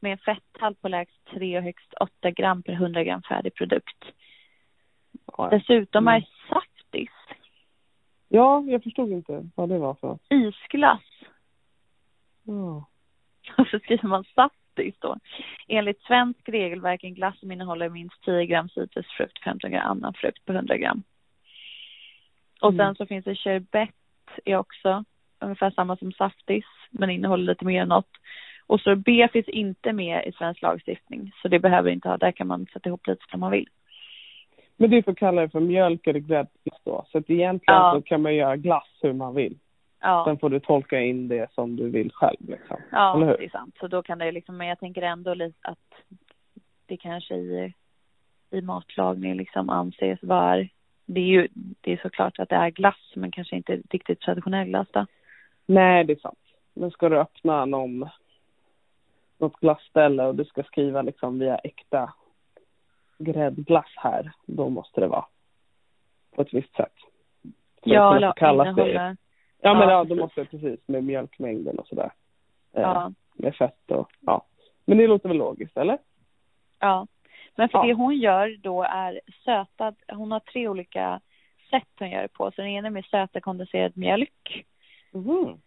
med 0.00 0.12
en 0.12 0.18
fetthalt 0.18 0.80
på 0.82 0.88
lägst 0.88 1.24
3 1.24 1.58
och 1.58 1.64
högst 1.64 1.94
8 2.00 2.30
gram 2.30 2.62
per 2.62 2.72
100 2.72 3.04
gram 3.04 3.22
färdig 3.22 3.54
produkt. 3.54 4.04
Ja, 5.36 5.48
Dessutom 5.50 6.08
Mm. 6.08 6.14
är 6.22 6.26
saftis 6.48 7.10
ja, 8.28 8.64
jag 8.68 8.82
förstod 8.82 9.10
inte 9.12 9.48
vad 9.54 9.68
det 9.68 9.78
var 9.78 9.94
för. 9.94 10.18
isglass. 10.28 11.02
Ja. 12.44 12.86
Så 13.70 13.78
skriver 13.78 14.08
man 14.08 14.24
saftis 14.24 14.59
saftis 14.70 14.94
då. 15.00 15.16
Enligt 15.68 16.02
svensk 16.02 16.48
regelverk 16.48 17.04
en 17.04 17.14
glass 17.14 17.38
som 17.40 17.52
innehåller 17.52 17.88
minst 17.88 18.24
10 18.24 18.46
gram 18.46 18.68
citrusfrukt, 18.68 19.44
15 19.44 19.70
gram 19.70 19.90
annan 19.90 20.14
frukt 20.14 20.44
på 20.44 20.52
100 20.52 20.76
gram. 20.76 21.02
Och 22.60 22.72
Mm. 22.72 22.78
sen 22.86 22.94
så 22.94 23.06
finns 23.06 23.24
det 23.24 23.34
sherbet 23.34 23.88
är 24.44 24.56
också 24.56 25.04
ungefär 25.40 25.70
samma 25.70 25.96
som 25.96 26.12
saftis 26.12 26.64
men 26.90 27.10
innehåller 27.10 27.44
lite 27.44 27.64
mer 27.64 27.82
än 27.82 27.88
något. 27.88 28.10
Och 28.66 28.80
sorbet 28.80 29.32
finns 29.32 29.48
inte 29.48 29.92
med 29.92 30.26
i 30.26 30.32
svensk 30.32 30.62
lagstiftning 30.62 31.32
så 31.42 31.48
det 31.48 31.58
behöver 31.58 31.90
inte 31.90 32.08
ha, 32.08 32.16
där 32.16 32.32
kan 32.32 32.46
man 32.46 32.66
sätta 32.72 32.88
ihop 32.88 33.06
lite 33.06 33.24
som 33.30 33.40
man 33.40 33.50
vill. 33.50 33.68
Men 34.76 34.90
det 34.90 35.02
för 35.02 35.12
att 35.12 35.18
kalla 35.18 35.42
det 35.42 35.48
för 35.48 35.60
mjölk 35.60 36.06
eller 36.06 36.20
gräddglass 36.20 36.80
då. 36.84 37.04
Så 37.12 37.18
att 37.18 37.30
egentligen 37.30 37.80
Ja. 37.80 37.92
så 37.96 38.02
kan 38.02 38.22
man 38.22 38.34
göra 38.34 38.56
glass 38.56 38.88
hur 39.02 39.12
man 39.12 39.34
vill. 39.34 39.58
Ja. 40.00 40.24
Sen 40.26 40.38
får 40.38 40.50
du 40.50 40.60
tolka 40.60 41.00
in 41.00 41.28
det 41.28 41.52
som 41.52 41.76
du 41.76 41.90
vill 41.90 42.12
själv 42.12 42.48
liksom. 42.48 42.76
Ja, 42.90 43.16
Eller 43.16 43.26
hur? 43.26 43.36
det 43.38 43.44
är 43.44 43.48
sant. 43.48 43.76
Så 43.80 43.88
då 43.88 44.02
kan 44.02 44.18
det 44.18 44.32
liksom, 44.32 44.56
men 44.56 44.66
jag 44.66 44.78
tänker 44.78 45.02
ändå 45.02 45.34
lite 45.34 45.58
att 45.62 45.94
det 46.86 46.96
kanske 46.96 47.34
i, 47.34 47.74
i 48.50 48.60
matlagning 48.60 49.34
liksom 49.34 49.70
anses 49.70 50.22
vara, 50.22 50.66
det 51.06 51.20
är 51.20 51.24
ju, 51.24 51.48
det 51.80 51.92
är 51.92 51.96
såklart 52.02 52.38
att 52.38 52.48
det 52.48 52.56
är 52.56 52.70
glass 52.70 53.12
men 53.14 53.30
kanske 53.30 53.56
inte 53.56 53.82
riktigt 53.90 54.20
traditionell 54.20 54.66
glass 54.66 54.88
då. 54.90 55.06
Nej, 55.66 56.04
det 56.04 56.12
är 56.12 56.20
sant. 56.20 56.38
Men 56.74 56.90
ska 56.90 57.08
du 57.08 57.18
öppna 57.18 57.64
någon, 57.64 58.08
något 59.38 59.60
glasställe 59.60 60.24
och 60.24 60.34
du 60.34 60.44
ska 60.44 60.62
skriva 60.62 61.02
liksom 61.02 61.38
via 61.38 61.56
äkta 61.56 62.12
gräddglass 63.18 63.92
här, 63.96 64.32
då 64.46 64.68
måste 64.68 65.00
det 65.00 65.06
vara 65.06 65.24
på 66.34 66.42
ett 66.42 66.54
visst 66.54 66.76
sätt. 66.76 66.94
För 67.82 67.90
Ja, 67.90 68.16
eller 68.16 68.32
kallas 68.32 68.76
det. 68.76 69.16
Ja, 69.62 69.74
men 69.74 69.82
ja, 69.88 69.90
ja, 69.90 70.02
precis. 70.04 70.18
måste 70.20 70.44
precis 70.44 70.80
med 70.88 71.04
mjölkmängden 71.04 71.78
och 71.78 71.86
sådär. 71.86 72.12
Eh, 72.72 72.82
ja, 72.82 73.12
Med 73.34 73.54
fett 73.56 73.90
och, 73.90 74.10
ja. 74.20 74.42
Men 74.84 74.98
det 74.98 75.06
låter 75.06 75.28
väl 75.28 75.38
logiskt, 75.38 75.76
eller? 75.76 75.98
ja. 76.78 77.06
Men 77.56 77.68
för 77.68 77.78
Ja. 77.78 77.84
det 77.86 77.94
hon 77.94 78.16
gör 78.16 78.56
då 78.62 78.82
är 78.82 79.20
sötad, 79.44 79.94
hon 80.12 80.32
har 80.32 80.40
tre 80.40 80.68
olika 80.68 81.20
sätt 81.70 81.88
hon 81.98 82.10
gör 82.10 82.22
det 82.22 82.28
på. 82.32 82.50
Så 82.50 82.62
den 82.62 82.70
ena 82.70 82.86
är 82.88 82.92
med 82.92 83.04
sötad 83.04 83.42
kondenserad 83.42 83.96
mjölk 83.96 84.64
Mhm. 85.12 85.58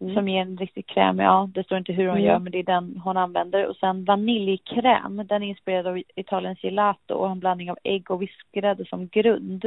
Mm. 0.00 0.14
som 0.14 0.28
ger 0.28 0.40
en 0.40 0.56
riktig 0.56 0.86
kräm. 0.86 1.18
Ja, 1.18 1.48
det 1.54 1.64
står 1.64 1.78
inte 1.78 1.92
hur 1.92 2.06
hon 2.08 2.16
Mm. 2.16 2.24
gör 2.24 2.38
men 2.38 2.52
det 2.52 2.58
är 2.58 2.62
den 2.62 3.00
hon 3.04 3.16
använder. 3.16 3.66
Och 3.66 3.76
sen 3.76 4.04
vaniljkräm, 4.04 5.26
den 5.26 5.42
är 5.42 5.46
inspirerad 5.46 5.86
av 5.86 6.02
Italiens 6.14 6.62
gelato 6.62 7.14
och 7.14 7.24
har 7.26 7.32
en 7.32 7.40
blandning 7.40 7.70
av 7.70 7.78
ägg 7.82 8.10
och 8.10 8.22
vispgrädde 8.22 8.84
som 8.84 9.08
grund. 9.08 9.64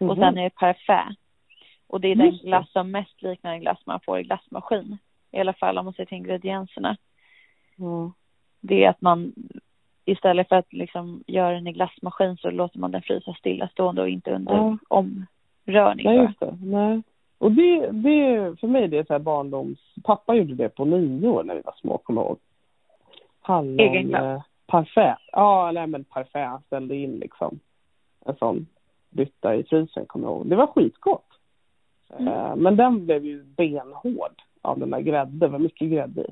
Och 0.00 0.06
Mhm. 0.06 0.16
sen 0.16 0.38
är 0.38 0.42
det 0.44 0.50
parfait. 0.54 1.16
Och 1.90 2.00
det 2.00 2.08
är 2.08 2.14
den 2.14 2.38
glass 2.42 2.72
som 2.72 2.90
mest 2.90 3.22
liknar 3.22 3.52
en 3.52 3.60
glass 3.60 3.78
man 3.84 4.00
får 4.00 4.18
i 4.18 4.22
glassmaskin. 4.22 4.98
I 5.30 5.40
alla 5.40 5.52
fall 5.52 5.78
om 5.78 5.84
man 5.84 5.94
ser 5.94 6.04
till 6.04 6.16
ingredienserna. 6.16 6.96
Ja. 7.76 8.12
Det 8.60 8.84
är 8.84 8.90
att 8.90 9.00
man 9.00 9.32
istället 10.04 10.48
för 10.48 10.56
att 10.56 10.72
liksom 10.72 11.24
göra 11.26 11.54
den 11.54 11.66
i 11.66 11.72
glassmaskin 11.72 12.36
så 12.36 12.50
låter 12.50 12.78
man 12.78 12.90
den 12.90 13.02
frysa 13.02 13.34
stillastående 13.34 14.02
och 14.02 14.08
inte 14.08 14.30
under 14.34 14.54
Ja. 14.54 14.78
omrörning. 14.88 16.06
Nej, 16.06 16.16
just 16.16 16.40
det. 16.40 16.58
Nej. 16.62 17.02
Och 17.38 17.52
det, 17.52 17.90
det, 17.90 18.60
för 18.60 18.66
mig 18.66 18.88
det 18.88 18.98
är 18.98 19.04
så 19.04 19.12
här 19.12 19.20
barndoms... 19.20 19.78
Pappa 20.04 20.34
gjorde 20.34 20.54
det 20.54 20.68
på 20.68 20.84
nio 20.84 21.28
år 21.28 21.44
när 21.44 21.54
vi 21.54 21.60
var 21.60 21.74
små, 21.80 21.98
kommer 21.98 22.20
jag 22.22 22.28
ihåg. 22.28 22.38
Hallon... 23.40 23.80
Egen 23.80 24.08
glass? 24.08 24.42
Parfait. 24.66 25.18
Ja, 25.32 25.70
nej 25.74 25.86
men 25.86 26.04
parfait. 26.04 26.64
Ställde 26.66 26.96
in 26.96 27.18
liksom 27.18 27.60
en 28.26 28.36
sån 28.36 28.66
bytta 29.10 29.54
i 29.54 29.64
frysen, 29.64 30.06
kommer 30.06 30.26
jag 30.26 30.36
ihåg. 30.36 30.46
Det 30.46 30.56
var 30.56 30.66
skitgott. 30.66 31.26
Mm. 32.18 32.28
Eh, 32.28 32.56
men 32.56 32.76
den 32.76 33.06
blev 33.06 33.24
ju 33.24 33.42
benhård 33.44 34.42
av 34.62 34.78
den 34.78 34.90
där 34.90 35.00
grädden. 35.00 35.38
Det 35.38 35.48
var 35.48 35.58
mycket 35.58 35.88
grädde 35.90 36.20
i. 36.20 36.30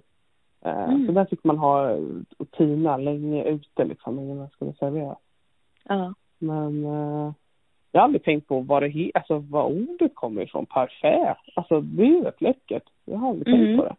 Eh, 0.65 0.85
Mm. 0.85 1.07
Så 1.07 1.13
den 1.13 1.27
fick 1.27 1.45
man 1.45 1.59
ha 1.59 1.91
och 2.39 2.51
tina 2.51 2.97
länge 2.97 3.45
ute 3.45 3.85
liksom 3.85 4.19
innan 4.19 4.39
den 4.39 4.49
skulle 4.49 4.73
serveras. 4.73 5.19
Ja. 5.85 6.15
Men 6.39 6.85
eh, 6.85 7.33
jag 7.93 8.01
har 8.01 8.05
aldrig 8.05 8.25
tänkt 8.25 8.49
på 8.49 8.61
vad 8.61 8.83
det 8.83 9.11
alltså 9.15 9.39
vad 9.39 9.67
ordet 9.73 10.15
kommer 10.15 10.43
ifrån. 10.43 10.67
Parfait. 10.67 11.37
Alltså 11.57 11.81
det 11.81 12.03
är 12.03 12.07
ju 12.07 12.23
rätt 12.23 12.41
läckert. 12.41 12.83
Jag 13.05 13.19
har 13.19 13.29
aldrig 13.29 13.55
Mm. 13.55 13.67
tänkt 13.67 13.79
på 13.81 13.85
det. 13.89 13.97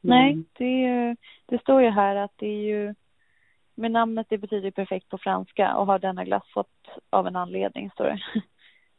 Nej, 0.00 0.34
Men- 0.34 0.44
det, 0.58 0.64
är 0.64 1.06
ju- 1.08 1.16
det 1.46 1.60
står 1.60 1.82
ju 1.82 1.88
här 1.90 2.16
att 2.16 2.32
det 2.36 2.46
är 2.46 2.62
ju 2.62 2.94
med 3.74 3.90
namnet 3.90 4.26
det 4.30 4.38
betyder 4.38 4.70
perfekt 4.70 5.08
på 5.08 5.18
franska 5.18 5.76
och 5.76 5.86
har 5.86 5.98
denna 5.98 6.24
glass 6.24 6.48
fått 6.54 6.88
av 7.10 7.26
en 7.26 7.36
anledning 7.36 7.90
står 7.90 8.04
det. 8.04 8.18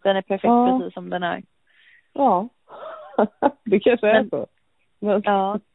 Den 0.03 0.15
är 0.15 0.21
perfekt 0.21 0.43
Ja. 0.43 0.79
precis 0.79 0.93
som 0.93 1.09
den 1.09 1.23
är. 1.23 1.43
Ja. 2.13 2.49
det 3.65 3.79
kanske 3.79 4.07
är 4.07 4.13
Men- 4.13 4.29
så. 4.29 4.47
Men, 4.99 5.21
Ja. 5.25 5.59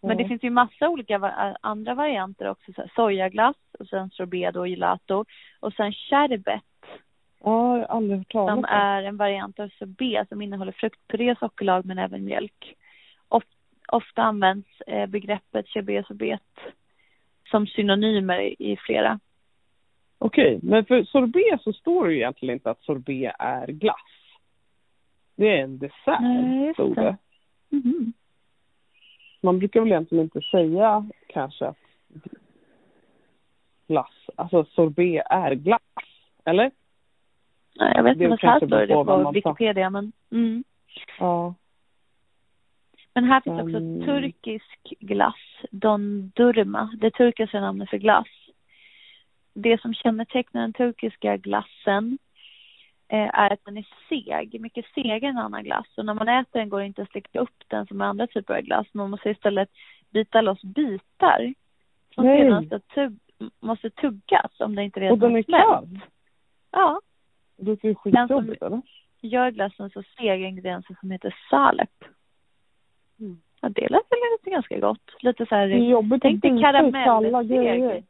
Men 0.00 0.16
det 0.16 0.28
finns 0.28 0.42
ju 0.42 0.50
massa 0.50 0.88
olika 0.88 1.18
va- 1.18 1.56
andra 1.60 1.94
varianter 1.94 2.48
också. 2.48 2.72
Så 2.72 2.80
här, 2.80 2.90
sojaglass 2.94 3.56
och 3.78 3.86
sen 3.86 4.10
sorbet 4.10 4.56
och 4.56 4.68
gelato. 4.68 5.24
Och 5.60 5.72
sen 5.72 5.92
sherbet 5.92 6.62
ja, 7.44 7.78
jag 7.78 7.86
har 7.88 7.96
aldrig 7.96 8.18
hört 8.18 8.32
talas 8.32 8.50
som 8.52 8.58
om. 8.58 8.64
är 8.64 9.02
en 9.02 9.16
variant 9.16 9.60
av 9.60 9.68
sorbet 9.68 10.28
som 10.28 10.42
innehåller 10.42 10.72
fruktpuré, 10.72 11.36
sockerlag 11.40 11.84
men 11.86 11.98
även 11.98 12.24
mjölk. 12.24 12.74
Of, 13.28 13.42
ofta 13.88 14.22
används 14.22 14.80
eh, 14.86 15.06
begreppet 15.06 15.68
sherbet 15.68 16.06
sorbet 16.06 16.42
som 17.50 17.66
synonymer 17.66 18.40
i, 18.40 18.56
i 18.58 18.76
flera. 18.76 19.18
Okej, 20.18 20.58
men 20.62 20.84
för 20.84 21.04
sorbet 21.04 21.62
så 21.62 21.72
står 21.72 22.06
det 22.06 22.12
ju 22.12 22.18
egentligen 22.18 22.52
inte 22.54 22.70
att 22.70 22.82
sorbet 22.82 23.34
är 23.38 23.66
glass. 23.66 24.00
Det 25.36 25.58
är 25.58 25.62
en 25.64 25.78
dessert, 25.78 26.20
Nej, 26.20 26.72
stod 26.74 26.94
det. 26.96 27.16
Mhm. 27.68 28.12
Man 29.40 29.58
brukar 29.58 29.80
väl 29.80 29.92
egentligen 29.92 30.24
inte 30.24 30.40
säga 30.40 31.06
kanske 31.26 31.66
att 31.66 31.78
glass, 33.86 34.30
alltså 34.36 34.64
sorbet 34.64 35.22
är 35.30 35.54
glass, 35.54 35.80
eller? 36.44 36.70
Nej, 37.76 37.92
jag 37.96 38.02
vet 38.02 38.12
inte 38.12 38.28
vad 38.28 38.40
kanske 38.40 38.76
här 38.76 38.86
står 38.86 38.86
det 38.86 39.04
på. 39.04 39.30
Wikipedia 39.34 39.90
men 39.90 40.12
mm. 40.30 40.64
Ja. 41.18 41.54
Men 43.14 43.24
här 43.24 43.40
finns 43.40 43.62
också 43.62 43.76
Mm. 43.76 44.04
turkisk 44.04 44.94
glass, 45.00 45.40
Don 45.70 46.32
Durma, 46.34 46.96
det 47.00 47.10
turkiska 47.10 47.60
namnet 47.60 47.90
för 47.90 47.98
glass. 47.98 48.28
Det 49.54 49.80
som 49.80 49.94
kännetecknar 49.94 50.60
den 50.60 50.72
turkiska 50.72 51.36
glassen 51.36 52.18
är 53.08 53.52
att 53.52 53.64
den 53.64 53.76
är 53.76 53.86
seg, 54.08 54.60
mycket 54.60 54.84
segare 54.94 55.30
än 55.30 55.38
annan 55.38 55.64
glass. 55.64 55.86
Och 55.96 56.04
när 56.04 56.14
man 56.14 56.28
äter 56.28 56.58
den 56.58 56.68
går 56.68 56.80
det 56.80 56.86
inte 56.86 57.02
att 57.02 57.10
slicka 57.10 57.40
upp 57.40 57.64
den 57.68 57.86
som 57.86 58.00
andra 58.00 58.26
typer 58.26 58.54
av 58.54 58.60
glass. 58.60 58.86
Man 58.92 59.10
måste 59.10 59.30
istället 59.30 59.68
bita 60.10 60.40
loss 60.40 60.62
bitar 60.62 61.54
som 62.14 62.24
Nej. 62.24 62.40
sedan 62.40 62.66
ska 62.66 62.78
tugg, 62.78 63.18
måste 63.60 63.90
tuggas 63.90 64.60
om 64.60 64.74
det 64.74 64.82
inte 64.82 65.00
redan 65.00 65.12
Och 65.12 65.18
den 65.18 65.36
är 65.36 65.42
kall? 65.42 66.00
Ja, 66.70 67.00
Det 67.56 67.70
låter 67.70 67.88
ju 67.88 67.94
skitjobbigt, 67.94 68.62
eller? 68.62 68.82
gör 69.20 69.50
glassen 69.50 69.90
så 69.90 70.02
seg 70.02 70.42
ingredienser 70.42 70.96
som 71.00 71.10
heter 71.10 71.36
salep. 71.50 72.04
Mm. 73.20 73.40
Ja, 73.60 73.68
det 73.68 73.88
lät 73.88 74.02
väl 74.10 74.52
ganska 74.52 74.78
gott. 74.78 75.16
Lite 75.20 75.46
så 75.46 75.54
här 75.54 75.68
Det 75.68 75.74
är 75.74 75.90
jobbigt 75.90 76.22
Tänk 76.22 76.42
dig 76.42 76.60
karamellseg. 76.60 78.04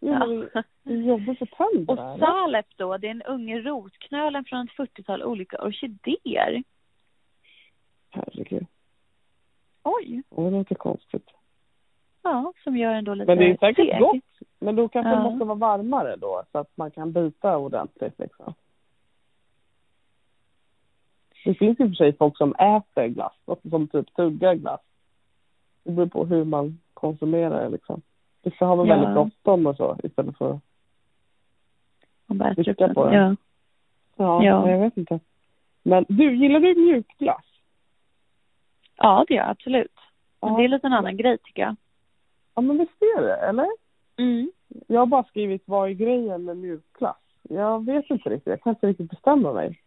Ja. 0.00 0.26
jobbigt 0.84 1.38
för 1.38 1.46
tänderna. 1.46 2.12
Och 2.12 2.18
salep 2.18 2.66
då, 2.76 2.96
det 2.96 3.06
är 3.06 3.10
en 3.10 3.22
ung 3.22 3.58
rotknölen 3.58 4.44
från 4.44 4.60
ett 4.60 4.70
40-tal 4.90 5.22
olika 5.22 5.62
orkidéer. 5.62 6.62
Herregud. 8.10 8.66
Oj. 9.82 10.22
Det 10.30 10.50
låter 10.50 10.74
konstigt. 10.74 11.30
Ja, 12.22 12.52
som 12.64 12.76
gör 12.76 12.92
en 12.92 13.04
då 13.04 13.14
lite 13.14 13.26
Men 13.26 13.38
det 13.38 13.50
är 13.50 13.56
säkert 13.56 13.86
seg. 13.90 14.00
gott. 14.00 14.48
Men 14.58 14.76
då 14.76 14.88
kanske 14.88 15.10
Ja. 15.10 15.16
det 15.16 15.22
måste 15.22 15.44
vara 15.44 15.58
varmare 15.58 16.16
då 16.16 16.42
så 16.52 16.58
att 16.58 16.76
man 16.76 16.90
kan 16.90 17.12
bita 17.12 17.56
ordentligt 17.56 18.18
liksom. 18.18 18.54
Det 21.44 21.54
finns 21.54 21.80
ju 21.80 21.88
för 21.88 21.94
sig 21.94 22.16
folk 22.16 22.36
som 22.36 22.54
äter 22.54 23.06
glass, 23.06 23.34
och 23.44 23.60
som 23.70 23.88
typ 23.88 24.14
tuggar 24.16 24.54
glass. 24.54 24.80
Det 25.82 25.92
beror 25.92 26.06
på 26.06 26.24
hur 26.24 26.44
man 26.44 26.80
konsumerar 26.94 27.62
det 27.64 27.68
liksom. 27.68 28.02
Vissa 28.46 28.64
har 28.66 28.76
väl 28.76 28.88
Ja. 28.88 28.94
väldigt 28.94 29.14
bråttom 29.14 29.66
och 29.66 29.76
så 29.76 29.96
istället 30.02 30.38
för 30.38 30.60
Man 32.26 32.50
upp 32.50 32.64
Trycka 32.64 32.94
på 32.94 33.04
den. 33.06 33.14
Ja. 33.14 33.36
Ja, 34.16 34.44
Ja. 34.44 34.70
jag 34.70 34.78
vet 34.80 34.96
inte. 34.96 35.20
Men 35.82 36.04
du, 36.08 36.36
gillar 36.36 36.60
du 36.60 36.74
mjukglass? 36.74 37.44
ja, 38.96 39.24
det 39.28 39.34
gör 39.34 39.42
jag 39.42 39.50
absolut. 39.50 39.92
Men 40.40 40.52
Ja. 40.52 40.58
det 40.58 40.64
är 40.64 40.68
lite 40.68 40.86
en 40.86 40.92
annan 40.92 41.16
grej 41.16 41.38
tycker 41.38 41.62
jag. 41.62 41.76
Ja, 42.54 42.60
men 42.62 42.78
visst 42.78 43.02
är 43.02 43.22
det, 43.22 43.36
eller? 43.36 43.66
Mm. 44.18 44.50
Jag 44.86 45.00
har 45.00 45.06
bara 45.06 45.24
skrivit 45.24 45.62
vad 45.64 45.88
är 45.88 45.92
grejen 45.92 46.44
med 46.44 46.56
mjukglass? 46.56 47.16
Jag 47.42 47.84
vet 47.86 48.10
inte 48.10 48.30
riktigt. 48.30 48.50
Jag 48.50 48.60
kan 48.62 48.70
inte 48.70 48.86
riktigt 48.86 49.10
bestämma 49.10 49.52
mig. 49.52 49.80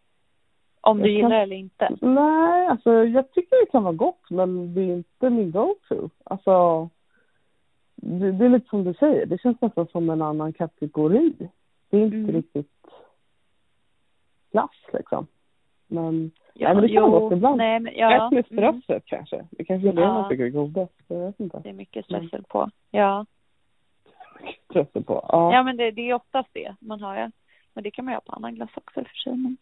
Om 0.82 0.98
du 0.98 1.04
Jag 1.04 1.16
gillar 1.16 1.30
kan- 1.30 1.40
eller 1.40 1.56
inte. 1.56 1.98
Nej, 2.02 2.68
alltså 2.68 2.94
jag 3.06 3.32
tycker 3.32 3.66
det 3.66 3.72
kan 3.72 3.84
vara 3.84 3.94
gott 3.94 4.30
men 4.30 4.74
det 4.74 4.82
är 4.82 4.94
inte 4.96 5.30
min 5.30 5.52
go-to. 5.52 6.10
Alltså, 6.24 6.90
det, 8.02 8.32
det 8.32 8.46
är 8.46 8.50
lite 8.50 8.70
som 8.70 8.84
du 8.84 8.94
säger. 8.94 9.26
Det 9.26 9.42
känns 9.42 9.62
nästan 9.62 9.88
som 9.88 10.10
en 10.10 10.22
annan 10.22 10.54
kategori. 10.54 11.34
Det 11.90 11.98
är 11.98 12.02
inte 12.06 12.18
Mm. 12.18 12.32
riktigt 12.32 12.72
glass 14.52 14.76
liksom. 14.94 15.28
Men 15.88 16.32
Ja, 16.54 16.74
men 16.74 16.82
det 16.84 16.90
kan 16.90 17.12
vara 17.12 17.20
gott 17.20 17.34
ibland. 17.34 17.58
Nej, 17.58 17.80
men, 17.80 17.94
ja, 17.96 18.28
Ett 18.28 18.32
med 18.32 18.46
mm, 18.52 18.82
strössel 18.82 19.02
kanske. 19.06 19.46
Det 19.52 19.66
kanske 19.66 19.90
är 19.90 19.94
det 19.94 20.02
Ja. 20.02 20.14
man 20.14 20.30
tycker 20.30 20.46
är 20.46 20.50
godast. 20.50 20.94
Jag 21.08 21.20
vet 21.20 21.40
inte. 21.40 21.60
det 21.64 21.70
är 21.70 21.74
mycket 21.74 22.06
strössel 22.06 22.44
på. 22.44 22.70
Ja. 22.92 23.26
På. 24.68 25.26
Ja. 25.28 25.54
Ja, 25.54 25.64
men 25.64 25.78
det, 25.78 25.92
det 25.92 26.10
är 26.10 26.14
oftast 26.14 26.50
det 26.54 26.76
man 26.80 27.02
har. 27.02 27.16
Ja. 27.16 27.32
Men 27.74 27.84
det 27.84 27.92
kan 27.92 28.06
man 28.06 28.12
göra 28.12 28.22
på 28.22 28.32
annan 28.32 28.56
glass 28.56 28.70
också 28.74 29.04
för 29.04 29.18
sig. 29.24 29.34
Men... 29.36 29.58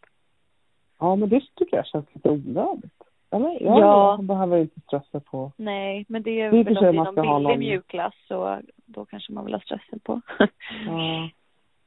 ja, 1.00 1.16
men 1.16 1.30
det 1.30 1.42
tycker 1.56 1.78
jag 1.78 1.86
känns 1.86 2.06
lite 2.16 2.30
onödigt. 2.30 2.97
Eller? 3.32 3.50
Ja. 3.62 3.80
Ja. 3.80 4.16
Jag 4.18 4.24
behöver 4.24 4.58
inte 4.58 4.80
strössel 4.82 5.22
på. 5.22 5.52
Nej, 5.58 6.06
men 6.10 6.24
det 6.24 6.42
är 6.42 6.52
Det 6.52 6.58
är 6.60 6.64
väl 6.64 6.78
om 6.78 6.84
det 6.84 6.90
är 6.90 6.94
man 6.94 7.06
någon 7.06 7.16
billig 7.16 7.44
någon- 7.44 7.60
mjukglass 7.60 8.14
så 8.28 8.60
då 8.86 9.06
kanske 9.06 9.34
man 9.34 9.46
vill 9.46 9.54
ha 9.54 9.62
strössel 9.62 10.00
på. 10.00 10.22
Ja, 10.40 11.30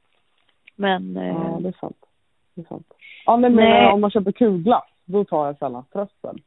men 0.75 1.17
eh, 1.17 1.27
ja 1.27 1.57
det 1.61 1.67
är 1.67 1.77
sant. 1.79 2.05
Det 2.55 2.61
är 2.61 2.65
sant. 2.65 2.93
Ja, 3.25 3.37
men 3.37 3.55
men 3.55 3.91
om 3.91 4.01
man 4.01 4.11
köper 4.11 4.31
kulglass, 4.31 4.87
då 5.05 5.25
tar 5.25 5.45
jag 5.45 5.57
sällan 5.57 5.83
strössel. 5.83 6.41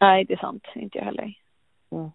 nej, 0.00 0.24
det 0.24 0.34
är 0.34 0.38
sant. 0.38 0.66
Inte 0.74 0.98
jag 0.98 1.04
heller. 1.04 1.32
Ja. 1.90 2.10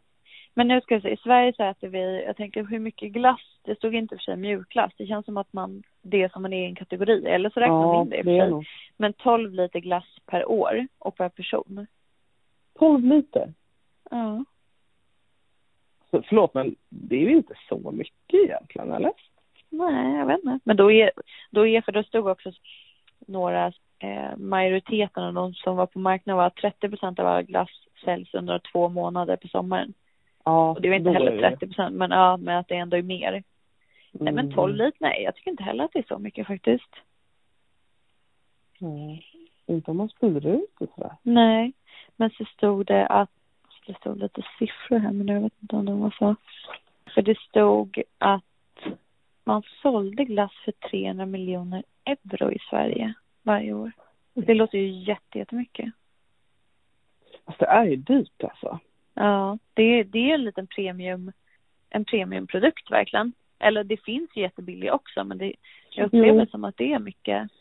Men 0.57 0.67
nu 0.67 0.81
ska 0.81 0.95
vi 0.95 1.01
se, 1.01 1.09
i 1.09 1.17
Sverige 1.17 1.53
så 1.53 1.63
äter 1.63 1.87
vi, 1.87 2.23
jag 2.25 2.37
tänker 2.37 2.63
hur 2.65 2.79
mycket 2.79 3.11
glass, 3.11 3.41
det 3.63 3.75
stod 3.75 3.95
inte 3.95 4.15
för 4.15 4.23
sig 4.23 4.35
mjukglass, 4.37 4.91
det 4.97 5.05
känns 5.07 5.25
som 5.25 5.37
att 5.37 5.53
man, 5.53 5.83
det 6.01 6.21
är 6.23 6.29
som 6.29 6.45
en 6.45 6.53
egen 6.53 6.75
kategori, 6.75 7.25
eller 7.27 7.49
så 7.49 7.59
räknar 7.59 7.75
man 7.77 7.95
Ja, 7.95 8.01
in 8.01 8.09
det 8.09 8.17
i 8.19 8.23
för 8.23 8.49
sig. 8.61 8.67
Men 8.97 9.13
12 9.13 9.51
liter 9.53 9.79
glass 9.79 10.05
per 10.25 10.49
år 10.49 10.87
och 10.99 11.15
per 11.17 11.29
person. 11.29 11.87
12 12.79 13.03
liter. 13.05 13.53
Ja. 14.09 14.45
Så, 16.11 16.21
förlåt, 16.21 16.53
men 16.53 16.75
det 16.89 17.15
är 17.15 17.19
ju 17.29 17.35
inte 17.35 17.53
så 17.69 17.91
mycket 17.91 18.39
egentligen, 18.43 18.91
eller? 18.91 19.11
Nej, 19.69 20.17
jag 20.17 20.25
vet 20.25 20.37
inte. 20.37 20.59
Men 20.63 20.77
då 20.77 20.91
är, 20.91 21.11
då 21.51 21.67
är, 21.67 21.81
för 21.81 21.91
då 21.91 22.03
stod 22.03 22.27
också 22.27 22.51
några, 23.19 23.73
eh, 23.99 24.37
majoriteten 24.37 25.23
av 25.23 25.33
de 25.33 25.53
som 25.53 25.75
var 25.75 25.85
på 25.85 25.99
marknaden 25.99 26.37
var 26.37 26.45
att 26.45 26.55
30 26.55 26.89
procent 26.89 27.19
av 27.19 27.27
all 27.27 27.43
glass 27.43 27.69
säljs 28.05 28.33
under 28.33 28.59
två 28.59 28.89
månader 28.89 29.35
på 29.35 29.47
sommaren. 29.47 29.93
Ja, 30.43 30.71
Och 30.71 30.81
det 30.81 30.87
är 30.87 30.93
inte 30.93 31.11
heller 31.11 31.31
är 31.31 31.41
det. 31.41 31.49
30 31.49 31.67
procent, 31.67 31.95
men 31.95 32.11
ja, 32.11 32.37
men 32.37 32.57
att 32.57 32.67
det 32.67 32.75
ändå 32.75 32.97
är 32.97 33.01
mer. 33.01 33.43
Nej, 34.11 34.33
men 34.33 34.51
12 34.53 34.75
liter, 34.75 34.97
nej, 34.99 35.23
jag 35.23 35.35
tycker 35.35 35.51
inte 35.51 35.63
heller 35.63 35.83
att 35.83 35.93
det 35.93 35.99
är 35.99 36.05
så 36.07 36.19
mycket 36.19 36.47
faktiskt. 36.47 36.95
Nej, 38.79 39.25
inte 39.65 39.91
om 39.91 39.97
man 39.97 40.09
sprider 40.09 40.47
ut 40.47 40.75
det 40.79 40.87
sådär. 40.95 41.15
Nej, 41.21 41.73
men 42.15 42.29
så 42.29 42.45
stod 42.45 42.85
det 42.85 43.07
att, 43.07 43.29
det 43.87 43.97
stod 43.97 44.19
lite 44.19 44.41
siffror 44.59 44.99
här, 44.99 45.11
men 45.11 45.27
jag 45.27 45.41
vet 45.41 45.53
inte 45.61 45.75
om 45.75 45.85
de 45.85 45.99
var 45.99 46.15
så. 46.19 46.35
För 47.13 47.21
det 47.21 47.39
stod 47.39 48.01
att 48.17 48.43
man 49.43 49.63
sålde 49.81 50.25
glass 50.25 50.51
för 50.65 50.71
300 50.71 51.25
miljoner 51.25 51.83
euro 52.05 52.51
i 52.51 52.59
Sverige 52.69 53.13
varje 53.43 53.73
år. 53.73 53.91
Det 54.33 54.53
låter 54.53 54.77
ju 54.77 54.87
jätte- 54.87 55.39
jättemycket. 55.39 55.93
Alltså 57.45 57.65
det 57.65 57.71
är 57.71 57.85
ju 57.85 57.95
dyrt 57.95 58.43
alltså. 58.43 58.79
Ja, 59.13 59.57
det, 59.73 60.03
det 60.03 60.29
är 60.31 60.33
en 60.33 60.43
liten 60.43 60.67
premium, 60.67 61.31
en 61.89 62.05
premiumprodukt 62.05 62.91
verkligen. 62.91 63.33
Eller 63.59 63.83
det 63.83 63.97
finns 63.97 64.29
ju 64.35 64.41
jättebillig 64.41 64.93
också, 64.93 65.23
men 65.23 65.37
det, 65.37 65.53
jag 65.89 66.05
upplever 66.05 66.39
Jo. 66.39 66.45
som 66.45 66.63
att 66.63 66.77
det 66.77 66.93
är 66.93 66.99
mycket. 66.99 67.51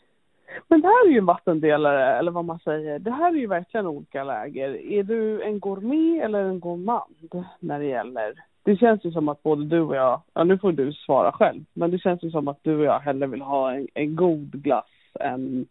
Men 0.67 0.81
det 0.81 0.87
här 0.87 1.07
är 1.07 1.11
ju 1.11 1.17
en 1.17 1.25
vattendelare, 1.25 2.17
eller 2.17 2.31
vad 2.31 2.45
man 2.45 2.59
säger. 2.59 2.99
Det 2.99 3.11
här 3.11 3.31
är 3.31 3.37
ju 3.37 3.47
verkligen 3.47 3.87
olika 3.87 4.23
läger. 4.23 4.69
Är 4.91 5.03
du 5.03 5.43
en 5.43 5.59
gourmet 5.59 6.23
eller 6.23 6.43
en 6.43 6.59
gourmand 6.59 7.45
när 7.59 7.79
det 7.79 7.85
gäller... 7.85 8.33
Det 8.63 8.77
känns 8.77 9.05
ju 9.05 9.11
som 9.11 9.29
att 9.29 9.43
både 9.43 9.65
du 9.65 9.81
och 9.81 9.95
jag, 9.95 10.21
ja 10.33 10.43
nu 10.43 10.57
får 10.57 10.71
du 10.71 10.93
svara 10.93 11.31
själv, 11.31 11.63
men 11.73 11.91
det 11.91 11.99
känns 11.99 12.23
ju 12.23 12.31
som 12.31 12.47
att 12.47 12.63
du 12.63 12.77
och 12.77 12.83
jag 12.83 12.99
hellre 12.99 13.27
vill 13.27 13.41
ha 13.41 13.73
en, 13.73 13.87
en 13.93 14.15
god 14.15 14.63
glass 14.63 14.89
än 15.19 15.67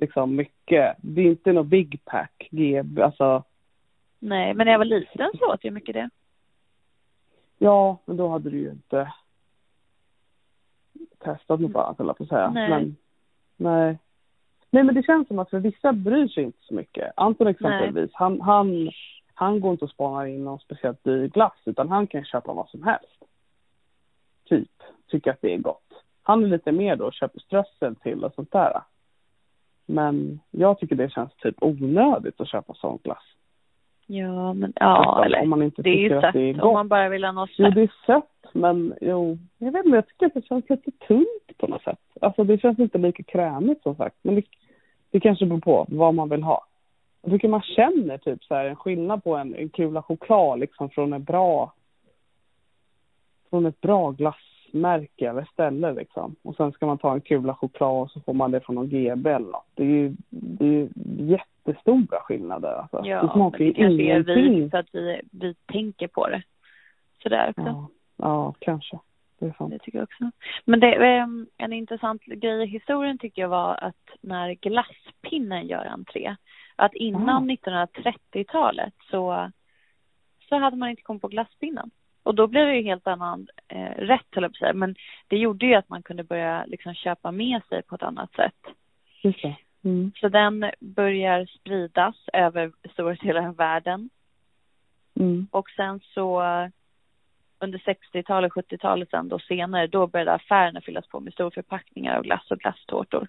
liksom 0.00 0.36
mycket. 0.36 0.96
Det 0.98 1.20
är 1.20 1.26
inte 1.26 1.52
något 1.52 1.66
big 1.66 2.00
pack, 2.04 2.48
GB, 2.50 3.02
alltså 3.02 3.44
Nej, 4.18 4.54
men 4.54 4.64
när 4.64 4.72
jag 4.72 4.78
var 4.78 4.84
liten 4.84 5.30
så 5.38 5.52
åt 5.52 5.64
jag 5.64 5.72
mycket 5.72 5.94
det. 5.94 6.10
ja, 7.58 7.98
men 8.04 8.16
då 8.16 8.28
hade 8.28 8.50
du 8.50 8.58
ju 8.58 8.70
inte 8.70 9.12
testat 11.18 11.60
något 11.60 11.76
annat 11.76 11.96
jag 11.98 12.16
på 12.16 12.22
att 12.22 12.28
säga. 12.28 12.50
Nej. 12.50 12.70
Men, 12.70 12.96
nej. 13.60 13.98
Nej 14.70 14.84
men 14.84 14.94
det 14.94 15.02
känns 15.02 15.28
som 15.28 15.38
att 15.38 15.50
för 15.50 15.58
vissa 15.58 15.92
bryr 15.92 16.28
sig 16.28 16.44
inte 16.44 16.58
så 16.60 16.74
mycket. 16.74 17.12
Anton 17.16 17.46
exempelvis, 17.46 18.10
han, 18.14 18.40
han, 18.40 18.90
han 19.34 19.60
går 19.60 19.72
inte 19.72 19.84
och 19.84 19.90
spanar 19.90 20.26
in 20.26 20.44
någon 20.44 20.58
speciellt 20.58 21.04
dyr 21.04 21.28
glass 21.28 21.58
utan 21.64 21.88
han 21.88 22.06
kan 22.06 22.24
köpa 22.24 22.52
vad 22.52 22.68
som 22.68 22.82
helst. 22.82 23.22
Typ, 24.48 24.70
tycker 25.06 25.30
att 25.30 25.40
det 25.40 25.54
är 25.54 25.58
gott. 25.58 26.04
Han 26.22 26.44
är 26.44 26.48
lite 26.48 26.72
mer 26.72 26.96
då 26.96 27.10
köper 27.10 27.40
strössel 27.40 27.96
till 27.96 28.24
och 28.24 28.34
sånt 28.34 28.52
där. 28.52 28.82
Men 29.86 30.40
jag 30.50 30.78
tycker 30.78 30.96
det 30.96 31.12
känns 31.12 31.34
typ 31.34 31.56
onödigt 31.60 32.40
att 32.40 32.48
köpa 32.48 32.74
sån 32.74 32.98
glass. 33.02 33.24
Ja, 34.12 34.52
men 34.52 34.72
ja, 34.76 34.98
Nästan, 34.98 35.24
eller 35.24 35.40
om 35.40 35.50
man 35.50 35.62
inte 35.62 35.82
det 35.82 35.90
är 35.90 35.96
ju 35.96 36.20
sött 36.20 36.34
är 36.34 36.64
om 36.64 36.72
man 36.72 36.88
bara 36.88 37.08
vill 37.08 37.24
ha 37.24 37.32
något 37.32 37.50
Jo, 37.56 37.66
sött. 37.66 37.74
det 37.74 37.82
är 37.82 37.92
sött, 38.06 38.54
men 38.54 38.94
jo, 39.00 39.38
jag 39.58 39.72
vet 39.72 39.84
inte, 39.84 39.96
jag 39.96 40.06
tycker 40.08 40.26
att 40.26 40.34
det 40.34 40.46
känns 40.46 40.70
lite 40.70 40.90
tunt 40.90 41.58
på 41.58 41.66
något 41.66 41.82
sätt. 41.82 41.98
Alltså 42.20 42.44
det 42.44 42.58
känns 42.60 42.78
inte 42.78 42.98
lika 42.98 43.22
krämigt 43.22 43.82
som 43.82 43.94
sagt, 43.96 44.16
men 44.22 44.34
det, 44.34 44.42
det 45.10 45.20
kanske 45.20 45.46
beror 45.46 45.60
på 45.60 45.86
vad 45.88 46.14
man 46.14 46.28
vill 46.28 46.42
ha. 46.42 46.66
Jag 47.22 47.32
tycker 47.32 47.48
man 47.48 47.62
känner 47.62 48.18
typ 48.18 48.44
så 48.44 48.54
här 48.54 48.64
en 48.64 48.76
skillnad 48.76 49.24
på 49.24 49.36
en, 49.36 49.54
en 49.54 49.68
kula 49.68 50.02
choklad 50.02 50.58
liksom 50.60 50.90
från 50.90 51.12
en 51.12 51.24
bra 51.24 51.72
från 53.50 53.66
ett 53.66 53.80
bra 53.80 54.12
glassmärke 54.70 55.28
eller 55.28 55.44
ställe 55.52 55.92
liksom. 55.92 56.36
Och 56.42 56.56
sen 56.56 56.72
ska 56.72 56.86
man 56.86 56.98
ta 56.98 57.12
en 57.12 57.20
kula 57.20 57.54
choklad 57.54 58.02
och 58.02 58.10
så 58.10 58.20
får 58.20 58.34
man 58.34 58.50
det 58.50 58.60
från 58.60 58.74
någon 58.74 58.88
GB 58.88 59.30
eller 59.30 59.46
något. 59.46 59.66
Det 59.74 59.82
är 59.82 59.86
ju 59.86 60.16
det 60.30 60.64
är 60.64 60.68
ju 60.68 60.88
jättestora 61.04 62.20
skillnader 62.20 62.72
alltså. 62.72 63.00
Ja, 63.04 63.22
det 63.22 63.32
smakar 63.32 63.64
ju 63.64 63.74
kanske 63.74 64.02
är 64.02 64.22
vi 64.22 64.32
ingenting. 64.32 64.70
för 64.70 64.78
att 64.78 64.88
vi, 64.92 65.20
vi 65.32 65.54
tänker 65.54 66.08
på 66.08 66.28
det. 66.28 66.42
Sådär 67.22 67.48
också. 67.48 67.62
Ja, 67.62 67.88
ja, 68.16 68.54
kanske. 68.58 68.98
Det 69.38 69.46
är 69.46 69.54
sant. 69.58 69.70
Det 69.70 69.78
tycker 69.78 69.98
jag 69.98 70.04
också. 70.04 70.30
Men 70.64 70.80
det, 70.80 70.94
ehm, 70.94 71.46
en 71.56 71.72
intressant 71.72 72.22
grej 72.22 72.62
i 72.62 72.66
historien 72.66 73.18
tycker 73.18 73.42
jag 73.42 73.48
var 73.48 73.74
att 73.74 74.10
när 74.20 74.54
glasspinnen 74.54 75.66
gör 75.66 75.84
entré, 75.84 76.36
att 76.76 76.94
innan 76.94 77.50
1930-talet 77.50 78.94
så, 79.10 79.50
så 80.48 80.56
hade 80.58 80.76
man 80.76 80.90
inte 80.90 81.02
kommit 81.02 81.22
på 81.22 81.28
glasspinnen. 81.28 81.90
Och 82.30 82.36
då 82.36 82.46
blev 82.46 82.66
det 82.66 82.76
ju 82.76 82.82
helt 82.82 83.06
annan 83.06 83.48
eh, 83.68 83.90
rätt, 83.96 84.26
höll 84.30 84.42
jag 84.42 84.52
på 84.52 84.54
att 84.54 84.58
säga. 84.58 84.72
Men 84.72 84.94
det 85.28 85.36
gjorde 85.36 85.66
ju 85.66 85.74
att 85.74 85.88
man 85.88 86.02
kunde 86.02 86.24
börja 86.24 86.64
liksom 86.66 86.94
köpa 86.94 87.30
med 87.30 87.60
sig 87.68 87.82
på 87.82 87.94
ett 87.94 88.02
annat 88.02 88.32
sätt. 88.32 88.54
Just 89.22 89.42
det. 89.42 89.56
Mm. 89.84 90.12
Så 90.16 90.28
den 90.28 90.70
börjar 90.80 91.46
spridas 91.46 92.16
över 92.32 92.72
stora 92.92 93.14
delar 93.14 93.48
av 93.48 93.56
världen. 93.56 94.10
Mm. 95.20 95.46
Och 95.50 95.70
sen 95.70 96.00
så 96.00 96.42
under 97.58 97.78
60-talet, 97.78 98.52
70-talet 98.52 99.10
sen 99.10 99.28
då 99.28 99.38
senare, 99.38 99.86
då 99.86 100.06
började 100.06 100.32
affärerna 100.32 100.80
fyllas 100.80 101.06
på 101.06 101.20
med 101.20 101.32
stora 101.32 101.50
förpackningar 101.50 102.16
av 102.16 102.22
glass 102.22 102.50
och 102.50 102.58
glasstårtor. 102.58 103.28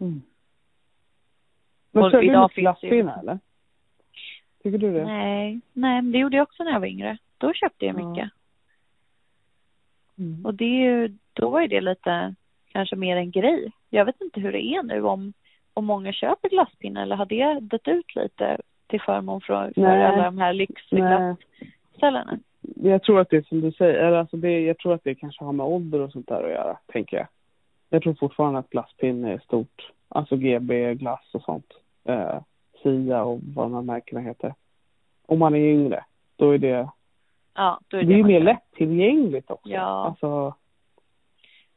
Mm. 0.00 0.22
Men 1.90 2.02
Och 2.04 2.10
kör 2.10 2.20
du 2.20 2.26
det 2.26 2.86
ju- 2.86 3.10
eller? 3.20 3.38
Tycker 4.62 4.78
du 4.78 4.92
det? 4.92 5.04
Nej, 5.04 5.60
nej, 5.72 6.02
men 6.02 6.12
det 6.12 6.18
gjorde 6.18 6.36
jag 6.36 6.42
också 6.42 6.64
när 6.64 6.72
jag 6.72 6.80
var 6.80 6.86
yngre. 6.86 7.18
Då 7.44 7.52
köpte 7.52 7.86
jag 7.86 8.00
Ja. 8.00 8.08
mycket. 8.08 8.30
Mm. 10.18 10.46
Och 10.46 10.54
det 10.54 10.64
är 10.64 10.90
ju, 10.90 11.12
då 11.32 11.50
var 11.50 11.60
ju 11.60 11.68
det 11.68 11.80
lite 11.80 12.34
kanske 12.72 12.96
mer 12.96 13.16
en 13.16 13.30
grej. 13.30 13.72
Jag 13.90 14.04
vet 14.04 14.20
inte 14.20 14.40
hur 14.40 14.52
det 14.52 14.64
är 14.64 14.82
nu 14.82 15.02
om, 15.02 15.32
om 15.74 15.84
många 15.84 16.12
köper 16.12 16.48
glasspinnar 16.48 17.02
eller 17.02 17.16
har 17.16 17.26
det 17.26 17.60
dött 17.60 17.88
ut 17.88 18.16
lite 18.16 18.58
till 18.86 19.00
förmån 19.00 19.40
för, 19.40 19.72
för 19.74 19.80
Nej. 19.80 20.04
alla 20.04 20.24
de 20.24 20.38
här 20.38 20.52
Nej, 20.52 20.54
lyxglassställena? 20.54 22.38
jag 22.74 23.02
tror 23.02 23.20
att 23.20 23.30
det 23.30 23.36
är 23.36 23.42
som 23.42 23.60
du 23.60 23.72
säger, 23.72 23.94
eller 23.94 24.16
alltså 24.16 24.36
det, 24.36 24.60
jag 24.60 24.78
tror 24.78 24.94
att 24.94 25.04
det 25.04 25.14
kanske 25.14 25.44
har 25.44 25.52
med 25.52 25.66
ålder 25.66 26.00
och 26.00 26.12
sånt 26.12 26.28
där 26.28 26.44
att 26.44 26.50
göra, 26.50 26.76
tänker 26.86 27.16
jag. 27.16 27.26
Jag 27.90 28.02
tror 28.02 28.14
fortfarande 28.14 28.58
att 28.58 28.70
glasspinne 28.70 29.32
är 29.32 29.38
stort. 29.38 29.90
Alltså 30.08 30.36
GB, 30.36 30.94
glass 30.94 31.30
och 31.32 31.42
sånt. 31.42 31.72
Eh, 32.04 32.40
Sia 32.82 33.22
och 33.24 33.40
vad 33.54 33.64
de 33.64 33.74
här 33.74 33.82
märkena 33.82 34.20
heter. 34.20 34.54
Om 35.26 35.38
man 35.38 35.54
är 35.54 35.58
yngre, 35.58 36.04
då 36.36 36.50
är 36.50 36.58
det, 36.58 36.88
Ja, 37.54 37.80
då 37.88 37.96
det 37.96 38.02
är 38.02 38.02
är 38.02 38.06
det, 38.06 38.14
ju 38.14 38.22
man 38.22 38.28
mer 38.28 38.40
lättillgängligt 38.40 39.50
också. 39.50 39.68
Ja. 39.68 39.80
Alltså, 40.06 40.54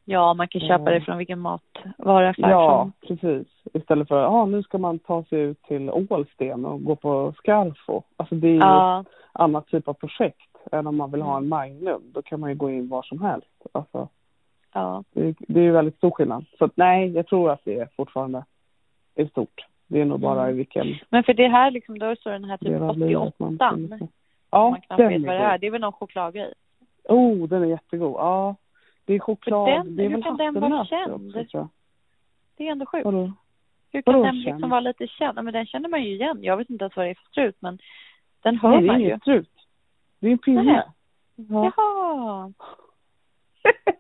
Ja, 0.10 0.34
man 0.34 0.48
kan 0.48 0.62
köpa 0.62 0.92
det 0.92 1.02
från 1.02 1.18
vilken 1.18 1.40
matvaruaffär 1.40 2.50
ja, 2.50 2.92
som 3.00 3.18
precis. 3.18 3.48
Istället 3.74 4.08
för, 4.08 4.22
ja 4.22 4.28
ah, 4.28 4.46
nu 4.46 4.64
ska 4.64 4.78
man 4.78 5.00
ta 5.00 5.24
sig 5.24 5.40
ut 5.40 5.62
till 5.64 5.90
Ålsten 5.90 6.66
och 6.66 6.84
gå 6.84 6.96
på 6.96 7.34
Scarfo. 7.38 8.02
Alltså 8.18 8.36
det 8.36 8.48
är 8.48 8.52
ju 8.52 8.58
Ja, 8.58 9.04
annat 9.32 9.68
typ 9.68 9.88
av 9.88 9.94
projekt 9.94 10.50
än 10.72 10.88
om 10.88 10.96
man 10.98 11.12
vill 11.12 11.22
ha 11.22 11.38
en. 11.38 11.48
Magnum. 11.50 12.02
Då 12.14 12.22
kan 12.22 12.40
man 12.40 12.50
ju 12.50 12.56
gå 12.56 12.70
in 12.72 12.88
var 12.90 13.02
som 13.04 13.22
helst. 13.22 13.66
Alltså, 13.72 14.08
ja. 14.74 15.04
det, 15.14 15.28
är- 15.28 15.36
det 15.40 15.60
är 15.60 15.64
ju 15.64 15.72
väldigt 15.72 15.96
stor 15.98 16.12
skillnad. 16.12 16.46
Så 16.58 16.66
att, 16.66 16.72
nej, 16.78 17.10
jag 17.10 17.28
tror 17.28 17.52
att 17.52 17.62
det 17.64 17.80
är 17.80 17.90
fortfarande 17.98 18.46
är 19.16 19.26
stort. 19.26 19.66
Det 19.88 20.02
är 20.02 20.06
nog 20.06 20.20
bara 20.20 20.42
Mm. 20.42 20.54
i 20.54 20.58
vilken 20.58 20.96
Men 21.10 21.24
för 21.24 21.34
det 21.34 21.48
här 21.48 21.72
liksom, 21.72 22.00
då 22.00 22.16
står 22.16 22.32
den 22.32 22.44
här 22.44 22.58
typ 22.58 22.70
del 22.70 22.84
av 22.84 22.98
livet 22.98 23.40
man 23.40 23.58
88 24.50 24.56
befinner 24.60 24.60
sig. 24.60 24.60
om 24.60 24.60
Ja, 24.60 24.70
man 24.70 24.82
knappt 24.82 24.98
den 24.98 25.10
vet 25.10 25.22
vad 25.28 25.36
det 25.36 25.42
är. 25.44 25.58
Det 25.58 25.68
är 25.68 25.72
väl 25.72 25.82
någon 25.82 25.94
chokladgrej? 25.94 26.54
Oh, 27.04 27.48
den 27.48 27.64
är 27.64 27.68
jättegod. 27.68 28.14
Ja, 28.18 28.56
det 29.06 29.14
är 29.14 29.20
choklad. 29.20 29.68
den- 29.68 29.96
det 29.96 30.06
är 30.06 30.10
hur 30.10 30.22
kan 30.22 30.38
den 30.38 30.54
vara 30.60 30.86
känd? 30.86 31.36
också. 31.38 31.70
Det 32.58 32.68
är 32.68 32.72
ändå 32.72 32.86
sjukt. 32.86 33.06
Vadå? 33.06 33.32
Hur 33.92 34.02
kan 34.02 34.14
Vadå 34.14 34.26
den 34.26 34.34
känd? 34.34 34.46
liksom 34.46 34.70
vara 34.70 34.80
lite 34.80 35.08
känd? 35.08 35.38
Ja, 35.38 35.42
men 35.42 35.54
den 35.54 35.66
känner 35.66 35.90
man 35.90 36.04
ju 36.04 36.10
igen. 36.14 36.38
Jag 36.42 36.58
vet 36.58 36.70
inte 36.70 36.84
ens 36.84 36.96
vad 36.96 37.06
det 37.06 37.10
är 37.10 37.16
för 37.16 37.26
strut 37.30 37.56
men 37.60 37.80
den 38.44 38.58
hör 38.58 38.70
Nej, 38.70 38.80
det 38.82 38.86
är 38.86 38.88
man 38.88 39.00
ju. 39.00 39.06
ingen 39.06 39.20
strut. 39.20 39.50
Det 40.20 40.28
är 40.28 40.32
en 40.32 40.38
pinne. 40.38 40.84
Ja. 41.36 41.72
Jaha. 41.78 42.54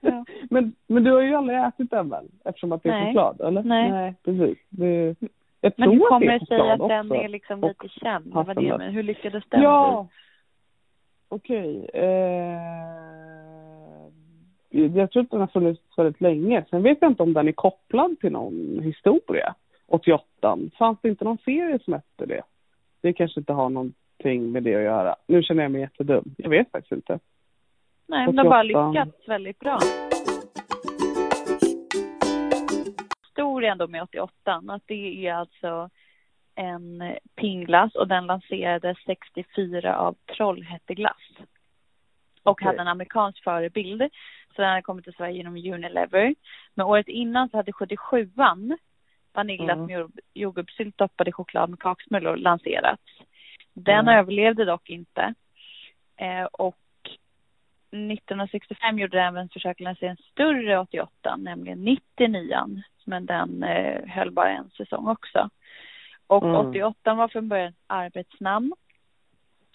Ja. 0.01 0.25
men, 0.49 0.75
men 0.87 1.03
du 1.03 1.11
har 1.11 1.21
ju 1.21 1.35
aldrig 1.35 1.59
ätit 1.59 1.91
den 1.91 2.09
väl? 2.09 2.25
Eftersom 2.45 2.71
att 2.71 2.83
det 2.83 2.89
är 2.89 2.93
Nej. 2.93 3.05
choklad, 3.13 3.41
eller? 3.41 3.63
Nej. 3.63 3.91
Nej, 3.91 4.15
precis. 4.23 4.57
Det, 4.69 5.15
jag 5.61 5.73
Men 5.77 5.89
tror 5.89 5.93
hur 5.93 6.01
att 6.03 6.09
kommer 6.09 6.25
det 6.27 6.33
är 6.33 6.39
det 6.39 6.45
sig 6.45 6.71
att 6.71 6.79
den 6.89 7.11
är 7.11 7.27
liksom 7.27 7.63
Och 7.63 7.69
lite 7.83 7.99
känd? 7.99 8.25
Det 8.25 8.43
var 8.43 8.53
det, 8.55 8.77
men 8.77 8.91
hur 8.93 9.03
lyckades 9.03 9.43
den 9.49 9.59
bli? 9.59 9.67
Okej. 11.29 11.89
Eh, 11.93 12.57
jag 14.69 15.11
tror 15.11 15.23
att 15.23 15.31
den 15.31 15.39
har 15.39 15.47
funnits 15.47 15.81
väldigt 15.97 16.21
länge. 16.21 16.65
Sen 16.69 16.83
vet 16.83 16.97
jag 17.01 17.11
inte 17.11 17.23
om 17.23 17.33
den 17.33 17.47
är 17.47 17.51
kopplad 17.51 18.19
till 18.19 18.31
någon 18.31 18.79
historia. 18.83 19.55
88. 19.87 20.57
Fanns 20.77 20.97
det 21.01 21.09
inte 21.09 21.23
någon 21.23 21.37
serie 21.37 21.79
som 21.79 21.93
hette 21.93 22.25
det? 22.25 22.41
Det 23.01 23.13
kanske 23.13 23.39
inte 23.39 23.53
har 23.53 23.69
någonting 23.69 24.51
med 24.51 24.63
det 24.63 24.75
att 24.75 24.81
göra. 24.81 25.15
Nu 25.27 25.43
känner 25.43 25.63
jag 25.63 25.71
mig 25.71 25.81
jättedum. 25.81 26.35
Jag 26.37 26.49
vet 26.49 26.71
faktiskt 26.71 26.91
inte. 26.91 27.19
Nej, 28.07 28.25
men 28.25 28.35
de 28.35 28.47
har 28.47 28.63
bara 28.63 28.63
88. 28.63 28.89
lyckats 28.89 29.27
väldigt 29.27 29.59
bra. 29.59 29.79
Historien 33.27 33.77
då 33.77 33.87
med 33.87 34.03
88, 34.03 34.31
att 34.67 34.83
det 34.85 35.27
är 35.27 35.33
alltså 35.33 35.89
en 36.57 37.15
pingglass 37.35 37.95
och 37.95 38.07
den 38.07 38.25
lanserades 38.25 38.97
64 39.05 39.97
av 39.97 40.15
Trollhätteglass. 40.37 41.21
Och 42.43 42.51
Okej. 42.51 42.65
hade 42.65 42.81
en 42.81 42.87
amerikansk 42.87 43.43
förebild. 43.43 44.01
Så 44.55 44.61
den 44.61 44.69
hade 44.69 44.81
kommit 44.81 45.03
till 45.03 45.13
Sverige 45.13 45.33
genom 45.37 45.55
Unilever. 45.55 46.35
Men 46.73 46.85
året 46.85 47.07
innan 47.07 47.49
så 47.49 47.57
hade 47.57 47.71
77an, 47.71 48.77
vaniljglass 49.33 49.75
Mm. 49.75 49.85
med 49.87 49.99
jord- 49.99 50.19
jordgubbssylt 50.33 50.97
doppad 50.97 51.27
i 51.27 51.31
choklad 51.31 51.69
med 51.69 51.79
kaksmulor 51.79 52.35
lanserats. 52.35 53.03
Den 53.73 53.99
Mm. 54.07 54.19
överlevde 54.19 54.65
dock 54.65 54.89
inte. 54.89 55.33
Eh, 56.15 56.43
och 56.43 56.77
1965 57.91 58.99
gjorde 58.99 59.17
den 59.17 59.27
även 59.27 59.49
försök 59.49 59.71
att 59.77 59.79
lansera 59.83 60.09
en 60.09 60.17
större 60.17 60.79
88, 60.79 61.35
nämligen 61.37 61.83
99an. 61.83 62.81
Men 63.05 63.25
den 63.25 63.63
eh, 63.63 64.07
höll 64.07 64.31
bara 64.31 64.49
en 64.49 64.69
säsong 64.69 65.07
också. 65.07 65.49
Och 66.27 66.43
Mm. 66.43 66.55
88 66.55 67.13
var 67.13 67.27
från 67.27 67.47
början 67.49 67.73
arbetsnamn. 67.87 68.73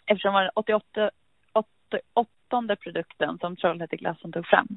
Eftersom 0.06 0.28
det 0.28 0.34
var 0.34 0.42
den 0.42 0.50
88, 0.54 1.10
88 1.52 2.76
produkten 2.76 3.38
som 3.38 3.56
Trollhätteglassen 3.56 4.32
tog 4.32 4.46
fram. 4.46 4.68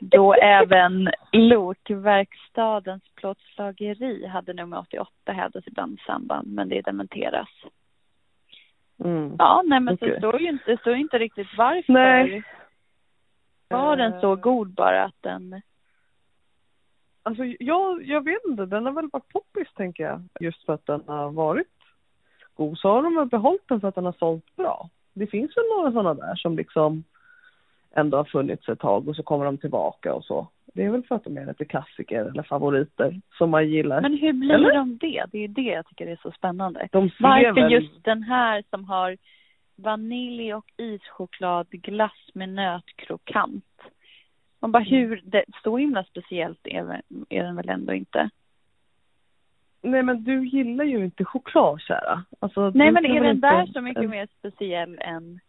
Då 0.00 0.34
även 0.42 1.10
Lokverkstadens 1.32 3.02
plåtslageri 3.14 4.26
hade 4.26 4.52
nummer 4.52 4.78
88 4.78 5.32
hävdas 5.32 5.66
ibland 5.66 5.98
i 5.98 6.02
samband, 6.06 6.48
men 6.54 6.68
det 6.68 6.80
dementeras. 6.80 7.48
Mm. 9.04 9.36
Ja, 9.38 9.62
nej 9.66 9.80
men 9.80 9.94
Okej. 9.94 10.12
så 10.12 10.18
står 10.18 10.40
ju 10.40 10.48
inte, 10.48 10.76
står 10.76 10.94
inte 10.94 11.18
riktigt 11.18 11.48
varför. 11.56 11.92
Nej. 11.92 12.42
Var 13.68 13.96
den 13.96 14.20
så 14.20 14.32
Eh. 14.32 14.38
god 14.40 14.74
bara 14.74 15.04
att 15.04 15.16
den... 15.22 15.62
Alltså 17.28 17.44
jag, 17.44 18.02
jag 18.02 18.24
vet 18.24 18.44
inte, 18.48 18.66
den 18.66 18.86
har 18.86 18.92
väl 18.92 19.08
varit 19.12 19.28
poppis 19.28 19.68
tänker 19.76 20.04
jag. 20.04 20.22
Just 20.40 20.64
för 20.64 20.72
att 20.72 20.86
den 20.86 21.02
har 21.06 21.30
varit 21.30 21.66
god. 22.54 22.78
Så 22.78 22.88
har 22.88 23.02
de 23.02 23.14
väl 23.14 23.28
behållit 23.28 23.68
den 23.68 23.80
för 23.80 23.88
att 23.88 23.94
den 23.94 24.04
har 24.04 24.16
sålt 24.18 24.56
bra. 24.56 24.88
Det 25.14 25.26
finns 25.26 25.56
väl 25.56 25.64
några 25.76 25.92
sådana 25.92 26.14
där 26.14 26.34
som 26.34 26.56
liksom 26.56 27.04
ändå 27.96 28.16
har 28.16 28.24
funnits 28.24 28.68
ett 28.68 28.78
tag 28.78 29.08
och 29.08 29.16
så 29.16 29.22
kommer 29.22 29.44
de 29.44 29.58
tillbaka 29.58 30.14
och 30.14 30.24
så. 30.24 30.48
Det 30.74 30.84
är 30.84 30.90
väl 30.90 31.02
för 31.02 31.14
att 31.14 31.24
de 31.24 31.38
är 31.38 31.46
lite 31.46 31.64
klassiker 31.64 32.24
eller 32.24 32.42
favoriter 32.42 33.20
som 33.38 33.50
man 33.50 33.68
gillar. 33.68 34.00
Men 34.00 34.18
hur 34.18 34.32
blir 34.32 34.54
Eller? 34.54 34.74
de 34.74 34.98
det? 34.98 35.24
Det 35.32 35.44
är 35.44 35.48
det 35.48 35.62
jag 35.62 35.86
tycker 35.86 36.06
är 36.06 36.18
så 36.22 36.30
spännande. 36.30 36.88
de 36.92 37.10
Varför 37.20 37.60
väl... 37.60 37.72
just 37.72 38.04
den 38.04 38.22
här 38.22 38.64
som 38.70 38.84
har 38.84 39.16
vanilj 39.76 40.54
och 40.54 40.66
ischokladglass 40.76 42.30
med 42.34 42.48
nötkrokant? 42.48 43.64
Man 44.60 44.72
bara 44.72 44.82
hur, 44.82 45.20
det, 45.24 45.44
så 45.64 45.76
himla 45.76 46.04
speciellt 46.04 46.60
är, 46.66 47.02
är 47.28 47.42
den 47.44 47.56
väl 47.56 47.68
ändå 47.68 47.92
inte? 47.92 48.30
Nej 49.82 50.02
men 50.02 50.24
du 50.24 50.46
gillar 50.48 50.84
ju 50.84 51.04
inte 51.04 51.24
choklad 51.24 51.80
kära. 51.80 52.24
Alltså, 52.40 52.70
Nej 52.74 52.90
men 52.92 53.04
är 53.06 53.20
den 53.20 53.40
där 53.40 53.60
inte- 53.60 53.72
så 53.72 53.80
mycket 53.80 54.10
mer 54.10 54.28
speciell 54.38 54.98
än... 55.00 55.40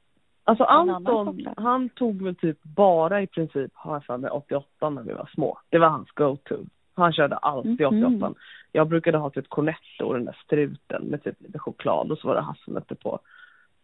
Alltså 0.43 0.63
Anton, 0.63 1.47
han 1.57 1.89
tog 1.89 2.21
väl 2.21 2.35
typ 2.35 2.63
bara 2.63 3.21
i 3.21 3.27
princip, 3.27 3.71
har 3.75 3.93
jag 3.95 4.05
för 4.05 4.17
mig, 4.17 4.29
88 4.29 4.89
när 4.89 5.03
vi 5.03 5.13
var 5.13 5.29
små. 5.33 5.59
Det 5.69 5.77
var 5.79 5.89
hans 5.89 6.11
go-to. 6.11 6.55
Han 6.93 7.13
körde 7.13 7.35
alltid 7.37 7.81
Mhm. 7.91 8.03
88. 8.15 8.33
Jag 8.71 8.87
brukade 8.87 9.17
ha 9.17 9.29
typ 9.29 9.49
cornetto, 9.49 10.13
den 10.13 10.25
där 10.25 10.37
struten 10.45 11.03
med 11.03 11.23
typ 11.23 11.41
lite 11.41 11.59
choklad 11.59 12.11
och 12.11 12.17
så 12.17 12.27
var 12.27 12.35
det 12.35 12.41
hasselnötter 12.41 12.95
på. 12.95 13.19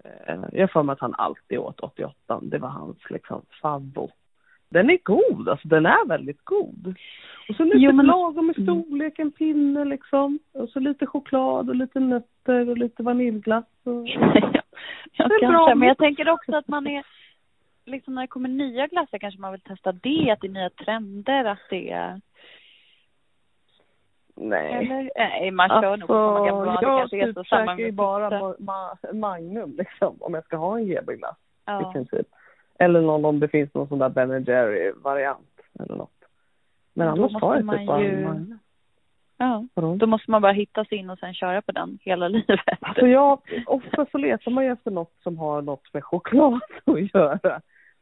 Eh, 0.03 0.39
Jag 0.53 0.71
för 0.71 0.83
mig 0.83 0.93
att 0.93 0.99
han 0.99 1.13
alltid 1.17 1.57
åt 1.57 1.79
88. 1.79 2.39
Det 2.41 2.57
var 2.57 2.69
hans 2.69 2.97
liksom 3.09 3.41
favvo. 3.61 4.09
Den 4.69 4.89
är 4.89 4.97
god, 5.03 5.49
alltså 5.49 5.67
den 5.67 5.85
är 5.85 6.07
väldigt 6.07 6.45
god. 6.45 6.95
Och 7.49 7.55
så 7.55 7.63
lite 7.63 7.77
Jo, 7.77 7.91
men- 7.91 8.05
lagom 8.05 8.49
i 8.57 8.61
storlek, 8.63 9.19
en 9.19 9.31
pinne 9.31 9.85
liksom. 9.85 10.39
Och 10.51 10.69
så 10.69 10.79
lite 10.79 11.05
choklad 11.05 11.69
och 11.69 11.75
lite 11.75 11.99
nötter 11.99 12.69
och 12.69 12.77
lite 12.77 13.03
vaniljglass. 13.03 13.65
Och... 13.83 14.07
ja, 15.11 15.27
Det 15.27 15.33
är 15.35 15.47
bra 15.49 15.57
kanske. 15.65 15.75
Men 15.75 15.87
jag 15.87 15.97
tänker 15.97 16.29
också 16.29 16.55
att 16.55 16.67
man 16.67 16.87
är... 16.87 17.05
Liksom 17.87 18.15
när 18.15 18.21
det 18.21 18.27
kommer 18.27 18.49
nya 18.49 18.87
glassar 18.87 19.17
kanske 19.17 19.41
man 19.41 19.51
vill 19.51 19.61
testa 19.61 19.91
det, 19.91 20.31
att 20.31 20.41
det 20.41 20.47
är 20.47 20.51
nya 20.51 20.69
trender, 20.69 21.45
att 21.45 21.59
det 21.69 21.91
är... 21.91 22.21
Nej. 24.35 24.73
Eller? 24.73 25.11
Nej, 25.15 25.51
man 25.51 25.69
kör 25.69 25.97
nog 25.97 26.07
på 26.07 26.13
samma 26.13 26.47
gamla 26.47 26.71
Alltså, 26.71 26.85
jag 26.85 26.99
kanske 27.09 27.33
typ 27.33 27.47
käkar 27.47 27.77
ju 27.77 27.91
bara 27.91 28.29
ma- 28.29 28.57
ma- 28.57 29.13
Magnum 29.13 29.75
liksom, 29.77 30.17
om 30.19 30.33
jag 30.33 30.43
ska 30.45 30.57
ha 30.57 30.77
en 30.77 30.85
GB-glass 30.87 31.37
i 31.37 31.61
Ja. 31.65 31.91
princip. 31.93 32.27
Eller 32.79 33.01
någon, 33.01 33.25
om 33.25 33.39
det 33.39 33.47
finns 33.47 33.73
någon 33.73 33.87
sån 33.87 33.99
där 33.99 34.09
Ben 34.09 34.43
Jerry-variant 34.43 35.61
eller 35.79 35.95
något. 35.95 36.11
Men 36.93 37.07
Men 37.07 37.07
annars 37.07 37.41
har 37.41 37.55
jag 37.55 37.77
typ 37.77 37.87
bara 37.87 38.01
ju- 38.03 38.57
ja. 39.37 39.65
Vadå? 39.73 39.95
Då 39.95 40.07
måste 40.07 40.31
man 40.31 40.41
bara 40.41 40.51
hitta 40.51 40.85
sig 40.85 40.97
in 40.97 41.09
och 41.09 41.19
sen 41.19 41.33
köra 41.33 41.61
på 41.61 41.71
den 41.71 41.99
hela 42.01 42.27
livet. 42.27 42.59
Alltså 42.81 43.07
jag, 43.07 43.39
ofta 43.65 44.05
så 44.11 44.17
letar 44.17 44.51
man 44.51 44.65
ju 44.65 44.71
efter 44.71 44.91
något 44.91 45.13
som 45.23 45.37
har 45.37 45.61
något 45.61 45.93
med 45.93 46.03
choklad 46.03 46.59
att 46.85 47.13
göra. 47.13 47.61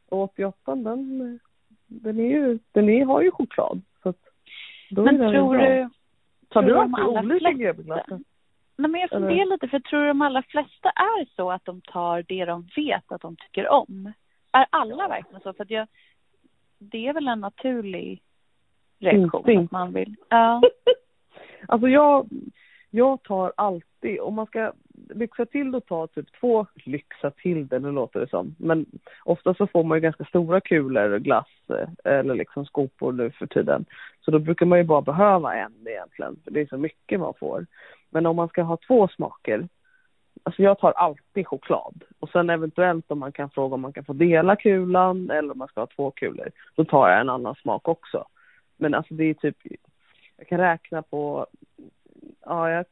Och 0.09 0.21
88 0.23 0.75
den, 0.75 1.39
den 1.87 2.19
är 2.19 2.29
ju, 2.29 2.59
den 2.71 2.89
är, 2.89 3.05
har 3.05 3.21
ju 3.21 3.31
choklad. 3.31 3.81
Så 4.03 4.09
att 4.09 4.17
då 4.89 5.01
är 5.01 5.05
Men 5.05 5.17
den 5.17 5.31
tror 5.31 5.57
bra. 5.57 5.67
du... 5.67 5.89
Har 6.49 6.61
tror 6.61 6.73
du 6.73 6.79
alltid 6.79 7.05
olika 7.05 7.51
GB-glassar? 7.51 8.19
Nej 8.77 8.91
men 8.91 9.01
jag 9.01 9.09
funderar 9.09 9.45
lite, 9.45 9.67
för 9.67 9.79
tror 9.79 10.01
du 10.01 10.07
de 10.07 10.21
allra 10.21 10.41
flesta 10.41 10.89
är 10.89 11.35
så 11.35 11.51
att 11.51 11.65
de 11.65 11.81
tar 11.81 12.23
det 12.27 12.45
de 12.45 12.67
vet 12.75 13.11
att 13.11 13.21
de 13.21 13.35
tycker 13.35 13.67
om? 13.69 14.13
Är 14.53 14.65
alla 14.69 15.07
verkligen 15.07 15.41
så? 15.41 15.53
För 15.53 15.63
att 15.63 15.69
jag... 15.69 15.87
Det 16.79 17.07
är 17.07 17.13
väl 17.13 17.27
en 17.27 17.39
naturlig 17.39 18.21
reaktion 18.99 19.23
Instinkt. 19.23 19.65
att 19.65 19.71
man 19.71 19.93
vill... 19.93 20.15
Ja. 20.29 20.61
Alltså 21.67 21.87
jag, 21.87 22.29
jag 22.89 23.23
tar 23.23 23.53
alltid, 23.57 24.19
om 24.19 24.33
man 24.33 24.45
ska 24.45 24.73
lyxa 25.09 25.45
till 25.45 25.75
och 25.75 25.85
ta 25.85 26.07
typ 26.07 26.27
två, 26.39 26.65
lyxa 26.75 27.31
till 27.31 27.67
det, 27.67 27.79
nu 27.79 27.91
låter 27.91 28.19
det 28.19 28.29
som, 28.29 28.55
men 28.59 28.85
ofta 29.23 29.53
så 29.53 29.67
får 29.67 29.83
man 29.83 29.97
ju 29.97 30.01
ganska 30.01 30.25
stora 30.25 30.61
kulor 30.61 31.19
glass 31.19 31.47
eh, 31.69 31.87
eller 32.03 32.35
liksom 32.35 32.65
skopor 32.65 33.11
nu 33.11 33.31
för 33.31 33.47
tiden. 33.47 33.85
Så 34.21 34.31
då 34.31 34.39
brukar 34.39 34.65
man 34.65 34.77
ju 34.77 34.83
bara 34.83 35.01
behöva 35.01 35.55
en 35.55 35.73
egentligen, 35.87 36.35
för 36.43 36.51
det 36.51 36.61
är 36.61 36.65
så 36.65 36.77
mycket 36.77 37.19
man 37.19 37.33
får. 37.39 37.65
Men 38.09 38.25
om 38.25 38.35
man 38.35 38.49
ska 38.49 38.61
ha 38.61 38.77
två 38.87 39.07
smaker, 39.07 39.67
alltså 40.43 40.61
jag 40.61 40.79
tar 40.79 40.91
alltid 40.91 41.47
choklad. 41.47 42.03
Och 42.19 42.29
sen 42.29 42.49
eventuellt 42.49 43.11
om 43.11 43.19
man 43.19 43.31
kan 43.31 43.49
fråga 43.49 43.75
om 43.75 43.81
man 43.81 43.93
kan 43.93 44.05
få 44.05 44.13
dela 44.13 44.55
kulan 44.55 45.29
eller 45.29 45.51
om 45.51 45.57
man 45.57 45.67
ska 45.67 45.81
ha 45.81 45.87
två 45.87 46.11
kulor, 46.11 46.49
då 46.75 46.85
tar 46.85 47.09
jag 47.09 47.21
en 47.21 47.29
annan 47.29 47.55
smak 47.55 47.87
också. 47.87 48.25
Men 48.77 48.93
alltså 48.93 49.13
det 49.13 49.23
är 49.23 49.33
typ, 49.33 49.57
jag 50.37 50.47
kan 50.47 50.59
räkna 50.59 51.01
på, 51.01 51.47
ja 52.45 52.69
jag, 52.69 52.85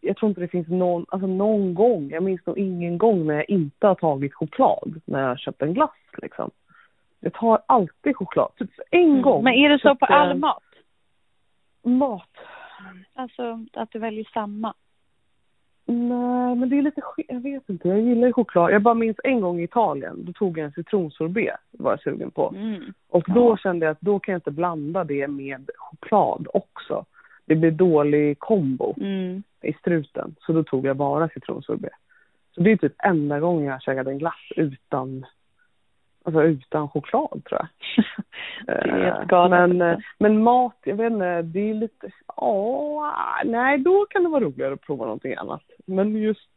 jag 0.00 0.16
tror 0.16 0.28
inte 0.28 0.40
det 0.40 0.48
finns 0.48 0.68
någon, 0.68 1.06
alltså 1.08 1.26
någon 1.26 1.74
gång, 1.74 2.10
jag 2.10 2.22
minns 2.22 2.46
nog 2.46 2.58
ingen 2.58 2.98
gång 2.98 3.26
när 3.26 3.34
jag 3.34 3.50
inte 3.50 3.86
har 3.86 3.94
tagit 3.94 4.34
choklad 4.34 5.00
när 5.04 5.20
jag 5.20 5.28
har 5.28 5.36
köpt 5.36 5.62
en 5.62 5.74
glass 5.74 5.90
liksom. 6.22 6.50
Jag 7.20 7.32
tar 7.32 7.62
alltid 7.66 8.16
choklad, 8.16 8.52
typ 8.56 8.70
en 8.90 9.22
gång. 9.22 9.40
Mm. 9.40 9.44
Men 9.44 9.54
är 9.54 9.68
det 9.68 9.78
så 9.78 9.96
på 9.96 10.06
all 10.06 10.38
mat? 10.38 10.62
Mat? 11.82 12.30
Alltså 13.14 13.64
att 13.72 13.90
du 13.90 13.98
väljer 13.98 14.28
samma? 14.32 14.74
Nej, 15.88 16.54
men 16.54 16.68
det 16.68 16.78
är 16.78 16.82
lite 16.82 17.00
jag 17.28 17.40
vet 17.40 17.68
inte, 17.68 17.88
jag 17.88 18.00
gillar 18.00 18.26
ju 18.26 18.32
choklad. 18.32 18.72
Jag 18.72 18.82
bara 18.82 18.94
minns 18.94 19.16
en 19.24 19.40
gång 19.40 19.60
i 19.60 19.62
Italien, 19.64 20.24
då 20.24 20.32
tog 20.32 20.58
jag 20.58 20.64
en 20.64 20.72
citronsorbet, 20.72 21.56
var 21.70 21.90
jag 21.92 22.00
sugen 22.02 22.30
på. 22.30 22.54
Mm. 22.56 22.82
Och 23.08 23.24
då 23.28 23.50
Ja. 23.50 23.56
kände 23.56 23.86
jag 23.86 23.92
att 23.92 24.00
då 24.00 24.18
kan 24.18 24.32
jag 24.32 24.36
inte 24.38 24.50
blanda 24.50 25.04
det 25.04 25.28
med 25.28 25.70
choklad 25.76 26.46
också. 26.54 27.04
Det 27.44 27.54
blir 27.54 27.70
dålig 27.70 28.38
kombo 28.38 28.94
Mm. 29.00 29.42
i 29.62 29.72
struten. 29.72 30.34
Så 30.40 30.52
då 30.52 30.64
tog 30.64 30.86
jag 30.86 30.96
bara 30.96 31.28
citronsorbet. 31.28 31.92
Så 32.54 32.60
det 32.60 32.72
är 32.72 32.76
typ 32.76 32.94
enda 32.98 33.40
gången 33.40 33.64
jag 33.64 33.72
har 33.72 33.80
käkat 33.80 34.06
en 34.06 34.18
glass 34.18 34.52
utan 34.56 35.26
Alltså 36.26 36.42
utan 36.42 36.88
choklad 36.88 37.44
tror 37.44 37.60
jag. 37.60 37.68
det 38.66 38.72
är 38.72 38.98
Eh, 38.98 39.04
helt 39.16 39.28
galet. 39.28 39.50
men, 39.68 39.80
eh, 39.90 39.98
men 40.18 40.42
mat, 40.42 40.76
jag 40.84 40.96
vet 40.96 41.12
inte, 41.12 41.42
det 41.42 41.70
är 41.70 41.74
lite, 41.74 42.10
ja, 42.36 43.12
nej 43.44 43.78
då 43.78 44.06
kan 44.10 44.22
det 44.22 44.28
vara 44.28 44.44
roligare 44.44 44.74
att 44.74 44.80
prova 44.80 45.04
någonting 45.04 45.34
annat. 45.34 45.62
Men 45.86 46.16
just 46.16 46.50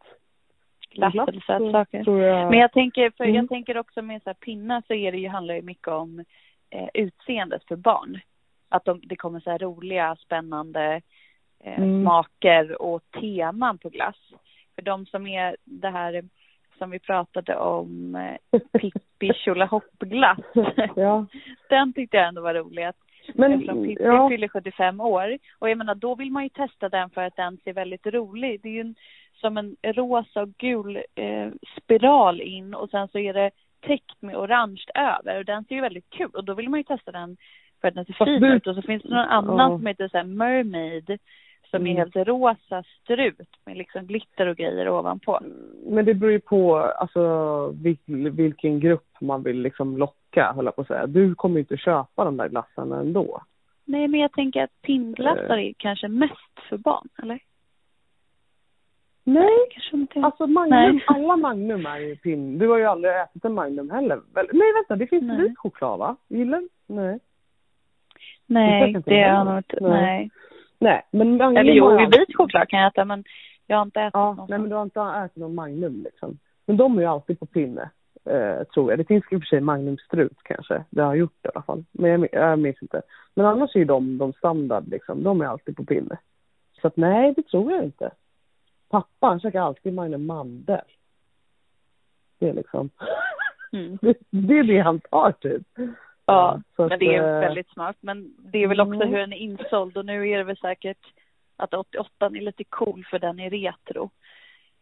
Glass 0.91 1.15
eller 1.15 1.41
sötsaker. 1.41 2.17
jag... 2.21 2.49
Men 2.49 2.59
jag 2.59 2.71
tänker, 2.71 3.09
för 3.17 3.23
Mm. 3.23 3.35
jag 3.35 3.49
tänker 3.49 3.77
också 3.77 4.01
med 4.01 4.23
så 4.23 4.29
här 4.29 4.33
pinnar 4.35 4.83
så 4.87 4.93
är 4.93 5.11
det 5.11 5.17
ju, 5.17 5.27
handlar 5.27 5.55
det 5.55 5.61
mycket 5.61 5.87
om 5.87 6.23
eh, 6.69 6.89
utseendet 6.93 7.63
för 7.67 7.75
barn. 7.75 8.19
Att 8.69 8.85
de, 8.85 9.01
det 9.03 9.15
kommer 9.15 9.39
så 9.39 9.51
här 9.51 9.57
roliga, 9.59 10.15
spännande 10.15 11.01
eh, 11.63 11.77
Mm. 11.81 12.01
smaker 12.03 12.81
och 12.81 13.01
teman 13.11 13.77
på 13.77 13.89
glass. 13.89 14.17
För 14.75 14.81
de 14.81 15.05
som 15.05 15.27
är 15.27 15.55
det 15.63 15.89
här 15.89 16.23
som 16.79 16.89
vi 16.89 16.99
pratade 16.99 17.55
om, 17.55 18.15
eh, 18.15 18.59
Pippi 18.79 19.33
Tjolahopp-glass. 19.33 20.39
Ja. 20.95 21.25
Den 21.69 21.93
tyckte 21.93 22.17
jag 22.17 22.27
ändå 22.27 22.41
var 22.41 22.53
rolig. 22.53 22.83
Att 22.83 22.95
Men, 23.33 23.53
Eftersom 23.53 23.83
Pippi 23.83 24.03
ja, 24.03 24.29
fyller 24.29 24.47
75 24.47 25.01
år. 25.01 25.37
Och 25.59 25.69
jag 25.69 25.77
menar, 25.77 25.95
då 25.95 26.15
vill 26.15 26.31
man 26.31 26.43
ju 26.43 26.49
testa 26.49 26.89
den 26.89 27.09
för 27.09 27.21
att 27.21 27.35
den 27.35 27.57
ser 27.57 27.73
väldigt 27.73 28.05
rolig. 28.07 28.59
Det 28.63 28.69
är 28.69 28.73
ju 28.73 28.81
en, 28.81 28.95
som 29.41 29.57
en 29.57 29.75
rosa 29.83 30.41
och 30.41 30.49
gul 30.57 31.03
eh, 31.15 31.47
spiral 31.77 32.41
in 32.41 32.73
och 32.73 32.89
sen 32.89 33.07
så 33.07 33.19
är 33.19 33.33
det 33.33 33.51
täckt 33.81 34.21
med 34.21 34.35
orange 34.35 34.83
över. 34.95 35.37
Och 35.39 35.45
den 35.45 35.63
ser 35.63 35.75
ju 35.75 35.81
väldigt 35.81 36.09
kul. 36.09 36.29
Och 36.33 36.43
då 36.43 36.53
vill 36.53 36.69
man 36.69 36.79
ju 36.79 36.83
testa 36.83 37.11
den 37.11 37.37
för 37.81 37.87
att 37.87 37.95
den 37.95 38.05
ser 38.05 38.25
fin 38.25 38.43
ut. 38.43 38.67
Och 38.67 38.75
så 38.75 38.81
finns 38.81 39.03
det 39.03 39.09
någon 39.09 39.17
annan 39.19 39.71
Ja. 39.71 39.77
som 39.77 39.85
heter 39.85 40.07
så 40.07 40.23
Mermaid. 40.23 41.19
Som 41.69 41.87
är 41.87 41.91
Mm. 41.91 41.97
helt 41.97 42.27
rosa 42.27 42.83
strut 43.01 43.49
med 43.65 43.77
liksom 43.77 44.05
glitter 44.05 44.47
och 44.47 44.57
grejer 44.57 44.89
ovanpå. 44.89 45.39
men 45.85 46.05
det 46.05 46.13
beror 46.13 46.31
ju 46.31 46.39
på 46.39 46.77
alltså, 46.77 47.67
vil, 47.83 47.97
vilken 48.31 48.79
grupp 48.79 49.07
man 49.21 49.43
vill 49.43 49.61
liksom 49.61 49.97
locka, 49.97 50.53
höll 50.55 50.65
jag 50.65 50.75
på 50.75 50.81
att 50.81 50.87
säga. 50.87 51.07
Du 51.07 51.35
kommer 51.35 51.55
ju 51.55 51.59
inte 51.59 51.77
köpa 51.77 52.25
de 52.25 52.37
där 52.37 52.49
glassarna 52.49 52.99
ändå. 52.99 53.41
Nej 53.85 54.07
men 54.07 54.19
jag 54.19 54.31
tänker 54.31 54.63
att 54.63 54.81
pinnglassar 54.81 55.57
är 55.57 55.73
kanske 55.77 56.07
mest 56.07 56.59
för 56.69 56.77
barn, 56.77 57.07
eller? 57.23 57.39
Nej, 59.23 59.49
inte. 59.93 60.19
alltså 60.19 60.47
Magnum, 60.47 60.69
Nej. 60.95 61.03
alla 61.07 61.37
Magnum 61.37 61.85
är 61.85 61.97
ju 61.99 62.15
pin. 62.15 62.57
Du 62.59 62.67
har 62.67 62.77
ju 62.77 62.85
aldrig 62.85 63.13
ätit 63.15 63.45
en 63.45 63.53
Magnum 63.53 63.89
heller. 63.89 64.21
Nej, 64.33 64.73
vänta, 64.73 64.95
det 64.95 65.07
finns 65.07 65.39
vit 65.39 65.57
choklad 65.57 65.99
va? 65.99 66.15
Gillar 66.27 66.63
Nej. 66.87 67.19
nej, 68.45 68.95
det 69.05 69.23
har 69.23 69.45
nog 69.45 69.57
inte, 69.57 69.77
Nej. 69.81 70.29
Nej. 70.79 71.01
Men 71.11 71.37
Magnum 71.37 71.57
Eller 71.57 71.73
jo, 71.73 71.91
jag 71.91 72.17
vit 72.17 72.37
choklad 72.37 72.69
kan 72.69 72.79
jag 72.79 72.91
äta 72.91 73.05
men 73.05 73.23
jag 73.67 73.77
har 73.77 73.85
inte 73.85 74.01
ätit 74.01 74.13
Ja, 74.13 74.33
någon 74.33 74.47
nej 74.49 74.59
men 74.59 74.69
du 74.69 74.75
har 74.75 74.83
inte 74.83 75.01
ätit 75.01 75.37
någon 75.37 75.55
Magnum 75.55 76.03
liksom. 76.03 76.39
Men 76.65 76.77
de 76.77 76.97
är 76.97 77.01
ju 77.01 77.07
alltid 77.07 77.39
på 77.39 77.45
pinne, 77.45 77.89
eh, 78.25 78.63
tror 78.63 78.91
jag. 78.91 78.99
Det 78.99 79.07
finns 79.07 79.23
i 79.31 79.35
och 79.35 79.41
för 79.41 79.45
sig 79.45 79.61
Magnum 79.61 79.97
Strut 79.97 80.37
kanske. 80.43 80.83
Det 80.89 81.01
har 81.01 81.15
gjort 81.15 81.37
det 81.41 81.47
i 81.47 81.51
alla 81.55 81.63
fall. 81.63 81.83
Men 81.91 82.11
jag, 82.11 82.29
jag 82.31 82.59
minns 82.59 82.81
inte. 82.81 83.01
Men 83.35 83.45
annars 83.45 83.75
är 83.75 83.79
ju 83.79 83.85
de, 83.85 84.17
de 84.17 84.33
standard 84.33 84.87
liksom. 84.87 85.23
De 85.23 85.41
är 85.41 85.45
alltid 85.45 85.75
på 85.75 85.85
pinne. 85.85 86.17
Så 86.81 86.87
att 86.87 86.97
nej, 86.97 87.33
det 87.35 87.43
tror 87.43 87.71
jag 87.71 87.83
inte. 87.83 88.11
Pappa 88.89 89.27
han 89.27 89.39
käkar 89.39 89.61
alltid 89.61 89.93
Magnum 89.93 90.25
Mandel. 90.25 90.81
Det 92.39 92.49
är 92.49 92.53
liksom, 92.53 92.89
Mm. 93.71 93.97
det, 94.01 94.17
det 94.29 94.57
är 94.57 94.63
det 94.63 94.79
han 94.79 94.99
tar 94.99 95.31
typ. 95.31 95.67
Ja, 96.31 96.61
så 96.75 96.87
men 96.87 96.99
det 96.99 97.15
är 97.15 97.35
eh, 97.35 97.39
väldigt 97.39 97.69
smart. 97.69 97.97
Men 98.01 98.33
det 98.37 98.63
är 98.63 98.67
väl 98.67 98.81
också 98.81 98.93
mm. 98.93 99.09
hur 99.09 99.17
den 99.17 99.33
är 99.33 99.37
insåld 99.37 99.97
och 99.97 100.05
nu 100.05 100.29
är 100.29 100.37
det 100.37 100.43
väl 100.43 100.57
säkert 100.57 101.05
att 101.57 101.73
88 101.73 102.25
är 102.25 102.41
lite 102.41 102.63
cool 102.63 103.05
för 103.09 103.19
den 103.19 103.39
är 103.39 103.49
retro. 103.49 104.09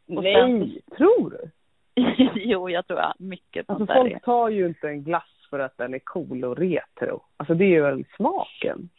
Och 0.07 0.23
Nej, 0.23 0.81
tror 0.97 1.29
du? 1.29 1.49
jo, 2.35 2.69
jag 2.69 2.87
tror 2.87 2.99
att 2.99 3.19
mycket 3.19 3.69
Alltså 3.69 3.85
sånt 3.85 3.89
är. 3.89 4.09
folk 4.09 4.23
tar 4.23 4.49
ju 4.49 4.65
inte 4.65 4.87
en 4.87 5.03
glass 5.03 5.47
för 5.49 5.59
att 5.59 5.77
den 5.77 5.93
är 5.93 5.99
cool 5.99 6.45
och 6.45 6.57
retro. 6.57 7.21
Alltså 7.37 7.53
det 7.53 7.63
är 7.63 7.69
ju 7.69 7.81
väl 7.81 8.05
smaken. 8.15 8.89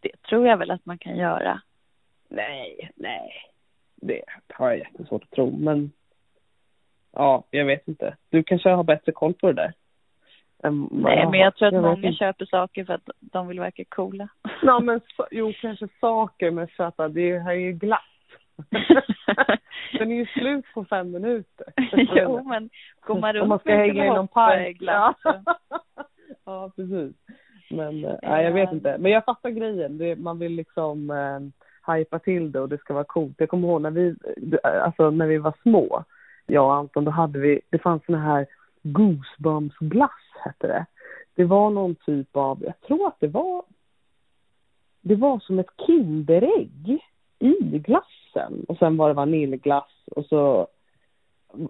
Det 0.00 0.22
tror 0.22 0.46
jag 0.46 0.56
väl 0.56 0.70
att 0.70 0.86
man 0.86 0.98
kan 0.98 1.16
göra. 1.16 1.60
Nej, 2.28 2.90
nej. 2.94 3.30
Det 3.94 4.22
har 4.48 4.68
jag 4.68 4.78
jättesvårt 4.78 5.22
att 5.22 5.30
tro, 5.30 5.56
men 5.58 5.92
ja, 7.12 7.44
jag 7.50 7.64
vet 7.64 7.88
inte. 7.88 8.16
Du 8.30 8.42
kanske 8.42 8.70
har 8.70 8.84
bättre 8.84 9.12
koll 9.12 9.34
på 9.34 9.46
det 9.46 9.52
där. 9.52 9.72
Än 10.64 10.88
Nej, 10.92 11.26
men 11.30 11.40
jag 11.40 11.56
tror 11.56 11.68
att 11.68 11.74
vet 11.74 11.82
många 11.82 12.12
köper 12.12 12.44
saker 12.44 12.84
för 12.84 12.94
att 12.94 13.10
de 13.20 13.48
vill 13.48 13.60
verka 13.60 13.84
coola. 13.88 14.28
Ja, 14.62 14.80
men 14.80 15.00
så, 15.16 15.26
jo, 15.30 15.52
kanske 15.60 15.88
saker, 16.00 16.50
men 16.50 16.68
söta, 16.76 17.08
det 17.08 17.38
här 17.38 17.50
är 17.50 17.54
ju 17.54 17.72
glass. 17.72 18.00
Den 19.98 20.12
är 20.12 20.16
ju 20.16 20.26
slut 20.26 20.64
på 20.74 20.84
fem 20.84 21.10
minuter. 21.10 21.66
jo, 22.16 22.42
men 22.44 22.70
går 23.06 23.20
man 23.20 23.32
runt 23.32 23.42
Om 23.42 23.48
man 23.48 23.58
ska 23.58 23.74
hänga 23.74 24.06
i 24.06 24.08
någon 24.08 24.18
eh, 24.18 24.26
park. 24.26 24.76
glass 24.76 25.16
Ja. 25.24 25.42
ja, 26.44 26.70
precis. 26.76 27.16
Men 27.70 28.04
eh, 28.04 28.14
nej, 28.22 28.44
jag 28.44 28.52
vet 28.52 28.72
inte. 28.72 28.96
Men 28.98 29.12
jag 29.12 29.24
fattar 29.24 29.50
grejen. 29.50 29.98
Det, 29.98 30.16
man 30.16 30.38
vill 30.38 30.52
liksom 30.52 31.10
eh, 31.10 31.94
hypa 31.94 32.18
till 32.18 32.52
det 32.52 32.60
och 32.60 32.68
det 32.68 32.78
ska 32.78 32.94
vara 32.94 33.04
coolt. 33.04 33.34
Jag 33.38 33.48
kommer 33.48 33.68
ihåg 33.68 33.82
när 33.82 33.90
vi, 33.90 34.14
alltså 34.62 35.10
när 35.10 35.26
vi 35.26 35.38
var 35.38 35.54
små, 35.62 36.04
jag 36.46 36.64
och 36.64 36.74
Anton, 36.74 37.04
då 37.04 37.10
hade 37.10 37.38
vi, 37.38 37.60
det 37.70 37.78
fanns 37.78 38.04
såna 38.04 38.18
här 38.18 38.46
goosebumps-glass 38.82 40.23
hette 40.44 40.66
det. 40.66 40.86
Det 41.34 41.44
var 41.44 41.70
någon 41.70 41.94
typ 41.94 42.36
av, 42.36 42.62
jag 42.62 42.80
tror 42.80 43.06
att 43.06 43.20
det 43.20 43.28
var, 43.28 43.62
det 45.00 45.14
var 45.14 45.38
som 45.38 45.58
ett 45.58 45.70
Kinderägg 45.86 47.02
i 47.38 47.78
glassen. 47.78 48.64
Och 48.68 48.78
sen 48.78 48.96
var 48.96 49.08
det 49.08 49.14
vaniljglass 49.14 49.92
och 50.06 50.26
så, 50.26 50.66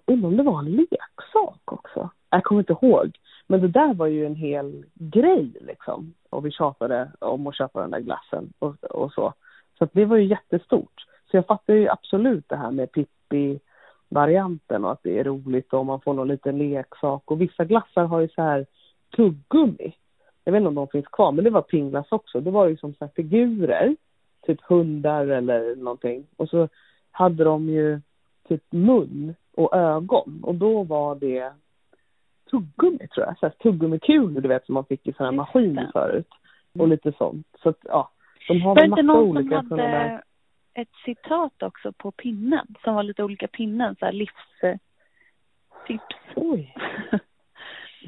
undrar 0.07 0.29
om 0.29 0.37
det 0.37 0.43
var 0.43 0.59
en 0.59 0.73
leksak 0.73 1.73
också. 1.73 2.11
Jag 2.31 2.45
kommer 2.45 2.61
inte 2.61 2.73
ihåg. 2.73 3.19
Men 3.47 3.61
det 3.61 3.69
där 3.69 3.95
var 3.95 4.07
ju 4.07 4.27
en 4.27 4.37
hel 4.37 4.85
grej 4.95 5.53
liksom. 5.61 6.15
Och 6.31 6.47
vi 6.47 6.51
tjatade 6.51 7.11
om 7.19 7.47
att 7.47 7.57
köpa 7.57 7.81
den 7.81 7.91
där 7.91 8.01
glassen 8.01 8.53
och, 8.59 8.85
och 8.85 9.13
så. 9.13 9.33
Så 9.79 9.85
att 9.85 9.93
det 9.93 10.05
var 10.05 10.17
ju 10.17 10.25
jättestort. 10.25 11.07
Så 11.31 11.37
jag 11.37 11.47
fattar 11.47 11.75
ju 11.75 11.89
absolut 11.89 12.49
det 12.49 12.57
här 12.57 12.71
med 12.71 12.93
Pippi. 12.93 13.61
Pippi-varianten 14.09 14.85
och 14.85 14.93
att 14.93 15.03
det 15.03 15.19
är 15.19 15.25
roligt 15.25 15.73
och 15.73 15.87
man 15.87 16.01
får 16.01 16.15
någon 16.15 16.29
liten 16.29 16.59
leksak. 16.59 17.23
Och 17.31 17.41
vissa 17.41 17.65
glassar 17.65 18.05
har 18.05 18.21
ju 18.21 18.29
så 18.29 18.43
här 18.43 18.67
tuggummi. 19.17 19.95
Jag 20.45 20.53
vet 20.53 20.61
inte 20.61 20.69
om 20.69 20.75
de 20.75 20.89
finns 20.89 21.07
kvar, 21.07 21.33
men 21.33 21.45
det 21.45 21.51
var 21.51 21.63
pingglass 21.63 22.07
också. 22.13 22.41
Det 22.41 22.51
var 22.51 22.69
ju 22.69 22.77
som 22.77 22.95
så 22.95 23.05
här 23.05 23.13
figurer, 23.17 23.97
typ 24.47 24.61
hundar 24.63 25.27
eller 25.27 25.77
någonting. 25.77 26.27
Och 26.37 26.49
så 26.49 26.69
hade 27.11 27.45
de 27.45 27.69
ju 27.69 28.01
typ 28.49 28.63
mun 28.71 29.35
och 29.55 29.77
ögon. 29.77 30.41
Och 30.43 30.55
då 30.55 30.83
var 30.83 31.15
det 31.15 31.53
tuggummi 32.51 33.09
tror 33.09 33.27
jag. 33.27 33.39
Så 33.39 33.47
här 33.47 33.55
tuggummikulor 33.63 34.41
du 34.41 34.49
vet 34.49 34.67
som 34.67 34.75
man 34.75 34.85
fick 34.85 35.07
i 35.07 35.13
sån 35.13 35.27
här 35.27 35.33
Just 35.33 35.37
maskin 35.37 35.75
det. 35.75 35.91
förut. 35.93 36.29
Och 36.79 36.89
lite 36.89 37.13
sånt. 37.13 37.47
Så 37.63 37.69
att 37.69 37.79
ja, 37.83 38.11
de 38.49 38.61
har 38.63 38.75
Var 38.75 38.85
inte 38.85 39.03
massa 39.03 39.21
olika 39.21 39.63
sådana 39.69 39.83
där. 39.83 40.23
Ett 40.75 40.89
citat 41.05 41.63
också 41.63 41.93
på 41.93 42.11
pinnen? 42.11 42.67
Som 42.85 42.95
var 42.95 43.03
lite 43.03 43.25
olika 43.25 43.49
pinnen, 43.49 43.97
så 43.99 44.05
här 44.05 44.13
livstips. 44.13 44.81
Oj, 46.37 46.75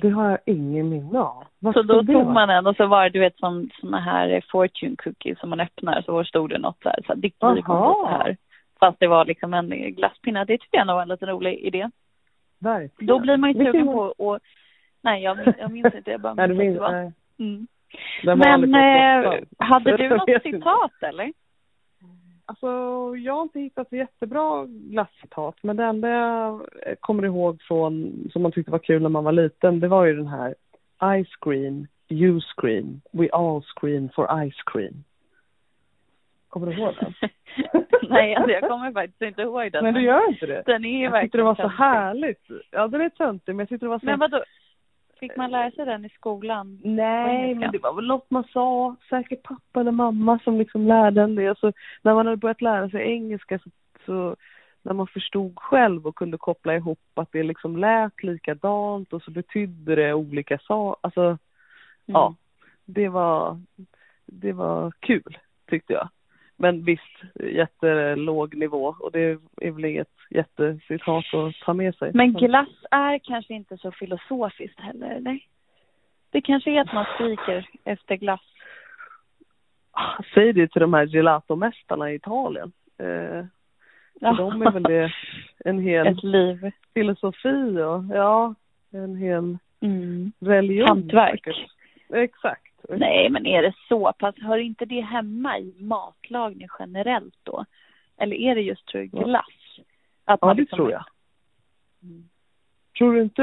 det 0.02 0.08
har 0.10 0.30
jag 0.30 0.38
ingen 0.46 0.88
minne 0.88 1.18
av. 1.18 1.44
Vad 1.58 1.74
Så 1.74 1.82
då 1.82 2.02
det, 2.02 2.12
tog 2.12 2.26
man 2.26 2.50
en 2.50 2.66
och 2.66 2.76
så 2.76 2.86
var 2.86 3.02
det 3.04 3.10
du 3.10 3.18
vet 3.20 3.38
som 3.38 3.70
såna 3.80 4.00
här 4.00 4.44
fortune 4.50 4.96
cookies 4.96 5.38
som 5.38 5.50
man 5.50 5.60
öppnar 5.60 6.02
så 6.02 6.24
stod 6.24 6.50
det 6.50 6.58
något 6.58 6.82
så 6.82 6.88
här, 6.88 6.98
så 7.06 7.08
här 7.08 7.16
ditt 7.16 7.42
liv 7.42 7.62
kommer 7.62 7.94
så 7.94 8.06
här. 8.06 8.36
Fast 8.80 9.00
det 9.00 9.06
var 9.06 9.24
liksom 9.24 9.54
en 9.54 9.68
glasspinne. 9.94 10.44
Det 10.44 10.58
tycker 10.58 10.78
jag 10.78 10.86
nog 10.86 10.94
var 10.96 11.02
en 11.02 11.08
liten 11.08 11.28
rolig 11.28 11.54
idé. 11.58 11.90
Verkligen. 12.58 13.06
Då 13.06 13.18
blir 13.18 13.36
man 13.36 13.52
ju 13.52 13.64
sugen 13.64 13.86
på 13.86 14.34
att 14.34 14.42
Nej, 15.02 15.22
jag, 15.22 15.36
min- 15.38 15.54
jag 15.58 15.70
minns 15.70 15.94
inte. 15.94 16.10
Jag 16.10 16.20
bara 16.20 16.34
Nej, 16.46 16.48
minns 16.48 16.58
att 16.58 16.64
minns, 16.64 16.74
det 16.74 16.80
var. 16.80 16.92
nej. 16.92 17.12
Mm. 17.38 17.66
Den 18.22 18.38
var 18.38 18.46
aldrig 18.46 18.70
Men 18.70 19.24
eh, 19.24 19.40
hade 19.58 19.96
du 19.96 20.08
något 20.16 20.42
citat 20.42 21.02
eller? 21.02 21.32
Alltså, 22.48 22.66
jag 23.16 23.34
har 23.34 23.42
inte 23.42 23.60
hittat 23.60 23.88
så 23.88 23.96
jättebra 23.96 24.66
glasscitat, 24.66 25.54
men 25.62 25.76
det 25.76 25.84
enda 25.84 26.08
jag 26.08 26.66
kommer 27.00 27.24
ihåg 27.24 27.62
från, 27.62 28.14
som 28.32 28.42
man 28.42 28.52
tyckte 28.52 28.72
var 28.72 28.78
kul 28.78 29.02
när 29.02 29.08
man 29.08 29.24
var 29.24 29.32
liten, 29.32 29.80
det 29.80 29.88
var 29.88 30.04
ju 30.04 30.16
den 30.16 30.26
här 30.26 30.54
I 31.18 31.24
screen, 31.24 31.88
you 32.08 32.40
screen, 32.40 33.00
we 33.12 33.28
all 33.32 33.62
screen 33.62 34.10
for 34.14 34.48
ice 34.48 34.62
cream. 34.66 35.04
Kommer 36.48 36.66
du 36.66 36.72
ihåg 36.72 36.94
den? 37.00 37.14
Nej, 38.10 38.34
alltså 38.34 38.50
jag 38.50 38.68
kommer 38.68 38.92
faktiskt 38.92 39.22
inte 39.22 39.42
ihåg 39.42 39.72
den. 39.72 39.84
Nej, 39.84 39.92
du 39.92 40.02
gör 40.02 40.28
inte 40.28 40.46
det? 40.46 40.62
Den 40.66 40.84
är 40.84 40.98
ju 40.98 41.04
Jag 41.04 41.10
verkligen 41.10 41.26
tyckte 41.26 41.38
det 41.38 41.44
var 41.44 41.54
så 41.54 41.68
härligt. 41.68 42.48
Ja, 42.70 42.88
den 42.88 43.00
är 43.00 43.08
töntig, 43.08 43.54
men 43.54 43.58
jag 43.58 43.68
tyckte 43.68 43.86
det 43.86 43.90
var 43.90 43.98
så... 43.98 44.06
Men 44.06 44.18
vadå? 44.18 44.44
Fick 45.20 45.36
man 45.36 45.50
lära 45.50 45.70
sig 45.70 45.86
den 45.86 46.04
i 46.04 46.08
skolan? 46.08 46.80
Nej, 46.84 47.54
men 47.54 47.72
det 47.72 47.78
var 47.78 47.94
väl 47.94 48.06
något 48.06 48.30
man 48.30 48.44
sa. 48.44 48.96
Säkert 49.08 49.42
pappa 49.42 49.80
eller 49.80 49.90
mamma 49.90 50.38
som 50.44 50.58
liksom 50.58 50.86
lärde 50.86 51.22
en 51.22 51.34
det. 51.34 51.58
Så 51.58 51.72
när 52.02 52.14
man 52.14 52.26
hade 52.26 52.36
börjat 52.36 52.62
lära 52.62 52.90
sig 52.90 53.12
engelska 53.12 53.58
så, 53.58 53.70
så 54.06 54.36
när 54.82 54.92
man 54.92 55.06
förstod 55.06 55.58
själv 55.58 56.06
och 56.06 56.16
kunde 56.16 56.38
koppla 56.38 56.76
ihop 56.76 56.98
att 57.14 57.32
det 57.32 57.42
liksom 57.42 57.76
lät 57.76 58.22
likadant 58.22 59.12
och 59.12 59.22
så 59.22 59.30
betydde 59.30 59.94
det 59.94 60.14
olika 60.14 60.58
saker. 60.58 61.00
Alltså, 61.00 61.38
Mm. 62.08 62.14
ja. 62.20 62.34
Det 62.84 63.08
var, 63.08 63.60
det 64.26 64.52
var 64.52 64.92
kul, 65.00 65.38
tyckte 65.70 65.92
jag. 65.92 66.08
Men 66.56 66.84
visst, 66.84 67.22
jättelåg 67.40 68.54
nivå 68.56 68.96
och 69.00 69.12
det 69.12 69.38
är 69.60 69.70
väl 69.70 69.84
inget 69.84 70.08
jättecitat 70.30 71.34
att 71.34 71.54
ta 71.64 71.72
med 71.74 71.94
sig. 71.94 72.10
Men 72.14 72.32
glass 72.32 72.68
är 72.90 73.18
kanske 73.18 73.54
inte 73.54 73.76
så 73.78 73.90
filosofiskt 73.92 74.80
heller, 74.80 75.10
eller? 75.10 75.38
Det 76.30 76.40
kanske 76.40 76.70
är 76.70 76.80
att 76.80 76.92
man 76.94 77.06
skriker 77.14 77.68
efter 77.84 78.16
glass. 78.16 78.40
Säg 80.34 80.52
det 80.52 80.72
till 80.72 80.80
de 80.80 80.94
här 80.94 81.06
gelatomästarna 81.06 82.10
i 82.12 82.14
Italien. 82.14 82.72
Eh, 82.98 83.44
Ja. 84.20 84.32
Dem 84.32 84.62
är 84.62 84.70
väl 84.70 84.82
det 84.82 85.12
en 85.64 85.78
hel 85.78 86.06
Ett 86.06 86.22
liv. 86.24 86.70
filosofi 86.94 87.78
och 87.82 88.16
ja, 88.16 88.54
en 88.92 89.16
hel 89.16 89.58
Mm. 89.80 90.32
religion. 90.40 90.88
Hantverk. 90.88 91.48
Exakt. 92.08 92.65
Nej, 92.88 93.30
men 93.30 93.46
är 93.46 93.62
det 93.62 93.74
så 93.88 94.12
pass, 94.18 94.34
hör 94.38 94.58
inte 94.58 94.84
det 94.84 95.00
hemma 95.00 95.58
i 95.58 95.74
matlagning 95.78 96.68
generellt 96.78 97.34
då? 97.42 97.64
Eller 98.16 98.36
är 98.36 98.54
det 98.54 98.60
just 98.60 98.86
tror 98.86 99.02
jag, 99.04 99.22
Ja. 99.22 99.26
glass? 99.26 99.80
Att 100.24 100.38
Ja, 100.42 100.54
det 100.54 100.60
liksom- 100.60 100.76
tror 100.76 100.90
jag. 100.92 101.04
Mm. 102.02 102.28
Tror 102.98 103.12
du 103.14 103.22
inte, 103.22 103.42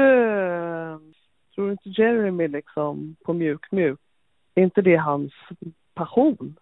tror 1.54 1.66
du 1.66 1.72
inte 1.72 1.88
Jeremy 2.02 2.48
liksom 2.48 3.16
på 3.24 3.32
mjuk 3.32 3.72
mjuk, 3.72 4.00
är 4.54 4.62
inte 4.62 4.82
det 4.82 4.96
hans 4.96 5.32
passion? 5.94 6.56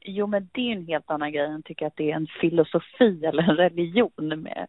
Jo, 0.00 0.26
men 0.26 0.48
det 0.52 0.60
är 0.60 0.72
en 0.76 0.86
helt 0.86 1.10
annan 1.10 1.32
grej 1.32 1.46
än 1.46 1.54
att 1.58 1.64
tycka 1.64 1.86
att 1.86 1.96
det 1.96 2.10
är 2.10 2.16
en 2.16 2.26
filosofi 2.40 3.24
eller 3.24 3.42
en 3.42 3.56
religion 3.56 4.42
med 4.42 4.66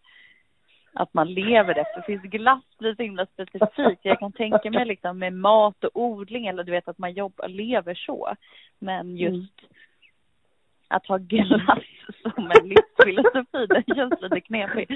att 0.93 1.13
man 1.13 1.33
lever 1.33 1.79
efter. 1.79 1.95
Det 1.95 2.05
finns 2.05 2.21
glass 2.21 2.63
blir 2.79 2.95
så 2.95 3.03
himla 3.03 3.25
specifikt. 3.25 3.99
Jag 4.05 4.19
kan 4.19 4.31
tänka 4.31 4.71
mig 4.71 4.85
liksom 4.85 5.19
med 5.19 5.33
mat 5.33 5.83
och 5.83 5.91
odling 5.93 6.47
eller 6.47 6.63
du 6.63 6.71
vet 6.71 6.87
att 6.87 6.97
man 6.97 7.13
jobbar, 7.13 7.47
lever 7.47 7.95
så. 7.95 8.35
Men 8.79 9.17
just 9.17 9.61
att 10.87 11.05
ha 11.07 11.17
glass 11.17 11.83
som 12.35 12.51
en 12.51 12.69
livsfilosofi, 12.69 13.65
det 13.69 13.95
känns 13.95 14.21
lite 14.21 14.41
knepigt. 14.41 14.91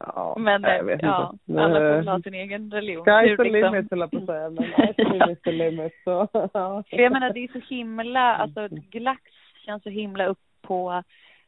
Ja, 0.00 0.36
Men 0.38 0.62
jag 0.62 0.84
vet 0.84 1.02
ja, 1.02 1.34
inte. 1.48 1.62
alla 1.62 2.02
får 2.02 2.10
ha 2.10 2.22
sin 2.22 2.34
egen 2.34 2.70
religion. 2.70 3.06
Sky's 3.06 3.36
the 3.36 3.44
liksom- 3.44 3.72
limit 3.72 3.90
höll 3.90 4.00
jag 4.00 4.10
på 4.10 4.18
att 4.18 4.26
säga, 4.26 4.50
men 4.50 5.30
is 5.30 5.40
the 5.42 5.52
limit. 5.52 5.92
Så, 6.04 6.28
ja. 6.54 6.84
Jag 6.90 7.12
menar 7.12 7.32
det 7.32 7.44
är 7.44 7.48
så 7.52 7.74
himla, 7.74 8.36
alltså 8.36 8.68
glass 8.70 9.18
känns 9.64 9.82
så 9.82 9.90
himla 9.90 10.26
upp 10.26 10.38
på 10.62 11.02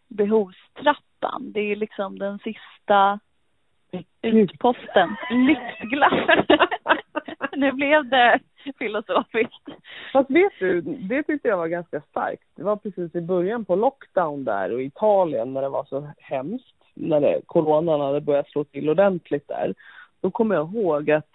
behovstrappan. 0.08 1.52
Det 1.52 1.60
är 1.60 1.76
liksom 1.76 2.18
den 2.18 2.38
sista 2.38 3.20
utposten. 4.22 5.16
Lyxglass. 5.30 6.48
nu 7.56 7.72
blev 7.72 8.08
det 8.08 8.38
filosofiskt. 8.78 9.68
Fast 10.12 10.30
vet 10.30 10.52
du, 10.58 10.80
det 10.80 11.22
tyckte 11.22 11.48
jag 11.48 11.56
var 11.56 11.66
ganska 11.66 12.00
starkt. 12.00 12.42
Det 12.56 12.62
var 12.62 12.76
precis 12.76 13.14
i 13.14 13.20
början 13.20 13.64
på 13.64 13.76
lockdown 13.76 14.44
där 14.44 14.72
och 14.72 14.82
i 14.82 14.84
Italien 14.84 15.52
när 15.52 15.62
det 15.62 15.68
var 15.68 15.84
så 15.84 16.08
hemskt. 16.18 16.74
När 16.94 17.20
det, 17.20 17.40
coronan 17.46 18.00
hade 18.00 18.20
börjat 18.20 18.48
slå 18.48 18.64
till 18.64 18.90
ordentligt 18.90 19.48
där. 19.48 19.74
Då 20.20 20.30
kommer 20.30 20.54
jag 20.54 20.74
ihåg 20.74 21.10
att 21.10 21.26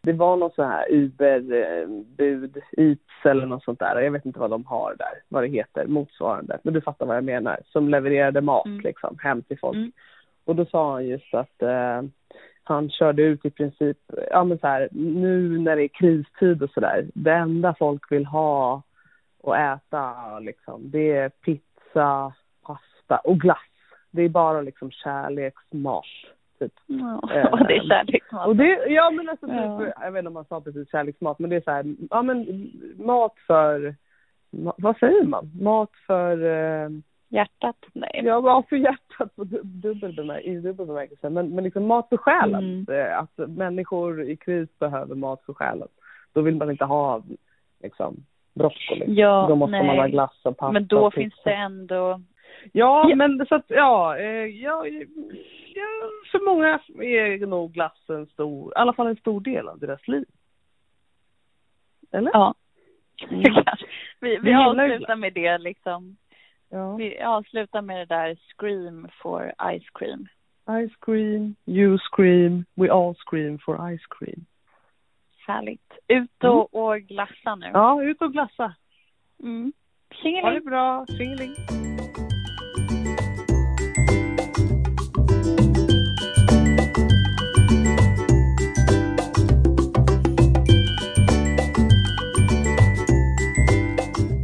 det 0.00 0.12
var 0.12 0.36
någon 0.36 0.50
så 0.50 0.62
här 0.62 0.86
Uber-bud, 0.90 2.56
Eats 2.76 3.24
eller 3.24 3.46
något 3.46 3.64
sånt 3.64 3.78
där. 3.78 4.00
Jag 4.00 4.10
vet 4.10 4.26
inte 4.26 4.38
vad 4.38 4.50
de 4.50 4.66
har 4.66 4.94
där, 4.98 5.22
vad 5.28 5.42
det 5.42 5.48
heter, 5.48 5.86
motsvarande. 5.86 6.58
Men 6.62 6.74
du 6.74 6.80
fattar 6.80 7.06
vad 7.06 7.16
jag 7.16 7.24
menar. 7.24 7.60
Som 7.64 7.88
levererade 7.88 8.40
mat 8.40 8.66
Mm. 8.66 8.80
liksom 8.80 9.18
hem 9.22 9.42
till 9.42 9.58
folk. 9.58 9.76
Mm. 9.76 9.92
Och 10.46 10.56
då 10.56 10.64
sa 10.64 10.92
han 10.92 11.06
just 11.06 11.34
att 11.34 11.62
eh, 11.62 12.02
han 12.64 12.90
körde 12.90 13.22
ut 13.22 13.44
i 13.44 13.50
princip, 13.50 13.98
ja 14.30 14.44
men 14.44 14.58
så 14.58 14.66
här, 14.66 14.88
nu 14.92 15.58
när 15.58 15.76
det 15.76 15.82
är 15.84 15.88
kristid 15.88 16.62
och 16.62 16.70
sådär, 16.70 17.06
det 17.14 17.32
enda 17.32 17.74
folk 17.78 18.12
vill 18.12 18.26
ha 18.26 18.82
och 19.40 19.56
äta 19.56 20.38
liksom, 20.38 20.90
det 20.90 21.12
är 21.12 21.28
pizza, 21.28 22.32
pasta 22.66 23.16
och 23.24 23.40
glass. 23.40 23.58
Det 24.10 24.22
är 24.22 24.28
bara 24.28 24.60
liksom 24.60 24.90
kärleksmat. 24.90 26.04
Typ. 26.58 26.72
Ja, 26.86 27.20
Eh, 27.34 27.46
och 27.52 27.58
det 27.68 27.76
är 27.76 27.88
kärleksmat. 27.88 28.46
Och 28.46 28.56
det, 28.56 28.86
ja 28.88 29.10
men 29.10 29.28
alltså, 29.28 29.46
typ, 29.46 29.56
Ja. 29.56 29.92
jag 30.00 30.12
vet 30.12 30.18
inte 30.18 30.28
om 30.28 30.34
man 30.34 30.44
sa 30.44 30.60
precis 30.60 30.90
kärleksmat, 30.90 31.38
men 31.38 31.50
det 31.50 31.56
är 31.56 31.60
så 31.60 31.70
här, 31.70 31.94
ja 32.10 32.22
men 32.22 32.70
mat 32.96 33.34
för, 33.46 33.94
vad 34.76 34.98
säger 34.98 35.24
man? 35.24 35.50
Mat 35.60 35.90
för 36.06 36.44
eh, 36.44 36.88
Hjärtat? 37.28 37.76
Nej. 37.92 38.22
Ja, 38.24 38.40
bara 38.40 38.62
för 38.62 38.76
hjärtat 38.76 39.36
på 39.36 39.44
dub- 39.44 39.80
dubbel 39.82 40.12
bemär- 40.12 40.40
i 40.40 40.60
dubbel 40.60 40.86
bemärkelse. 40.86 41.30
Men, 41.30 41.54
men 41.54 41.64
liksom 41.64 41.86
mat 41.86 42.08
för 42.08 42.16
själen. 42.16 42.86
Mm. 42.88 43.18
Att 43.18 43.48
människor 43.48 44.22
i 44.22 44.36
kris 44.36 44.78
behöver 44.78 45.14
mat 45.14 45.42
för 45.46 45.54
själen. 45.54 45.88
Då 46.32 46.40
vill 46.40 46.56
man 46.56 46.70
inte 46.70 46.84
ha 46.84 47.22
liksom 47.82 48.16
broccoli. 48.54 49.04
Ja, 49.08 49.46
då 49.48 49.56
måste 49.56 49.70
nej. 49.70 49.86
man 49.86 49.96
ha 49.96 50.06
glass 50.06 50.40
och 50.44 50.56
pasta 50.56 50.72
Men 50.72 50.86
då 50.86 51.10
finns 51.10 51.34
det 51.44 51.52
ändå... 51.54 52.20
Ja, 52.72 53.06
Ja. 53.08 53.16
men 53.16 53.46
så 53.46 53.54
att, 53.54 53.64
ja, 53.68 54.18
eh, 54.18 54.46
ja, 54.46 54.86
ja, 55.74 55.86
för 56.32 56.44
många 56.44 56.80
är 57.02 57.46
nog 57.46 57.72
glass 57.72 58.04
en 58.08 58.26
stor, 58.26 58.72
i 58.72 58.74
alla 58.76 58.92
fall 58.92 59.06
en 59.06 59.16
stor 59.16 59.40
del 59.40 59.68
av 59.68 59.78
deras 59.78 60.08
liv. 60.08 60.24
Eller? 62.12 62.30
Ja. 62.34 62.54
Mm. 63.30 63.40
vi 64.20 64.38
Vi 64.42 64.54
avslutar 64.54 65.16
med 65.16 65.32
det 65.32 65.58
liksom. 65.58 66.16
Ja. 66.76 66.96
Vi 66.96 67.22
avslutar 67.22 67.82
med 67.82 67.96
det 67.98 68.14
där 68.14 68.36
scream 68.56 69.08
for 69.22 69.52
ice 69.78 69.86
cream. 69.94 70.26
Ice 70.86 70.94
cream, 71.00 71.54
you 71.66 71.98
scream, 71.98 72.64
we 72.74 72.90
all 72.92 73.14
scream 73.14 73.58
for 73.58 73.94
ice 73.94 74.06
cream. 74.10 74.46
Härligt. 75.46 75.92
Ut 76.08 76.44
och, 76.44 76.74
och 76.74 77.00
glassa 77.00 77.54
nu. 77.54 77.70
Ja, 77.72 78.02
ut 78.02 78.22
och 78.22 78.32
glassa. 78.32 78.74
Mm. 79.42 79.62
Ha 79.62 79.72
det 80.10 80.22
Tjingeling. 80.22 80.64
bra. 80.64 81.06
Tjingeling. 81.06 81.54